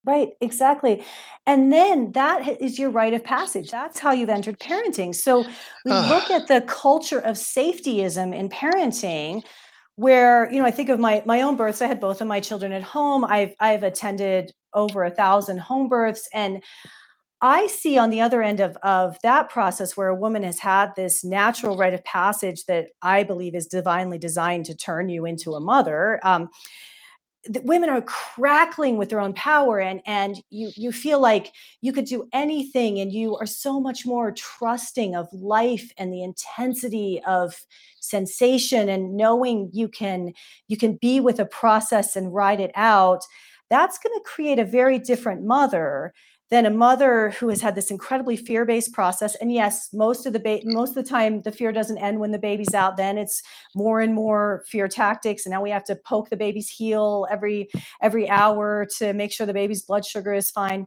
Right, 0.03 0.29
exactly. 0.41 1.03
And 1.45 1.71
then 1.71 2.11
that 2.13 2.59
is 2.59 2.79
your 2.79 2.89
rite 2.89 3.13
of 3.13 3.23
passage. 3.23 3.69
That's 3.69 3.99
how 3.99 4.11
you've 4.11 4.29
entered 4.29 4.59
parenting. 4.59 5.13
So 5.13 5.45
we 5.85 5.91
look 5.91 6.31
at 6.31 6.47
the 6.47 6.61
culture 6.61 7.19
of 7.19 7.35
safetyism 7.35 8.35
in 8.35 8.49
parenting 8.49 9.43
where, 10.01 10.51
you 10.51 10.57
know, 10.57 10.65
I 10.65 10.71
think 10.71 10.89
of 10.89 10.99
my 10.99 11.21
my 11.27 11.41
own 11.41 11.55
births. 11.55 11.79
I 11.79 11.85
had 11.85 11.99
both 11.99 12.21
of 12.21 12.27
my 12.27 12.39
children 12.39 12.71
at 12.71 12.81
home. 12.81 13.23
I've 13.23 13.53
I've 13.59 13.83
attended 13.83 14.51
over 14.73 15.03
a 15.03 15.11
thousand 15.11 15.59
home 15.59 15.87
births 15.87 16.27
and 16.33 16.63
I 17.43 17.67
see 17.67 17.97
on 17.97 18.11
the 18.11 18.21
other 18.21 18.43
end 18.43 18.59
of, 18.59 18.77
of 18.83 19.17
that 19.23 19.49
process 19.49 19.97
where 19.97 20.09
a 20.09 20.15
woman 20.15 20.43
has 20.43 20.59
had 20.59 20.95
this 20.95 21.23
natural 21.23 21.75
rite 21.75 21.93
of 21.95 22.03
passage 22.03 22.65
that 22.65 22.89
I 23.01 23.23
believe 23.23 23.55
is 23.55 23.65
divinely 23.65 24.19
designed 24.19 24.65
to 24.65 24.75
turn 24.75 25.09
you 25.09 25.25
into 25.25 25.53
a 25.53 25.59
mother. 25.59 26.19
Um, 26.23 26.49
the 27.45 27.61
women 27.61 27.89
are 27.89 28.01
crackling 28.03 28.97
with 28.97 29.09
their 29.09 29.19
own 29.19 29.33
power 29.33 29.79
and 29.79 30.01
and 30.05 30.43
you 30.51 30.71
you 30.75 30.91
feel 30.91 31.19
like 31.19 31.53
you 31.81 31.91
could 31.91 32.05
do 32.05 32.27
anything 32.33 32.99
and 32.99 33.11
you 33.11 33.35
are 33.37 33.47
so 33.47 33.79
much 33.79 34.05
more 34.05 34.31
trusting 34.31 35.15
of 35.15 35.27
life 35.33 35.91
and 35.97 36.13
the 36.13 36.23
intensity 36.23 37.19
of 37.25 37.55
sensation 37.99 38.89
and 38.89 39.17
knowing 39.17 39.69
you 39.73 39.87
can 39.87 40.31
you 40.67 40.77
can 40.77 40.97
be 40.97 41.19
with 41.19 41.39
a 41.39 41.45
process 41.45 42.15
and 42.15 42.33
ride 42.33 42.59
it 42.59 42.71
out. 42.75 43.23
That's 43.69 43.97
going 43.97 44.13
to 44.19 44.29
create 44.29 44.59
a 44.59 44.65
very 44.65 44.99
different 44.99 45.43
mother 45.43 46.13
than 46.51 46.65
a 46.65 46.69
mother 46.69 47.29
who 47.31 47.47
has 47.47 47.61
had 47.61 47.75
this 47.75 47.89
incredibly 47.89 48.35
fear-based 48.35 48.93
process. 48.93 49.35
And 49.35 49.51
yes 49.51 49.89
most 49.93 50.25
of 50.25 50.33
the 50.33 50.39
ba- 50.39 50.59
most 50.65 50.89
of 50.89 50.95
the 50.95 51.09
time 51.09 51.41
the 51.41 51.51
fear 51.51 51.71
doesn't 51.71 51.97
end 51.97 52.19
when 52.19 52.31
the 52.31 52.37
baby's 52.37 52.73
out. 52.75 52.97
Then 52.97 53.17
it's 53.17 53.41
more 53.73 54.01
and 54.01 54.13
more 54.13 54.63
fear 54.67 54.87
tactics. 54.87 55.45
And 55.45 55.53
now 55.53 55.61
we 55.61 55.71
have 55.71 55.85
to 55.85 55.95
poke 55.95 56.29
the 56.29 56.37
baby's 56.37 56.69
heel 56.69 57.25
every 57.31 57.69
every 58.01 58.29
hour 58.29 58.85
to 58.97 59.13
make 59.13 59.31
sure 59.31 59.47
the 59.47 59.53
baby's 59.53 59.81
blood 59.81 60.05
sugar 60.05 60.33
is 60.33 60.51
fine. 60.51 60.85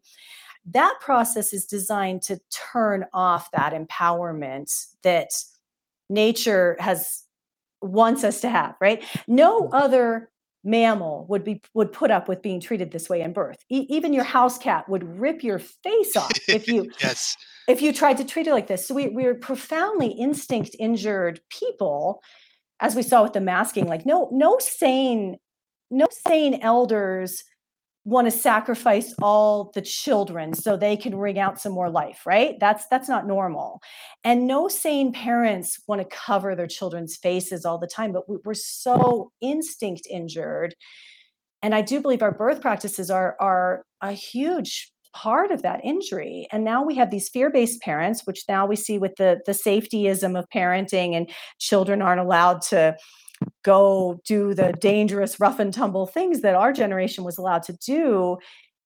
That 0.66 0.94
process 1.00 1.52
is 1.52 1.66
designed 1.66 2.22
to 2.22 2.38
turn 2.72 3.06
off 3.12 3.50
that 3.50 3.72
empowerment 3.72 4.70
that 5.02 5.30
nature 6.08 6.76
has 6.78 7.24
wants 7.80 8.22
us 8.22 8.40
to 8.42 8.50
have 8.50 8.74
right? 8.80 9.02
No 9.26 9.62
mm-hmm. 9.62 9.74
other 9.74 10.30
mammal 10.64 11.26
would 11.28 11.44
be 11.44 11.62
would 11.74 11.92
put 11.92 12.10
up 12.10 12.28
with 12.28 12.42
being 12.42 12.60
treated 12.60 12.90
this 12.90 13.08
way 13.08 13.20
in 13.20 13.32
birth. 13.32 13.58
E- 13.70 13.86
even 13.88 14.12
your 14.12 14.24
house 14.24 14.58
cat 14.58 14.88
would 14.88 15.04
rip 15.20 15.44
your 15.44 15.58
face 15.58 16.16
off 16.16 16.32
if 16.48 16.66
you 16.66 16.90
yes 17.00 17.36
if 17.68 17.80
you 17.80 17.92
tried 17.92 18.16
to 18.18 18.24
treat 18.24 18.46
it 18.46 18.52
like 18.52 18.66
this. 18.66 18.86
So 18.86 18.94
we 18.94 19.08
we're 19.08 19.34
profoundly 19.34 20.08
instinct 20.08 20.76
injured 20.78 21.40
people, 21.50 22.22
as 22.80 22.94
we 22.94 23.02
saw 23.02 23.22
with 23.22 23.32
the 23.32 23.40
masking. 23.40 23.86
Like 23.86 24.06
no 24.06 24.28
no 24.32 24.58
sane 24.58 25.36
no 25.90 26.06
sane 26.26 26.60
elders 26.62 27.44
want 28.04 28.26
to 28.26 28.30
sacrifice 28.30 29.14
all 29.22 29.70
the 29.74 29.80
children 29.80 30.52
so 30.54 30.76
they 30.76 30.96
can 30.96 31.16
wring 31.16 31.38
out 31.38 31.60
some 31.60 31.72
more 31.72 31.88
life 31.88 32.20
right? 32.26 32.56
That's 32.60 32.86
that's 32.88 33.08
not 33.08 33.26
normal. 33.26 33.80
And 34.22 34.46
no 34.46 34.68
sane 34.68 35.12
parents 35.12 35.80
want 35.88 36.02
to 36.02 36.16
cover 36.16 36.54
their 36.54 36.66
children's 36.66 37.16
faces 37.16 37.64
all 37.64 37.78
the 37.78 37.86
time 37.86 38.12
but 38.12 38.24
we're 38.44 38.54
so 38.54 39.32
instinct 39.40 40.06
injured. 40.10 40.74
And 41.62 41.74
i 41.74 41.80
do 41.80 42.00
believe 42.00 42.22
our 42.22 42.32
birth 42.32 42.60
practices 42.60 43.10
are 43.10 43.36
are 43.40 43.84
a 44.02 44.12
huge 44.12 44.90
part 45.14 45.52
of 45.52 45.62
that 45.62 45.80
injury. 45.84 46.46
And 46.50 46.64
now 46.64 46.84
we 46.84 46.96
have 46.96 47.10
these 47.10 47.28
fear-based 47.28 47.80
parents 47.80 48.26
which 48.26 48.44
now 48.48 48.66
we 48.66 48.76
see 48.76 48.98
with 48.98 49.14
the 49.16 49.40
the 49.46 49.52
safetyism 49.52 50.38
of 50.38 50.44
parenting 50.50 51.14
and 51.16 51.30
children 51.58 52.02
aren't 52.02 52.20
allowed 52.20 52.60
to 52.62 52.96
go 53.62 54.20
do 54.26 54.54
the 54.54 54.72
dangerous 54.80 55.40
rough 55.40 55.58
and 55.58 55.72
tumble 55.72 56.06
things 56.06 56.40
that 56.42 56.54
our 56.54 56.72
generation 56.72 57.24
was 57.24 57.38
allowed 57.38 57.62
to 57.64 57.72
do. 57.84 58.38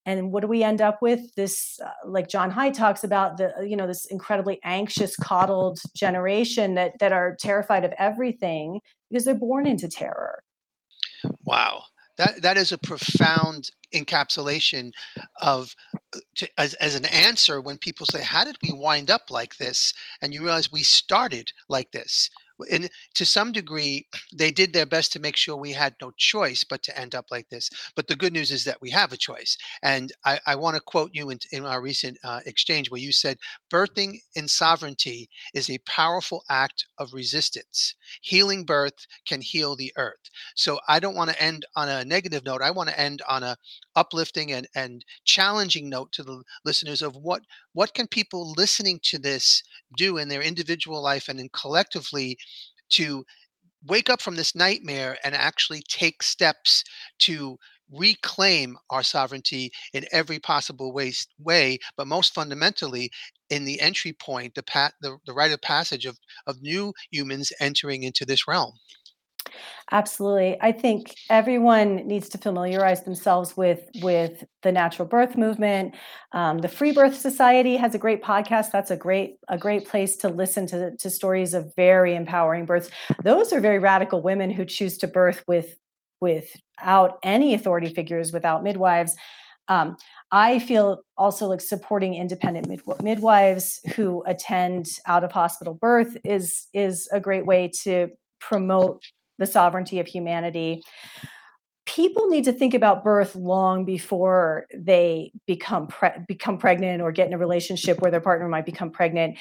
And 0.07 0.33
what 0.33 0.41
do 0.41 0.47
we 0.47 0.63
end 0.63 0.81
up 0.81 1.03
with? 1.03 1.35
This 1.35 1.79
uh, 1.85 1.91
like 2.07 2.29
john 2.29 2.51
haidt 2.51 2.75
talks 2.75 3.05
about 3.05 3.37
the 3.37 3.53
you 3.67 3.77
know 3.77 3.87
this 3.87 4.07
incredibly 4.07 4.59
anxious 4.65 5.17
coddled 5.17 5.81
generation 5.95 6.75
that 6.75 6.99
that 7.01 7.13
are 7.13 7.37
terrified 7.39 7.85
of 7.85 7.93
everything 7.99 8.81
because 9.11 9.25
they're 9.25 9.35
born 9.35 9.67
into 9.67 9.89
terror. 9.89 10.43
Wow. 11.45 11.83
That 12.17 12.43
that 12.43 12.57
is 12.57 12.73
a 12.73 12.79
profound 12.79 13.71
encapsulation 13.95 14.93
of 15.41 15.75
uh, 16.15 16.19
to, 16.37 16.49
as, 16.59 16.75
as 16.75 16.95
an 16.95 17.05
answer 17.07 17.61
when 17.61 17.79
people 17.79 18.07
say 18.07 18.23
how 18.23 18.45
did 18.45 18.57
we 18.63 18.73
wind 18.73 19.11
up 19.11 19.31
like 19.31 19.57
this? 19.57 19.95
And 20.21 20.35
you 20.35 20.43
realize 20.43 20.73
we 20.73 20.83
started 20.83 21.53
like 21.69 21.91
this 21.93 22.31
and 22.71 22.89
to 23.15 23.25
some 23.25 23.53
degree 23.53 24.07
they 24.35 24.51
did 24.51 24.73
their 24.73 24.87
best 24.87 25.13
to 25.13 25.21
make 25.21 25.37
sure 25.37 25.57
we 25.57 25.73
had 25.73 25.95
no 26.01 26.11
choice 26.17 26.65
but 26.65 26.83
to 26.83 26.99
end 26.99 27.15
up 27.15 27.27
like 27.31 27.49
this 27.49 27.71
but 27.97 28.07
the 28.07 28.17
good 28.17 28.33
news 28.33 28.51
is 28.51 28.65
that 28.65 28.81
we 28.81 28.91
have 28.91 29.13
a 29.13 29.17
choice 29.17 29.57
and 29.83 30.13
i, 30.25 30.39
I 30.47 30.55
want 30.57 30.77
to 30.77 30.83
quote 30.83 31.11
you 31.13 31.31
in, 31.31 31.39
in 31.53 31.65
our 31.65 31.81
recent 31.81 32.19
uh, 32.25 32.41
exchange 32.47 32.91
where 32.91 33.01
you 33.01 33.13
said 33.13 33.39
birthing 33.71 34.19
in 34.35 34.49
sovereignty 34.49 35.29
is 35.55 35.71
a 35.71 35.79
powerful 35.79 36.45
act 36.49 36.87
of 36.99 37.13
resistance. 37.13 37.95
Healing 38.23 38.65
birth 38.65 39.07
can 39.27 39.41
heal 39.41 39.77
the 39.77 39.93
earth. 39.97 40.31
So 40.55 40.79
i 40.89 40.99
don't 40.99 41.17
want 41.17 41.31
to 41.31 41.43
end 41.43 41.67
on 41.77 41.89
a 41.89 42.05
negative 42.05 42.45
note 42.45 42.63
i 42.63 42.71
want 42.71 42.89
to 42.89 43.01
end 43.01 43.23
on 43.29 43.43
a 43.43 43.57
uplifting 43.99 44.53
and, 44.53 44.69
and 44.75 45.05
challenging 45.25 45.89
note 45.89 46.13
to 46.13 46.23
the 46.23 46.43
listeners 46.65 47.03
of 47.03 47.17
what 47.17 47.43
what 47.73 47.95
can 47.95 48.07
people 48.07 48.55
listening 48.57 49.01
to 49.03 49.19
this 49.19 49.63
do 49.97 50.19
in 50.19 50.29
their 50.29 50.43
individual 50.43 51.03
life 51.03 51.29
and 51.29 51.41
in 51.41 51.49
collectively 51.49 52.39
to 52.91 53.25
wake 53.87 54.09
up 54.09 54.21
from 54.21 54.37
this 54.37 54.55
nightmare 54.55 55.19
and 55.25 55.35
actually 55.35 55.83
take 55.89 56.23
steps 56.23 56.85
to 57.19 57.59
reclaim 57.91 58.77
our 58.91 59.03
sovereignty 59.03 59.71
in 59.95 60.05
every 60.13 60.39
possible 60.39 60.93
way, 60.93 61.13
way 61.39 61.79
but 61.97 62.07
most 62.07 62.35
fundamentally 62.35 63.11
in 63.51 63.65
the 63.65 63.81
entry 63.81 64.13
point 64.13 64.55
the, 64.55 64.63
pat, 64.63 64.93
the, 65.01 65.17
the 65.27 65.33
rite 65.33 65.53
of 65.53 65.63
passage 65.63 66.05
of, 66.05 66.19
of 66.47 66.61
new 66.61 66.93
humans 67.11 67.51
entering 67.61 68.03
into 68.03 68.27
this 68.27 68.47
realm 68.47 68.73
Absolutely. 69.91 70.57
I 70.61 70.73
think 70.73 71.15
everyone 71.31 71.97
needs 72.07 72.29
to 72.31 72.39
familiarize 72.39 73.05
themselves 73.05 73.57
with 73.57 73.81
with 74.03 74.45
the 74.63 74.73
natural 74.73 75.09
birth 75.09 75.37
movement. 75.37 75.95
Um, 76.33 76.59
the 76.59 76.69
Free 76.69 76.93
Birth 76.93 77.17
Society 77.17 77.77
has 77.77 77.95
a 77.95 77.99
great 77.99 78.23
podcast. 78.23 78.71
That's 78.71 78.91
a 78.91 78.97
great 78.97 79.37
a 79.49 79.57
great 79.57 79.87
place 79.87 80.17
to 80.19 80.29
listen 80.29 80.67
to 80.69 80.97
to 80.97 81.11
stories 81.11 81.55
of 81.55 81.73
very 81.77 82.15
empowering 82.15 82.67
births. 82.67 82.91
Those 83.25 83.53
are 83.53 83.61
very 83.61 83.79
radical 83.79 84.23
women 84.23 84.51
who 84.51 84.65
choose 84.65 84.99
to 84.99 85.07
birth 85.07 85.43
with 85.47 85.77
without 86.21 87.19
any 87.23 87.55
authority 87.55 87.95
figures, 87.95 88.33
without 88.33 88.63
midwives. 88.63 89.15
Um, 89.69 89.97
I 90.33 90.59
feel 90.59 91.03
also 91.17 91.47
like 91.47 91.61
supporting 91.61 92.15
independent 92.15 92.69
mid- 92.69 93.03
midwives 93.03 93.81
who 93.95 94.23
attend 94.27 94.87
out 95.07 95.25
of 95.25 95.33
hospital 95.33 95.75
birth 95.75 96.17
is 96.25 96.67
is 96.73 97.09
a 97.13 97.21
great 97.21 97.47
way 97.47 97.71
to 97.83 98.09
promote 98.41 99.03
the 99.39 99.47
sovereignty 99.47 100.01
of 100.01 100.07
humanity. 100.07 100.83
People 101.87 102.29
need 102.29 102.45
to 102.45 102.53
think 102.53 102.75
about 102.75 103.03
birth 103.03 103.35
long 103.35 103.85
before 103.85 104.67
they 104.75 105.33
become 105.47 105.87
pre- 105.87 106.11
become 106.27 106.59
pregnant 106.59 107.01
or 107.01 107.13
get 107.13 107.29
in 107.29 107.33
a 107.33 107.39
relationship 107.39 108.01
where 108.01 108.11
their 108.11 108.21
partner 108.21 108.49
might 108.49 108.67
become 108.67 108.91
pregnant. 108.91 109.39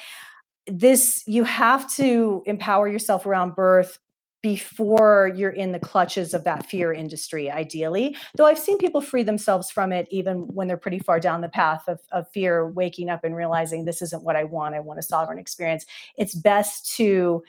This 0.66 1.22
you 1.26 1.44
have 1.44 1.90
to 1.94 2.42
empower 2.46 2.88
yourself 2.88 3.26
around 3.26 3.54
birth 3.54 3.98
before 4.40 5.32
you're 5.34 5.50
in 5.50 5.72
the 5.72 5.80
clutches 5.80 6.32
of 6.32 6.44
that 6.44 6.64
fear 6.66 6.92
industry, 6.92 7.50
ideally. 7.50 8.16
Though 8.36 8.46
I've 8.46 8.58
seen 8.58 8.78
people 8.78 9.00
free 9.00 9.24
themselves 9.24 9.70
from 9.70 9.92
it 9.92 10.06
even 10.10 10.46
when 10.54 10.68
they're 10.68 10.76
pretty 10.76 11.00
far 11.00 11.18
down 11.18 11.40
the 11.40 11.48
path 11.48 11.82
of, 11.88 12.00
of 12.12 12.30
fear, 12.30 12.68
waking 12.68 13.10
up 13.10 13.24
and 13.24 13.34
realizing 13.34 13.84
this 13.84 14.00
isn't 14.00 14.22
what 14.22 14.36
I 14.36 14.44
want. 14.44 14.74
I 14.74 14.80
want 14.80 15.00
a 15.00 15.02
sovereign 15.02 15.38
experience. 15.38 15.86
It's 16.16 16.34
best 16.34 16.94
to 16.96 17.42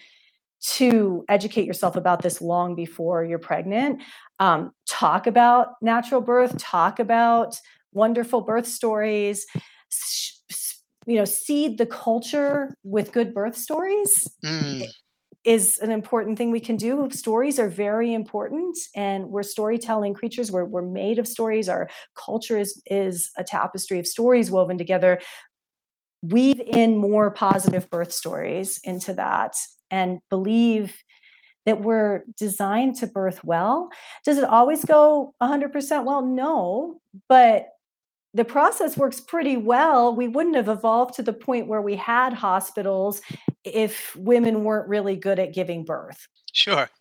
to 0.62 1.26
educate 1.30 1.66
yourself 1.66 1.96
about 1.96 2.22
this 2.22 2.42
long 2.42 2.76
before 2.76 3.24
you're 3.24 3.40
pregnant. 3.40 4.02
Um, 4.40 4.72
talk 4.88 5.28
about 5.28 5.74
natural 5.82 6.22
birth, 6.22 6.58
talk 6.58 7.00
about 7.00 7.60
wonderful 7.94 8.42
birth 8.42 8.68
stories. 8.68 9.46
you 11.06 11.16
know, 11.16 11.26
seed 11.26 11.78
the 11.78 11.86
culture 11.86 12.76
with 12.84 13.12
good 13.12 13.34
birth 13.34 13.58
stories. 13.58 14.28
Mm 14.44 14.88
is 15.46 15.78
an 15.80 15.92
important 15.92 16.38
thing 16.38 16.52
we 16.52 16.60
can 16.60 16.76
do. 16.76 17.10
Stories 17.12 17.60
are 17.60 17.70
very 17.70 18.14
important, 18.14 18.78
and 18.96 19.30
we're 19.30 19.44
storytelling 19.44 20.14
creatures. 20.14 20.52
We're, 20.52 20.66
we're 20.66 20.82
made 20.82 21.18
of 21.18 21.28
stories. 21.28 21.70
Our 21.70 21.90
culture 22.16 22.58
is, 22.58 22.82
is 22.86 23.32
a 23.38 23.44
tapestry 23.44 24.00
of 24.00 24.08
stories 24.08 24.52
woven 24.52 24.78
together. 24.78 25.20
Weave 26.22 26.60
in 26.60 26.98
more 26.98 27.32
positive 27.32 27.90
birth 27.90 28.12
stories 28.12 28.80
into 28.84 29.14
that 29.14 29.56
and 29.92 30.20
believe 30.30 30.94
that 31.66 31.82
we're 31.82 32.24
designed 32.38 32.96
to 32.96 33.08
birth 33.08 33.44
well. 33.44 33.90
Does 34.26 34.38
it 34.38 34.44
always 34.44 34.84
go 34.86 35.34
100% 35.42 36.06
well? 36.06 36.26
No, 36.26 37.02
but 37.28 37.68
the 38.34 38.46
process 38.46 38.96
works 38.96 39.20
pretty 39.20 39.58
well. 39.58 40.16
We 40.16 40.28
wouldn't 40.28 40.56
have 40.56 40.70
evolved 40.70 41.16
to 41.16 41.24
the 41.24 41.34
point 41.34 41.68
where 41.68 41.82
we 41.82 41.96
had 41.96 42.34
hospitals 42.34 43.22
if 43.64 44.16
women 44.16 44.64
weren't 44.64 44.88
really 44.88 45.16
good 45.16 45.40
at 45.40 45.54
giving 45.54 45.84
birth. 45.84 46.28
Sure. 46.54 46.90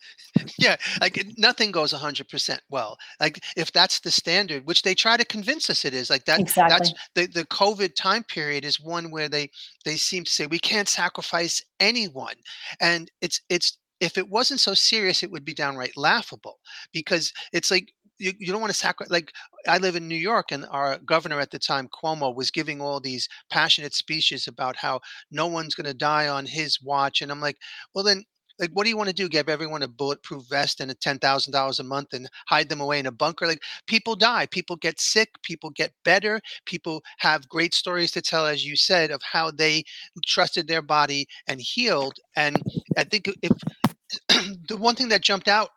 Yeah, 0.58 0.76
like 1.00 1.24
nothing 1.36 1.72
goes 1.72 1.92
100% 1.92 2.58
well. 2.70 2.96
Like 3.18 3.40
if 3.56 3.72
that's 3.72 3.98
the 4.00 4.10
standard, 4.10 4.66
which 4.66 4.82
they 4.82 4.94
try 4.94 5.16
to 5.16 5.24
convince 5.24 5.68
us 5.68 5.84
it 5.84 5.94
is, 5.94 6.10
like 6.10 6.26
that 6.26 6.38
exactly. 6.38 6.76
that's 6.78 6.92
the 7.14 7.26
the 7.26 7.46
COVID 7.46 7.94
time 7.96 8.22
period 8.24 8.64
is 8.64 8.78
one 8.78 9.10
where 9.10 9.28
they 9.28 9.50
they 9.84 9.96
seem 9.96 10.24
to 10.24 10.30
say 10.30 10.46
we 10.46 10.58
can't 10.60 10.88
sacrifice 10.88 11.62
anyone. 11.80 12.34
And 12.80 13.10
it's 13.20 13.40
it's 13.48 13.78
if 14.00 14.16
it 14.16 14.28
wasn't 14.28 14.60
so 14.60 14.74
serious 14.74 15.22
it 15.22 15.30
would 15.30 15.44
be 15.44 15.54
downright 15.54 15.96
laughable 15.96 16.58
because 16.92 17.32
it's 17.52 17.70
like 17.70 17.92
you, 18.18 18.32
you 18.38 18.52
don't 18.52 18.60
want 18.60 18.72
to 18.72 18.78
sacrifice 18.78 19.10
like 19.10 19.32
i 19.66 19.78
live 19.78 19.96
in 19.96 20.06
new 20.06 20.14
york 20.14 20.52
and 20.52 20.66
our 20.70 20.98
governor 20.98 21.40
at 21.40 21.50
the 21.50 21.58
time 21.58 21.88
cuomo 21.88 22.34
was 22.34 22.50
giving 22.50 22.80
all 22.80 23.00
these 23.00 23.28
passionate 23.50 23.94
speeches 23.94 24.46
about 24.46 24.76
how 24.76 25.00
no 25.30 25.46
one's 25.46 25.74
going 25.74 25.86
to 25.86 25.94
die 25.94 26.28
on 26.28 26.46
his 26.46 26.80
watch 26.82 27.22
and 27.22 27.30
i'm 27.32 27.40
like 27.40 27.56
well 27.94 28.04
then 28.04 28.24
like 28.58 28.70
what 28.72 28.84
do 28.84 28.90
you 28.90 28.96
want 28.96 29.08
to 29.08 29.14
do? 29.14 29.28
Give 29.28 29.48
everyone 29.48 29.82
a 29.82 29.88
bulletproof 29.88 30.44
vest 30.48 30.80
and 30.80 30.90
a 30.90 30.94
$10000 30.94 31.80
a 31.80 31.82
month 31.82 32.12
and 32.12 32.28
hide 32.46 32.68
them 32.68 32.80
away 32.80 32.98
in 32.98 33.06
a 33.06 33.12
bunker? 33.12 33.46
Like 33.46 33.62
people 33.86 34.16
die. 34.16 34.46
People 34.46 34.76
get 34.76 35.00
sick. 35.00 35.30
People 35.42 35.70
get 35.70 35.92
better. 36.04 36.40
People 36.66 37.02
have 37.18 37.48
great 37.48 37.74
stories 37.74 38.10
to 38.12 38.22
tell 38.22 38.46
as 38.46 38.66
you 38.66 38.76
said 38.76 39.10
of 39.10 39.22
how 39.22 39.50
they 39.50 39.84
trusted 40.26 40.66
their 40.66 40.82
body 40.82 41.26
and 41.46 41.60
healed. 41.60 42.14
And 42.36 42.60
i 42.96 43.04
think 43.04 43.30
if 43.42 43.52
the 44.68 44.76
one 44.76 44.94
thing 44.94 45.08
that 45.08 45.22
jumped 45.22 45.48
out 45.48 45.70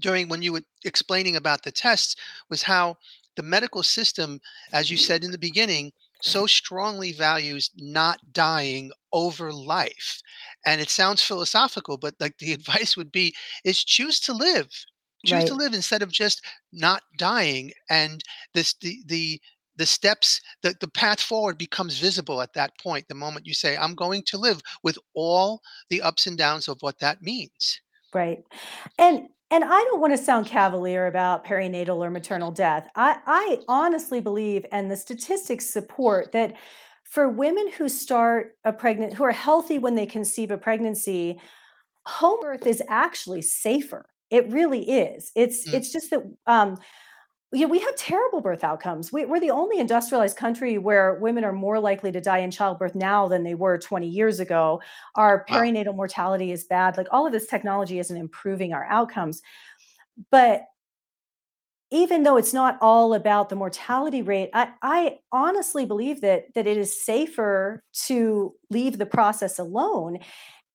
during 0.00 0.28
when 0.28 0.42
you 0.42 0.52
were 0.52 0.62
explaining 0.84 1.36
about 1.36 1.62
the 1.62 1.72
tests 1.72 2.16
was 2.50 2.62
how 2.62 2.96
the 3.36 3.42
medical 3.42 3.82
system, 3.82 4.40
as 4.72 4.90
you 4.90 4.96
said 4.96 5.24
in 5.24 5.30
the 5.30 5.38
beginning, 5.38 5.92
so 6.22 6.46
strongly 6.46 7.12
values 7.12 7.70
not 7.76 8.18
dying 8.32 8.90
over 9.12 9.52
life. 9.52 10.20
And 10.64 10.80
it 10.80 10.90
sounds 10.90 11.22
philosophical, 11.22 11.96
but 11.96 12.14
like 12.20 12.38
the 12.38 12.52
advice 12.58 12.96
would 12.96 13.12
be 13.12 13.34
is 13.64 13.84
choose 13.84 14.20
to 14.20 14.32
live. 14.32 14.68
Choose 15.24 15.38
right. 15.38 15.46
to 15.48 15.54
live 15.54 15.74
instead 15.74 16.02
of 16.02 16.12
just 16.12 16.44
not 16.72 17.02
dying. 17.18 17.72
And 17.90 18.22
this 18.54 18.74
the 18.80 19.02
the 19.06 19.40
the 19.76 19.86
steps, 19.86 20.40
the, 20.62 20.74
the 20.80 20.88
path 20.88 21.20
forward 21.20 21.58
becomes 21.58 21.98
visible 21.98 22.40
at 22.40 22.54
that 22.54 22.72
point, 22.80 23.06
the 23.08 23.14
moment 23.14 23.46
you 23.46 23.54
say, 23.54 23.76
I'm 23.76 23.94
going 23.94 24.22
to 24.28 24.38
live 24.38 24.60
with 24.82 24.98
all 25.14 25.60
the 25.90 26.00
ups 26.00 26.26
and 26.26 26.38
downs 26.38 26.66
of 26.66 26.78
what 26.80 26.98
that 27.00 27.20
means. 27.20 27.80
Right. 28.14 28.42
And 28.98 29.28
and 29.50 29.64
I 29.64 29.84
don't 29.84 30.00
want 30.00 30.16
to 30.16 30.22
sound 30.22 30.46
cavalier 30.46 31.06
about 31.06 31.44
perinatal 31.44 31.96
or 31.98 32.10
maternal 32.10 32.50
death. 32.50 32.88
I, 32.96 33.18
I 33.26 33.60
honestly 33.68 34.20
believe, 34.20 34.66
and 34.72 34.90
the 34.90 34.96
statistics 34.96 35.66
support 35.66 36.32
that 36.32 36.54
for 37.04 37.28
women 37.28 37.70
who 37.70 37.88
start 37.88 38.56
a 38.64 38.72
pregnant, 38.72 39.14
who 39.14 39.24
are 39.24 39.32
healthy 39.32 39.78
when 39.78 39.94
they 39.94 40.06
conceive 40.06 40.50
a 40.50 40.58
pregnancy, 40.58 41.40
home 42.04 42.40
birth 42.40 42.66
is 42.66 42.82
actually 42.88 43.42
safer. 43.42 44.06
It 44.30 44.50
really 44.50 44.90
is. 44.90 45.30
It's 45.36 45.68
mm. 45.68 45.74
it's 45.74 45.92
just 45.92 46.10
that 46.10 46.22
um, 46.46 46.78
yeah, 47.56 47.64
we 47.64 47.78
have 47.78 47.96
terrible 47.96 48.42
birth 48.42 48.62
outcomes. 48.62 49.10
We, 49.10 49.24
are 49.24 49.40
the 49.40 49.50
only 49.50 49.78
industrialized 49.78 50.36
country 50.36 50.76
where 50.76 51.14
women 51.14 51.42
are 51.42 51.54
more 51.54 51.80
likely 51.80 52.12
to 52.12 52.20
die 52.20 52.40
in 52.40 52.50
childbirth 52.50 52.94
now 52.94 53.28
than 53.28 53.44
they 53.44 53.54
were 53.54 53.78
20 53.78 54.06
years 54.06 54.40
ago. 54.40 54.82
Our 55.14 55.46
perinatal 55.46 55.86
wow. 55.86 55.92
mortality 55.92 56.52
is 56.52 56.64
bad. 56.64 56.98
Like 56.98 57.06
all 57.10 57.26
of 57.26 57.32
this 57.32 57.46
technology 57.46 57.98
isn't 57.98 58.16
improving 58.16 58.74
our 58.74 58.84
outcomes. 58.84 59.40
But 60.30 60.64
even 61.90 62.24
though 62.24 62.36
it's 62.36 62.52
not 62.52 62.76
all 62.82 63.14
about 63.14 63.48
the 63.48 63.56
mortality 63.56 64.20
rate, 64.20 64.50
I, 64.52 64.72
I 64.82 65.18
honestly 65.32 65.86
believe 65.86 66.20
that 66.20 66.52
that 66.54 66.66
it 66.66 66.76
is 66.76 67.02
safer 67.02 67.82
to 68.06 68.54
leave 68.68 68.98
the 68.98 69.06
process 69.06 69.58
alone. 69.58 70.18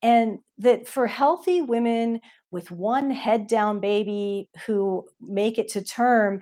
And 0.02 0.40
that 0.58 0.88
for 0.88 1.06
healthy 1.06 1.62
women 1.62 2.22
with 2.50 2.70
one 2.70 3.10
head 3.12 3.48
down 3.48 3.80
baby 3.80 4.50
who 4.66 5.06
make 5.22 5.58
it 5.58 5.70
to 5.70 5.84
term 5.84 6.42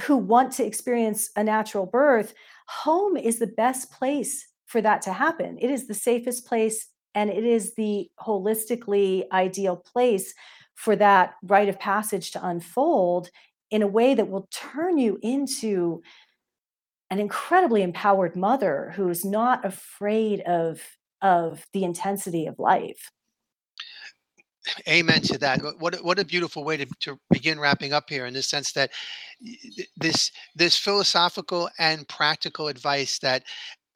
who 0.00 0.16
want 0.16 0.52
to 0.52 0.64
experience 0.64 1.30
a 1.36 1.44
natural 1.44 1.86
birth 1.86 2.34
home 2.68 3.16
is 3.16 3.38
the 3.38 3.46
best 3.46 3.90
place 3.90 4.46
for 4.66 4.80
that 4.82 5.02
to 5.02 5.12
happen. 5.12 5.58
It 5.60 5.70
is 5.70 5.86
the 5.86 5.94
safest 5.94 6.46
place 6.46 6.86
and 7.14 7.30
it 7.30 7.44
is 7.44 7.74
the 7.74 8.10
holistically 8.20 9.24
ideal 9.32 9.76
place 9.76 10.34
for 10.74 10.94
that 10.96 11.34
rite 11.42 11.68
of 11.68 11.78
passage 11.80 12.30
to 12.32 12.46
unfold 12.46 13.30
in 13.70 13.82
a 13.82 13.86
way 13.86 14.14
that 14.14 14.28
will 14.28 14.48
turn 14.50 14.98
you 14.98 15.18
into 15.22 16.02
an 17.10 17.18
incredibly 17.18 17.82
empowered 17.82 18.36
mother 18.36 18.92
who's 18.94 19.24
not 19.24 19.64
afraid 19.64 20.40
of 20.42 20.80
of 21.20 21.66
the 21.72 21.82
intensity 21.82 22.46
of 22.46 22.58
life 22.58 23.10
amen 24.88 25.22
to 25.22 25.38
that. 25.38 25.60
What 25.78 26.02
what 26.02 26.18
a 26.18 26.24
beautiful 26.24 26.64
way 26.64 26.76
to, 26.76 26.86
to 27.00 27.18
begin 27.30 27.60
wrapping 27.60 27.92
up 27.92 28.08
here 28.08 28.26
in 28.26 28.34
the 28.34 28.42
sense 28.42 28.72
that 28.72 28.90
this 29.96 30.30
this 30.54 30.78
philosophical 30.78 31.68
and 31.78 32.08
practical 32.08 32.68
advice 32.68 33.18
that 33.20 33.44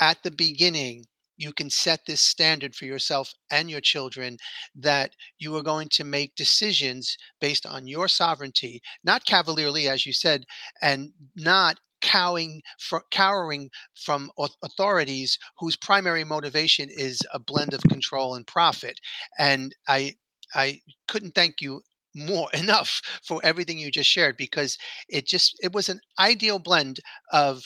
at 0.01 0.23
the 0.23 0.31
beginning 0.31 1.05
you 1.37 1.53
can 1.53 1.71
set 1.71 2.01
this 2.07 2.21
standard 2.21 2.75
for 2.75 2.85
yourself 2.85 3.33
and 3.51 3.71
your 3.71 3.81
children 3.81 4.37
that 4.77 5.13
you 5.39 5.57
are 5.57 5.63
going 5.63 5.89
to 5.89 6.05
make 6.05 6.35
decisions 6.37 7.17
based 7.41 7.67
on 7.67 7.87
your 7.87 8.07
sovereignty 8.07 8.81
not 9.03 9.25
cavalierly 9.25 9.89
as 9.89 10.07
you 10.07 10.13
said 10.13 10.45
and 10.83 11.11
not 11.35 11.79
cowing 12.03 12.61
for, 12.79 13.05
cowering 13.11 13.71
from 13.95 14.31
authorities 14.63 15.39
whose 15.59 15.77
primary 15.77 16.25
motivation 16.25 16.89
is 16.91 17.23
a 17.33 17.39
blend 17.39 17.73
of 17.73 17.83
control 17.85 18.35
and 18.35 18.47
profit. 18.47 19.01
And 19.39 19.75
i 19.89 20.15
I 20.55 20.81
couldn't 21.09 21.35
thank 21.35 21.61
you 21.61 21.83
more 22.15 22.49
enough 22.55 23.01
for 23.27 23.41
everything 23.45 23.79
you 23.79 23.91
just 23.91 24.11
shared 24.11 24.37
because 24.37 24.79
it 25.09 25.27
just 25.27 25.57
it 25.63 25.73
was 25.73 25.89
an 25.89 26.01
ideal 26.19 26.59
blend 26.59 27.01
of 27.33 27.63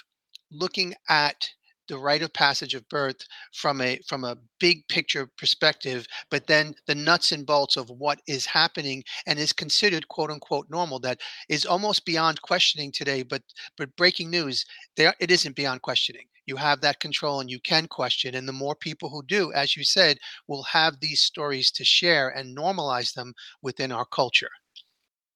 looking 0.50 0.94
at 1.08 1.48
the 1.88 1.98
rite 1.98 2.22
of 2.22 2.32
passage 2.32 2.74
of 2.74 2.88
birth 2.88 3.16
from 3.52 3.80
a 3.80 3.98
from 4.08 4.24
a 4.24 4.36
big 4.58 4.86
picture 4.88 5.28
perspective 5.38 6.06
but 6.30 6.46
then 6.46 6.74
the 6.86 6.94
nuts 6.94 7.32
and 7.32 7.46
bolts 7.46 7.76
of 7.76 7.88
what 7.90 8.20
is 8.26 8.46
happening 8.46 9.04
and 9.26 9.38
is 9.38 9.52
considered 9.52 10.08
quote 10.08 10.30
unquote 10.30 10.66
normal 10.68 10.98
that 10.98 11.20
is 11.48 11.64
almost 11.64 12.04
beyond 12.04 12.42
questioning 12.42 12.90
today 12.92 13.22
but 13.22 13.42
but 13.76 13.94
breaking 13.96 14.30
news 14.30 14.64
there 14.96 15.14
it 15.20 15.30
isn't 15.30 15.56
beyond 15.56 15.82
questioning 15.82 16.26
you 16.46 16.56
have 16.56 16.80
that 16.80 17.00
control 17.00 17.40
and 17.40 17.50
you 17.50 17.60
can 17.60 17.86
question 17.86 18.34
and 18.34 18.48
the 18.48 18.52
more 18.52 18.74
people 18.74 19.08
who 19.08 19.22
do 19.26 19.52
as 19.52 19.76
you 19.76 19.84
said 19.84 20.18
will 20.48 20.62
have 20.62 21.00
these 21.00 21.20
stories 21.20 21.70
to 21.70 21.84
share 21.84 22.28
and 22.30 22.56
normalize 22.56 23.12
them 23.14 23.32
within 23.62 23.92
our 23.92 24.06
culture 24.06 24.50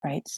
right 0.04 0.28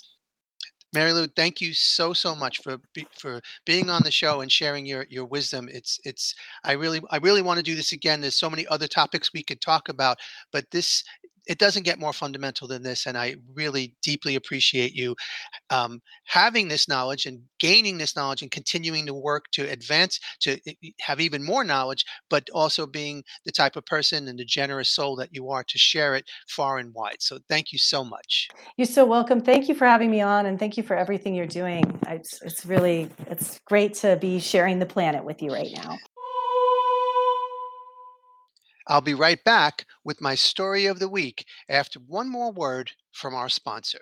Mary 0.94 1.14
Lou, 1.14 1.26
thank 1.26 1.62
you 1.62 1.72
so 1.72 2.12
so 2.12 2.34
much 2.34 2.58
for 2.62 2.76
for 3.18 3.40
being 3.64 3.88
on 3.88 4.02
the 4.02 4.10
show 4.10 4.42
and 4.42 4.52
sharing 4.52 4.84
your 4.84 5.06
your 5.08 5.24
wisdom. 5.24 5.68
It's 5.72 5.98
it's 6.04 6.34
I 6.64 6.72
really 6.72 7.00
I 7.10 7.16
really 7.16 7.40
want 7.40 7.56
to 7.56 7.62
do 7.62 7.74
this 7.74 7.92
again. 7.92 8.20
There's 8.20 8.36
so 8.36 8.50
many 8.50 8.66
other 8.66 8.86
topics 8.86 9.32
we 9.32 9.42
could 9.42 9.62
talk 9.62 9.88
about, 9.88 10.18
but 10.52 10.70
this 10.70 11.02
it 11.46 11.58
doesn't 11.58 11.84
get 11.84 11.98
more 11.98 12.12
fundamental 12.12 12.68
than 12.68 12.82
this. 12.82 13.06
And 13.06 13.16
I 13.16 13.36
really 13.54 13.94
deeply 14.02 14.36
appreciate 14.36 14.94
you 14.94 15.14
um, 15.70 16.00
having 16.24 16.68
this 16.68 16.88
knowledge 16.88 17.26
and 17.26 17.40
gaining 17.58 17.98
this 17.98 18.16
knowledge 18.16 18.42
and 18.42 18.50
continuing 18.50 19.06
to 19.06 19.14
work 19.14 19.44
to 19.52 19.68
advance 19.70 20.20
to 20.40 20.58
have 21.00 21.20
even 21.20 21.44
more 21.44 21.64
knowledge, 21.64 22.04
but 22.30 22.48
also 22.50 22.86
being 22.86 23.22
the 23.44 23.52
type 23.52 23.76
of 23.76 23.84
person 23.86 24.28
and 24.28 24.38
the 24.38 24.44
generous 24.44 24.90
soul 24.90 25.16
that 25.16 25.30
you 25.32 25.50
are 25.50 25.64
to 25.64 25.78
share 25.78 26.14
it 26.14 26.24
far 26.48 26.78
and 26.78 26.92
wide. 26.94 27.16
So 27.20 27.38
thank 27.48 27.72
you 27.72 27.78
so 27.78 28.04
much. 28.04 28.48
You're 28.76 28.86
so 28.86 29.04
welcome. 29.04 29.40
Thank 29.40 29.68
you 29.68 29.74
for 29.74 29.86
having 29.86 30.10
me 30.10 30.20
on, 30.20 30.46
and 30.46 30.58
thank 30.58 30.76
you 30.76 30.82
for 30.82 30.96
everything 30.96 31.34
you're 31.34 31.46
doing. 31.46 32.00
It's, 32.08 32.40
it's 32.42 32.64
really 32.66 33.10
it's 33.26 33.60
great 33.66 33.94
to 33.94 34.16
be 34.16 34.38
sharing 34.38 34.78
the 34.78 34.86
planet 34.86 35.24
with 35.24 35.42
you 35.42 35.52
right 35.52 35.70
now. 35.74 35.98
I'll 38.86 39.00
be 39.00 39.14
right 39.14 39.42
back 39.44 39.86
with 40.04 40.20
my 40.20 40.34
story 40.34 40.86
of 40.86 40.98
the 40.98 41.08
week 41.08 41.44
after 41.68 42.00
one 42.00 42.28
more 42.28 42.52
word 42.52 42.90
from 43.12 43.34
our 43.34 43.48
sponsor. 43.48 44.00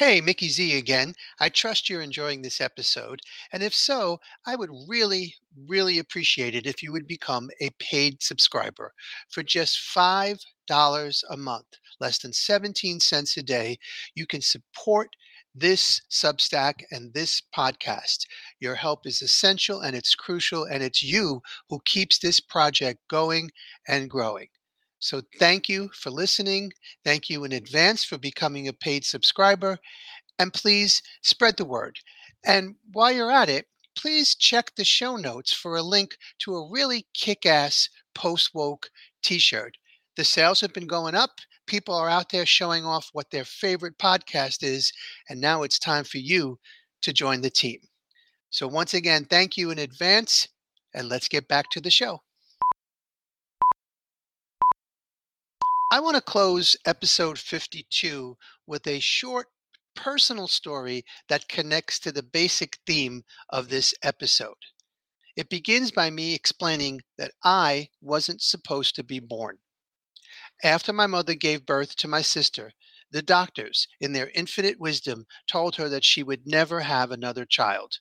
Hey, 0.00 0.22
Mickey 0.22 0.48
Z 0.48 0.78
again. 0.78 1.12
I 1.40 1.50
trust 1.50 1.90
you're 1.90 2.00
enjoying 2.00 2.40
this 2.40 2.60
episode. 2.60 3.20
And 3.52 3.62
if 3.62 3.74
so, 3.74 4.18
I 4.46 4.56
would 4.56 4.70
really, 4.88 5.34
really 5.68 5.98
appreciate 5.98 6.54
it 6.54 6.66
if 6.66 6.82
you 6.82 6.90
would 6.92 7.06
become 7.06 7.50
a 7.60 7.68
paid 7.78 8.22
subscriber 8.22 8.94
for 9.28 9.42
just 9.42 9.78
$5 9.94 10.38
a 11.28 11.36
month, 11.36 11.66
less 12.00 12.18
than 12.18 12.32
17 12.32 12.98
cents 13.00 13.36
a 13.36 13.42
day. 13.42 13.78
You 14.14 14.26
can 14.26 14.40
support 14.40 15.10
this 15.54 16.02
Substack 16.10 16.82
and 16.90 17.12
this 17.12 17.42
podcast. 17.54 18.26
Your 18.60 18.74
help 18.74 19.06
is 19.06 19.22
essential 19.22 19.80
and 19.80 19.96
it's 19.96 20.14
crucial, 20.14 20.64
and 20.64 20.82
it's 20.82 21.02
you 21.02 21.42
who 21.68 21.80
keeps 21.84 22.18
this 22.18 22.40
project 22.40 23.00
going 23.08 23.50
and 23.88 24.08
growing. 24.10 24.48
So 24.98 25.22
thank 25.38 25.68
you 25.68 25.90
for 25.94 26.10
listening. 26.10 26.72
Thank 27.04 27.30
you 27.30 27.44
in 27.44 27.52
advance 27.52 28.04
for 28.04 28.18
becoming 28.18 28.68
a 28.68 28.72
paid 28.72 29.04
subscriber. 29.04 29.78
And 30.38 30.52
please 30.52 31.02
spread 31.22 31.56
the 31.56 31.64
word. 31.64 31.98
And 32.44 32.76
while 32.92 33.10
you're 33.10 33.30
at 33.30 33.48
it, 33.48 33.66
please 33.96 34.34
check 34.34 34.74
the 34.74 34.84
show 34.84 35.16
notes 35.16 35.52
for 35.52 35.76
a 35.76 35.82
link 35.82 36.16
to 36.40 36.54
a 36.54 36.70
really 36.70 37.06
kick 37.14 37.44
ass 37.46 37.88
post 38.14 38.50
woke 38.54 38.90
t 39.22 39.38
shirt. 39.38 39.76
The 40.16 40.24
sales 40.24 40.60
have 40.60 40.72
been 40.72 40.86
going 40.86 41.14
up 41.14 41.40
people 41.70 41.94
are 41.94 42.10
out 42.10 42.30
there 42.30 42.44
showing 42.44 42.84
off 42.84 43.10
what 43.12 43.30
their 43.30 43.44
favorite 43.44 43.96
podcast 43.96 44.64
is. 44.64 44.92
And 45.28 45.40
now 45.40 45.62
it's 45.62 45.78
time 45.78 46.02
for 46.02 46.18
you 46.18 46.58
to 47.02 47.12
join 47.12 47.42
the 47.42 47.50
team. 47.50 47.78
So, 48.50 48.66
once 48.66 48.92
again, 48.92 49.24
thank 49.24 49.56
you 49.56 49.70
in 49.70 49.78
advance. 49.78 50.48
And 50.92 51.08
let's 51.08 51.28
get 51.28 51.46
back 51.46 51.70
to 51.70 51.80
the 51.80 51.90
show. 51.90 52.22
I 55.92 56.00
want 56.00 56.16
to 56.16 56.22
close 56.22 56.76
episode 56.84 57.38
52 57.38 58.36
with 58.66 58.86
a 58.88 58.98
short 58.98 59.46
personal 59.94 60.48
story 60.48 61.04
that 61.28 61.48
connects 61.48 62.00
to 62.00 62.10
the 62.10 62.22
basic 62.24 62.78
theme 62.84 63.22
of 63.48 63.68
this 63.68 63.94
episode. 64.02 64.54
It 65.36 65.48
begins 65.48 65.92
by 65.92 66.10
me 66.10 66.34
explaining 66.34 67.02
that 67.16 67.30
I 67.44 67.90
wasn't 68.00 68.42
supposed 68.42 68.96
to 68.96 69.04
be 69.04 69.20
born. 69.20 69.58
After 70.62 70.92
my 70.92 71.06
mother 71.06 71.34
gave 71.34 71.64
birth 71.64 71.96
to 71.96 72.08
my 72.08 72.20
sister, 72.20 72.74
the 73.10 73.22
doctors, 73.22 73.88
in 73.98 74.12
their 74.12 74.28
infinite 74.30 74.78
wisdom, 74.78 75.26
told 75.46 75.76
her 75.76 75.88
that 75.88 76.04
she 76.04 76.22
would 76.22 76.46
never 76.46 76.80
have 76.80 77.10
another 77.10 77.46
child. 77.46 77.98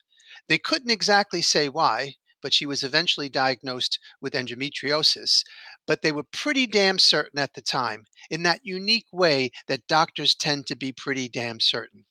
They 0.50 0.58
couldn't 0.58 0.92
exactly 0.92 1.42
say 1.42 1.70
why, 1.70 2.16
but 2.42 2.54
she 2.54 2.66
was 2.66 2.84
eventually 2.84 3.30
diagnosed 3.30 3.98
with 4.20 4.34
endometriosis. 4.34 5.46
But 5.88 6.02
they 6.02 6.12
were 6.12 6.24
pretty 6.24 6.68
damn 6.68 7.00
certain 7.00 7.40
at 7.40 7.54
the 7.54 7.62
time, 7.62 8.06
in 8.30 8.44
that 8.44 8.66
unique 8.66 9.08
way 9.14 9.52
that 9.68 9.88
doctors 9.88 10.36
tend 10.36 10.68
to 10.68 10.76
be 10.76 10.92
pretty 10.92 11.30
damn 11.30 11.62
certain. 11.62 12.06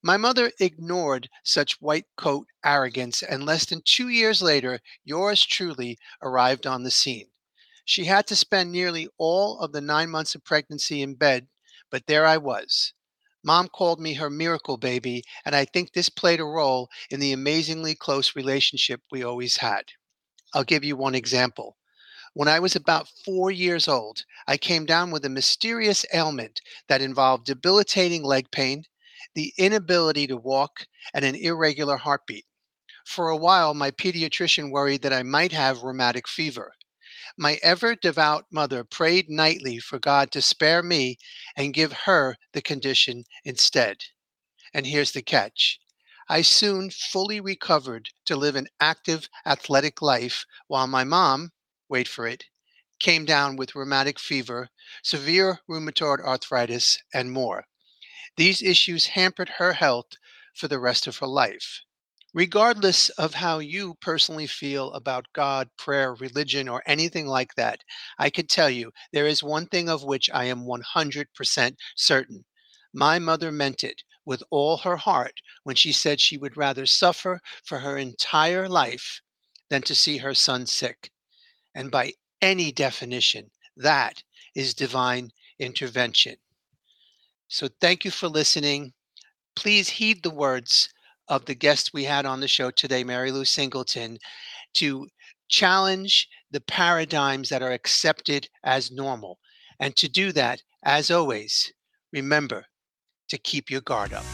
My 0.00 0.16
mother 0.16 0.52
ignored 0.60 1.28
such 1.42 1.80
white 1.80 2.06
coat 2.16 2.46
arrogance, 2.64 3.20
and 3.22 3.44
less 3.44 3.64
than 3.64 3.82
two 3.84 4.08
years 4.10 4.40
later, 4.40 4.80
yours 5.04 5.44
truly 5.44 5.98
arrived 6.22 6.68
on 6.68 6.84
the 6.84 6.90
scene. 6.92 7.30
She 7.88 8.06
had 8.06 8.26
to 8.26 8.36
spend 8.36 8.72
nearly 8.72 9.08
all 9.16 9.60
of 9.60 9.70
the 9.70 9.80
nine 9.80 10.10
months 10.10 10.34
of 10.34 10.42
pregnancy 10.42 11.02
in 11.02 11.14
bed, 11.14 11.46
but 11.88 12.08
there 12.08 12.26
I 12.26 12.36
was. 12.36 12.92
Mom 13.44 13.68
called 13.68 14.00
me 14.00 14.14
her 14.14 14.28
miracle 14.28 14.76
baby, 14.76 15.22
and 15.44 15.54
I 15.54 15.66
think 15.66 15.92
this 15.92 16.08
played 16.08 16.40
a 16.40 16.44
role 16.44 16.90
in 17.10 17.20
the 17.20 17.32
amazingly 17.32 17.94
close 17.94 18.34
relationship 18.34 19.02
we 19.12 19.22
always 19.22 19.58
had. 19.58 19.92
I'll 20.52 20.64
give 20.64 20.82
you 20.82 20.96
one 20.96 21.14
example. 21.14 21.76
When 22.34 22.48
I 22.48 22.58
was 22.58 22.74
about 22.74 23.08
four 23.24 23.52
years 23.52 23.86
old, 23.86 24.24
I 24.48 24.56
came 24.56 24.84
down 24.84 25.12
with 25.12 25.24
a 25.24 25.28
mysterious 25.28 26.04
ailment 26.12 26.60
that 26.88 27.00
involved 27.00 27.46
debilitating 27.46 28.24
leg 28.24 28.50
pain, 28.50 28.82
the 29.36 29.54
inability 29.56 30.26
to 30.26 30.36
walk, 30.36 30.88
and 31.14 31.24
an 31.24 31.36
irregular 31.36 31.98
heartbeat. 31.98 32.46
For 33.04 33.28
a 33.28 33.36
while, 33.36 33.74
my 33.74 33.92
pediatrician 33.92 34.72
worried 34.72 35.02
that 35.02 35.12
I 35.12 35.22
might 35.22 35.52
have 35.52 35.84
rheumatic 35.84 36.26
fever. 36.26 36.72
My 37.36 37.58
ever 37.62 37.94
devout 37.94 38.46
mother 38.50 38.84
prayed 38.84 39.28
nightly 39.28 39.78
for 39.78 39.98
God 39.98 40.30
to 40.32 40.42
spare 40.42 40.82
me 40.82 41.18
and 41.56 41.74
give 41.74 41.92
her 42.04 42.36
the 42.52 42.62
condition 42.62 43.24
instead. 43.44 44.04
And 44.72 44.86
here's 44.86 45.12
the 45.12 45.22
catch 45.22 45.80
I 46.28 46.42
soon 46.42 46.90
fully 46.90 47.40
recovered 47.40 48.10
to 48.26 48.36
live 48.36 48.56
an 48.56 48.68
active, 48.80 49.28
athletic 49.44 50.02
life 50.02 50.44
while 50.66 50.86
my 50.86 51.04
mom, 51.04 51.52
wait 51.88 52.08
for 52.08 52.26
it, 52.26 52.44
came 52.98 53.24
down 53.24 53.56
with 53.56 53.74
rheumatic 53.74 54.18
fever, 54.18 54.70
severe 55.02 55.60
rheumatoid 55.68 56.20
arthritis, 56.20 56.98
and 57.12 57.32
more. 57.32 57.66
These 58.36 58.62
issues 58.62 59.06
hampered 59.06 59.48
her 59.58 59.72
health 59.72 60.16
for 60.54 60.68
the 60.68 60.78
rest 60.78 61.06
of 61.06 61.18
her 61.18 61.26
life 61.26 61.80
regardless 62.36 63.08
of 63.08 63.32
how 63.32 63.60
you 63.60 63.94
personally 64.02 64.46
feel 64.46 64.92
about 64.92 65.24
God, 65.32 65.70
prayer, 65.78 66.14
religion, 66.16 66.68
or 66.68 66.82
anything 66.84 67.26
like 67.26 67.54
that, 67.54 67.82
I 68.18 68.28
can 68.28 68.46
tell 68.46 68.68
you 68.68 68.92
there 69.10 69.26
is 69.26 69.42
one 69.42 69.64
thing 69.64 69.88
of 69.88 70.04
which 70.04 70.28
I 70.34 70.44
am 70.44 70.66
100% 70.66 71.76
certain. 71.96 72.44
My 72.92 73.18
mother 73.18 73.50
meant 73.50 73.82
it 73.82 74.02
with 74.26 74.42
all 74.50 74.76
her 74.76 74.98
heart 74.98 75.40
when 75.64 75.76
she 75.76 75.92
said 75.92 76.20
she 76.20 76.36
would 76.36 76.58
rather 76.58 76.84
suffer 76.84 77.40
for 77.64 77.78
her 77.78 77.96
entire 77.96 78.68
life 78.68 79.22
than 79.70 79.80
to 79.82 79.94
see 79.94 80.18
her 80.18 80.34
son 80.34 80.66
sick. 80.66 81.10
And 81.74 81.90
by 81.90 82.12
any 82.42 82.70
definition, 82.70 83.50
that 83.78 84.22
is 84.54 84.74
divine 84.74 85.30
intervention. 85.58 86.36
So 87.48 87.70
thank 87.80 88.04
you 88.04 88.10
for 88.10 88.28
listening. 88.28 88.92
Please 89.54 89.88
heed 89.88 90.22
the 90.22 90.28
words 90.28 90.90
of 91.28 91.44
the 91.44 91.54
guest 91.54 91.90
we 91.92 92.04
had 92.04 92.26
on 92.26 92.40
the 92.40 92.48
show 92.48 92.70
today, 92.70 93.04
Mary 93.04 93.30
Lou 93.30 93.44
Singleton, 93.44 94.18
to 94.74 95.06
challenge 95.48 96.28
the 96.50 96.60
paradigms 96.60 97.48
that 97.48 97.62
are 97.62 97.72
accepted 97.72 98.48
as 98.64 98.90
normal. 98.90 99.38
And 99.80 99.94
to 99.96 100.08
do 100.08 100.32
that, 100.32 100.62
as 100.84 101.10
always, 101.10 101.72
remember 102.12 102.66
to 103.28 103.38
keep 103.38 103.70
your 103.70 103.80
guard 103.80 104.12
up. 104.12 104.24